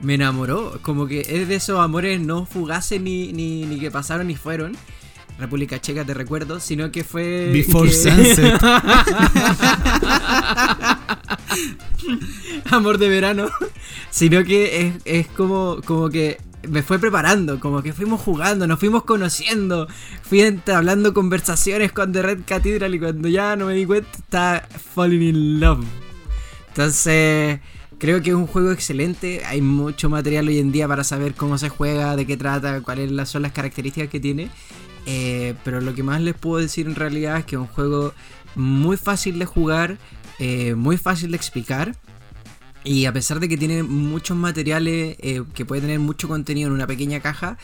[0.00, 0.78] me enamoró.
[0.82, 4.76] Como que es de esos amores no fugaces ni, ni, ni que pasaron ni fueron.
[5.40, 7.50] República Checa te recuerdo, sino que fue.
[7.52, 8.60] Before que- Sunset.
[12.70, 13.48] amor de verano.
[14.10, 16.38] Sino que es, es como, como que
[16.68, 19.88] me fue preparando, como que fuimos jugando, nos fuimos conociendo,
[20.22, 24.62] fui entablando conversaciones con The Red Cathedral y cuando ya no me di cuenta estaba
[24.94, 25.84] falling in love.
[26.68, 27.60] Entonces,
[27.98, 31.56] creo que es un juego excelente, hay mucho material hoy en día para saber cómo
[31.56, 34.50] se juega, de qué trata, cuáles son las características que tiene.
[35.06, 38.12] Eh, pero lo que más les puedo decir en realidad es que es un juego
[38.54, 39.98] muy fácil de jugar,
[40.38, 41.96] eh, muy fácil de explicar.
[42.82, 46.74] Y a pesar de que tiene muchos materiales, eh, que puede tener mucho contenido en
[46.74, 47.58] una pequeña caja,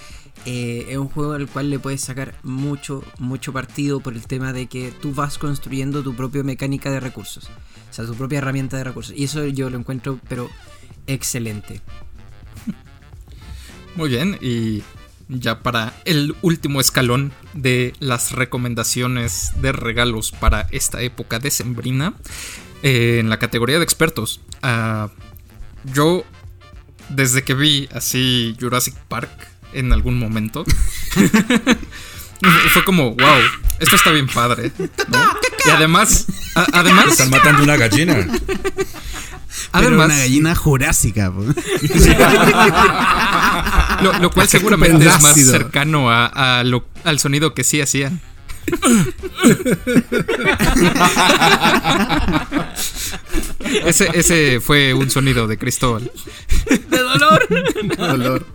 [0.44, 4.66] es un juego al cual le puedes sacar mucho, mucho partido por el tema de
[4.66, 7.48] que tú vas construyendo tu propia mecánica de recursos.
[7.90, 9.16] O sea, tu propia herramienta de recursos.
[9.16, 10.48] Y eso yo lo encuentro, pero
[11.06, 11.80] excelente.
[13.96, 14.82] Muy bien, y
[15.28, 22.14] ya para el último escalón de las recomendaciones de regalos para esta época decembrina,
[22.82, 25.08] eh, en la categoría de expertos, ah,
[25.92, 26.24] yo
[27.08, 29.30] desde que vi así Jurassic Park
[29.72, 30.64] en algún momento,
[32.72, 33.40] fue como, wow,
[33.80, 34.72] esto está bien padre.
[34.78, 35.18] ¿no?
[35.66, 38.16] Y además, a- además, Están matando una gallina.
[39.72, 41.28] Pero además, una gallina jurásica.
[44.02, 48.20] lo, lo cual seguramente es más cercano a, a lo- al sonido que sí hacían.
[53.84, 56.10] ese, ese fue un sonido de Cristóbal.
[56.88, 57.46] ¡De dolor!
[57.96, 58.46] Dolor.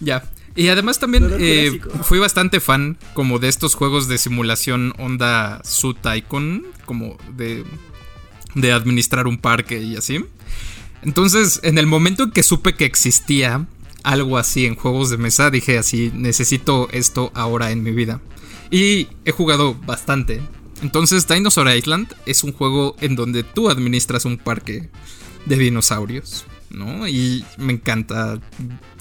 [0.00, 0.24] Ya.
[0.56, 5.98] Y además también eh, fui bastante fan como de estos juegos de simulación onda Suit
[6.16, 7.64] Icon, como de,
[8.60, 10.24] de administrar un parque y así.
[11.02, 13.66] Entonces, en el momento en que supe que existía
[14.02, 18.20] algo así en juegos de mesa, dije así, necesito esto ahora en mi vida.
[18.70, 20.40] Y he jugado bastante.
[20.82, 24.88] Entonces, Dinosaur Island es un juego en donde tú administras un parque
[25.46, 27.08] de dinosaurios, ¿no?
[27.08, 28.38] Y me encanta.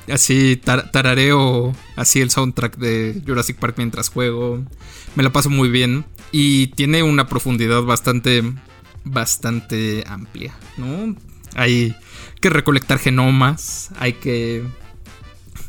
[0.09, 4.63] Así tar- tarareo así el soundtrack de Jurassic Park mientras juego.
[5.15, 6.05] Me lo paso muy bien.
[6.31, 8.43] Y tiene una profundidad bastante.
[9.11, 11.15] Bastante amplia, ¿no?
[11.55, 11.95] Hay
[12.41, 13.89] que recolectar genomas.
[13.97, 14.63] Hay que.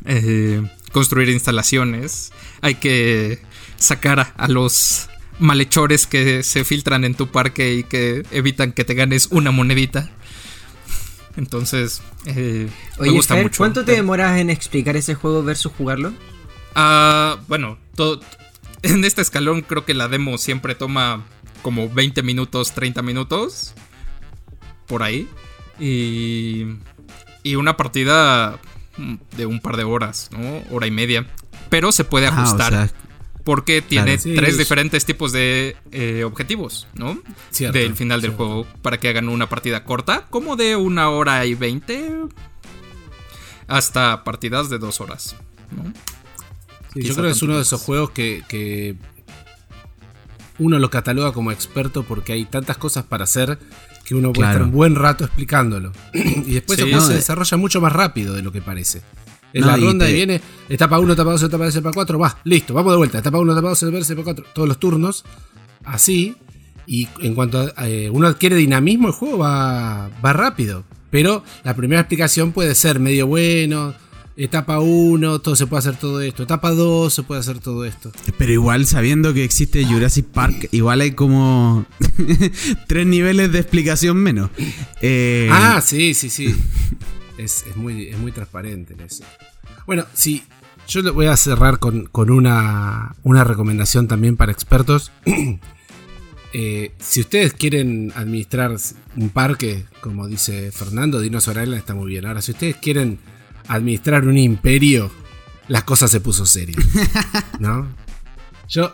[0.05, 0.63] eh,
[0.93, 2.33] construir instalaciones.
[2.61, 3.41] Hay que
[3.77, 5.09] sacar a, los
[5.39, 10.11] malhechores que se filtran en tu parque y que evitan que te ganes una monedita.
[11.37, 13.59] Entonces, eh, me gusta Fer, mucho.
[13.59, 16.13] ¿cuánto te demoras en explicar ese juego versus jugarlo?
[16.75, 18.21] Ah, bueno, todo,
[18.83, 21.25] en este escalón creo que la demo siempre toma
[21.63, 23.75] como 20 minutos, 30 minutos.
[24.87, 25.29] Por ahí.
[25.79, 26.67] Y,
[27.43, 28.59] y una partida
[29.37, 30.63] de un par de horas, ¿no?
[30.71, 31.27] Hora y media.
[31.69, 32.73] Pero se puede Ah, o ajustar.
[32.73, 32.91] sea,
[33.45, 37.19] porque tiene sí, tres es- diferentes tipos de eh, objetivos, ¿no?
[37.51, 38.45] Cierto, del final del cierto.
[38.45, 42.13] juego para que hagan una partida corta, como de una hora y veinte,
[43.67, 45.37] hasta partidas de dos horas,
[45.71, 45.93] ¿no?
[46.95, 48.97] Sí, yo creo que es uno de esos juegos que, que
[50.59, 53.59] uno lo cataloga como experto porque hay tantas cosas para hacer
[54.05, 54.59] que uno puede Claro.
[54.59, 55.93] estar un buen rato explicándolo.
[56.15, 56.91] y después Sí.
[56.91, 57.17] No, se eh.
[57.17, 59.03] desarrolla mucho más rápido de lo que parece.
[59.53, 62.19] En No, la ronda te- y viene etapa 1, etapa 2, etapa 3, etapa 4,
[62.19, 63.19] va, listo, vamos de vuelta.
[63.19, 65.25] Etapa 1, etapa 2, etapa 3, etapa 4, todos los turnos,
[65.85, 66.37] así.
[66.87, 70.85] Y en cuanto eh, uno adquiere dinamismo, el juego va, va rápido.
[71.11, 73.95] Pero la primera explicación puede ser medio bueno.
[74.41, 76.45] Etapa 1, todo se puede hacer todo esto.
[76.45, 78.13] Etapa 2, se puede hacer todo esto.
[78.39, 81.85] Pero igual sabiendo que existe Jurassic Park, igual hay como
[82.87, 84.51] tres niveles de explicación menos.
[85.03, 86.55] Eh, Ah, sí, sí, sí.
[87.39, 89.25] es, es muy, es muy transparente en eso.
[89.89, 90.45] Bueno, sí,
[90.87, 95.11] yo le voy a cerrar con, con una, una recomendación también para expertos.
[96.55, 98.75] Eh, si ustedes quieren administrar
[99.17, 102.25] un parque, como dice Fernando, Dinosaur Island está muy bien.
[102.25, 103.19] Ahora, si ustedes quieren
[103.69, 105.11] administrar un imperio,
[105.69, 106.77] las cosas se puso serio.
[107.61, 107.89] ¿No?
[108.69, 108.93] Yo,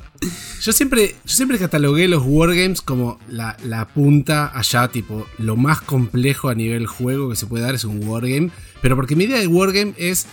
[0.60, 5.80] yo, siempre, yo siempre catalogué los wargames como la, la punta allá, tipo, lo más
[5.80, 8.50] complejo a nivel juego que se puede dar es un wargame.
[8.80, 10.26] Pero porque mi idea de wargame es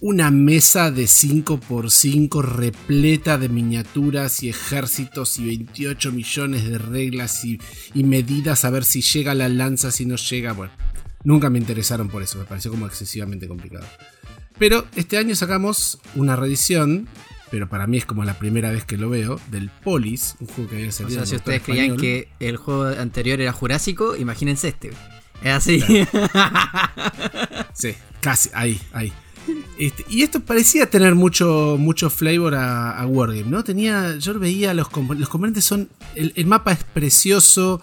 [0.00, 7.60] una mesa de 5x5 repleta de miniaturas y ejércitos y 28 millones de reglas y,
[7.94, 10.52] y medidas a ver si llega la lanza, si no llega.
[10.52, 10.72] Bueno,
[11.24, 13.86] nunca me interesaron por eso, me pareció como excesivamente complicado.
[14.58, 17.08] Pero este año sacamos una reedición,
[17.50, 20.70] pero para mí es como la primera vez que lo veo, del Polis, un juego
[20.70, 24.16] que había O salido sea, en si ustedes creían que el juego anterior era Jurásico,
[24.16, 24.90] imagínense este.
[25.42, 25.82] Es así.
[27.72, 29.10] Sí, casi, ahí, ahí.
[29.78, 33.64] Este, y esto parecía tener mucho, mucho flavor a, a Wargame, ¿no?
[33.64, 34.16] Tenía.
[34.18, 35.20] Yo veía los componentes.
[35.20, 35.88] Los componentes son.
[36.14, 37.80] El, el mapa es precioso.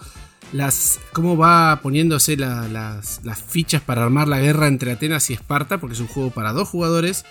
[0.52, 0.98] Las.
[1.12, 5.78] cómo va poniéndose la- las, fichas para armar la guerra entre Atenas y Esparta.
[5.78, 7.24] Porque es un juego para dos jugadores.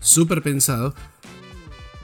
[0.00, 0.94] Súper pensado.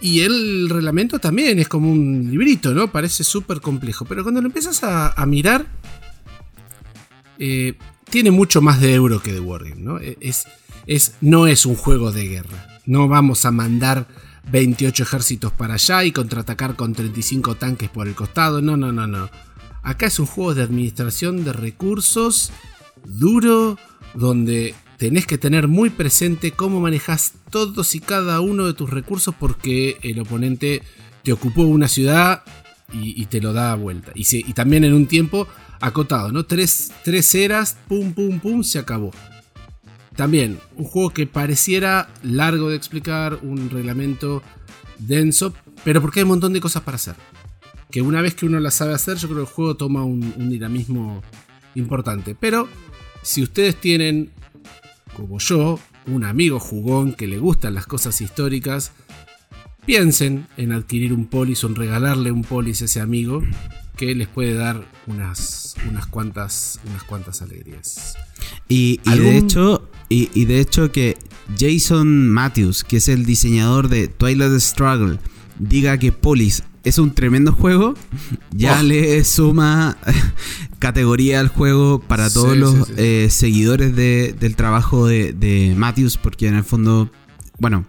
[0.00, 2.92] Y el reglamento también es como un librito, ¿no?
[2.92, 4.04] Parece súper complejo.
[4.04, 5.66] Pero cuando lo empiezas a, mirar.
[7.38, 7.74] eh,
[8.10, 9.98] tiene mucho más de euro que de Wargame, ¿no?
[9.98, 12.80] E, es, no es un juego de guerra.
[12.86, 14.06] No vamos a mandar
[14.50, 18.62] 28 ejércitos para allá y contraatacar con 35 tanques por el costado.
[18.62, 19.28] No, no, no, no.
[19.88, 22.50] Acá es un juego de administración de recursos
[23.06, 23.78] duro,
[24.12, 29.34] donde tenés que tener muy presente cómo manejas todos y cada uno de tus recursos
[29.34, 30.82] porque el oponente
[31.22, 32.42] te ocupó una ciudad
[32.92, 34.12] y, te lo da vuelta.
[34.14, 35.48] Y también en un tiempo
[35.80, 36.44] acotado, ¿no?
[36.44, 39.10] Tres, tres eras, pum, pum, pum, se acabó.
[40.14, 44.42] También, un juego que pareciera largo de explicar, un reglamento
[44.98, 47.16] denso, pero porque hay un montón de cosas para hacer.
[47.90, 50.34] Que una vez que uno las sabe hacer, yo creo que el juego toma un,
[50.36, 51.22] un dinamismo
[51.74, 52.34] importante.
[52.38, 52.68] Pero,
[53.22, 54.30] si ustedes tienen,
[55.16, 58.92] como yo, un amigo jugón que le gustan las cosas históricas,
[59.86, 63.42] piensen en adquirir un polis o en regalarle un polis a ese amigo
[63.96, 68.14] que les puede dar unas, unas, cuantas, unas cuantas alegrías.
[68.68, 71.16] Y, y ¿Algún- de hecho, y, y de hecho que
[71.58, 75.18] Jason Matthews, que es el diseñador de Twilight Struggle
[75.58, 77.94] diga que Polis es un tremendo juego,
[78.50, 78.82] ya Oh.
[78.82, 79.96] le suma
[80.78, 82.92] categoría al juego para todos Sí, los sí, sí.
[82.96, 87.10] eh, seguidores de- del trabajo de, de Matthews, porque en el fondo,
[87.58, 87.86] bueno,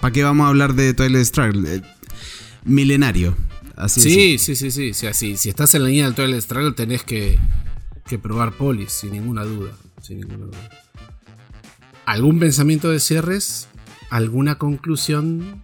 [0.00, 1.76] ¿para qué vamos a hablar de Twilight Struggle?
[1.76, 1.82] Eh,
[2.64, 3.36] milenario.
[3.76, 4.92] Así Sí, sí, sí, sí.
[5.12, 7.38] Si, si estás en la línea del Twilight Struggle tenés que,
[8.08, 9.70] que probar Polis, sin ninguna duda.
[10.02, 10.70] Sin ninguna duda.
[12.06, 13.68] ¿Algún pensamiento de cierres?
[14.10, 15.62] ¿Alguna conclusión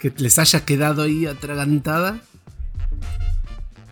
[0.00, 2.20] que les haya quedado ahí atragantada?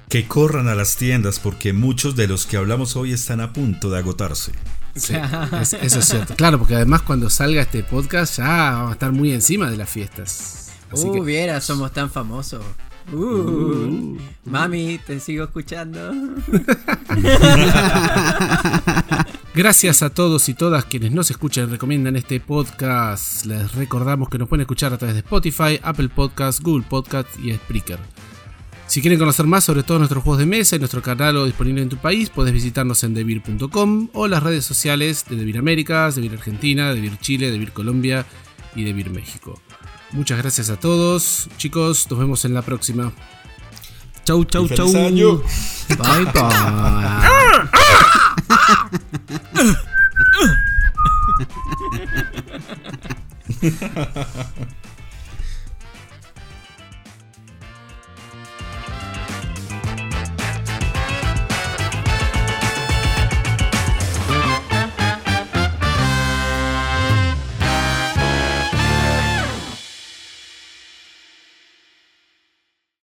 [0.08, 3.90] Que corran a las tiendas porque muchos de los que hablamos hoy están a punto
[3.90, 4.52] de agotarse.
[4.96, 5.14] Sí,
[5.60, 6.34] es- eso es cierto.
[6.34, 9.90] Claro, porque además cuando salga este podcast ya vamos a estar muy encima de las
[9.90, 10.70] fiestas.
[10.90, 12.64] Así uh, que viera, somos tan famosos.
[13.12, 14.16] Uh,
[14.46, 16.10] mami, te sigo escuchando.
[19.54, 23.44] Gracias a todos y todas quienes nos escuchan y recomiendan este podcast.
[23.46, 27.52] Les recordamos que nos pueden escuchar a través de Spotify, Apple Podcasts, Google Podcasts y
[27.52, 27.98] Spreaker.
[28.86, 31.88] Si quieren conocer más sobre todos nuestros juegos de mesa y nuestro catálogo disponible en
[31.88, 36.94] tu país, puedes visitarnos en devir.com o las redes sociales de Devir Américas, Devir Argentina,
[36.94, 38.24] Devir Chile, Devir Colombia
[38.74, 39.60] y Devir México.
[40.12, 43.12] Muchas gracias a todos, chicos, nos vemos en la próxima.
[44.28, 44.94] Chau, chau, Y chau.
[44.94, 45.42] año.
[45.96, 46.48] Bye, bye.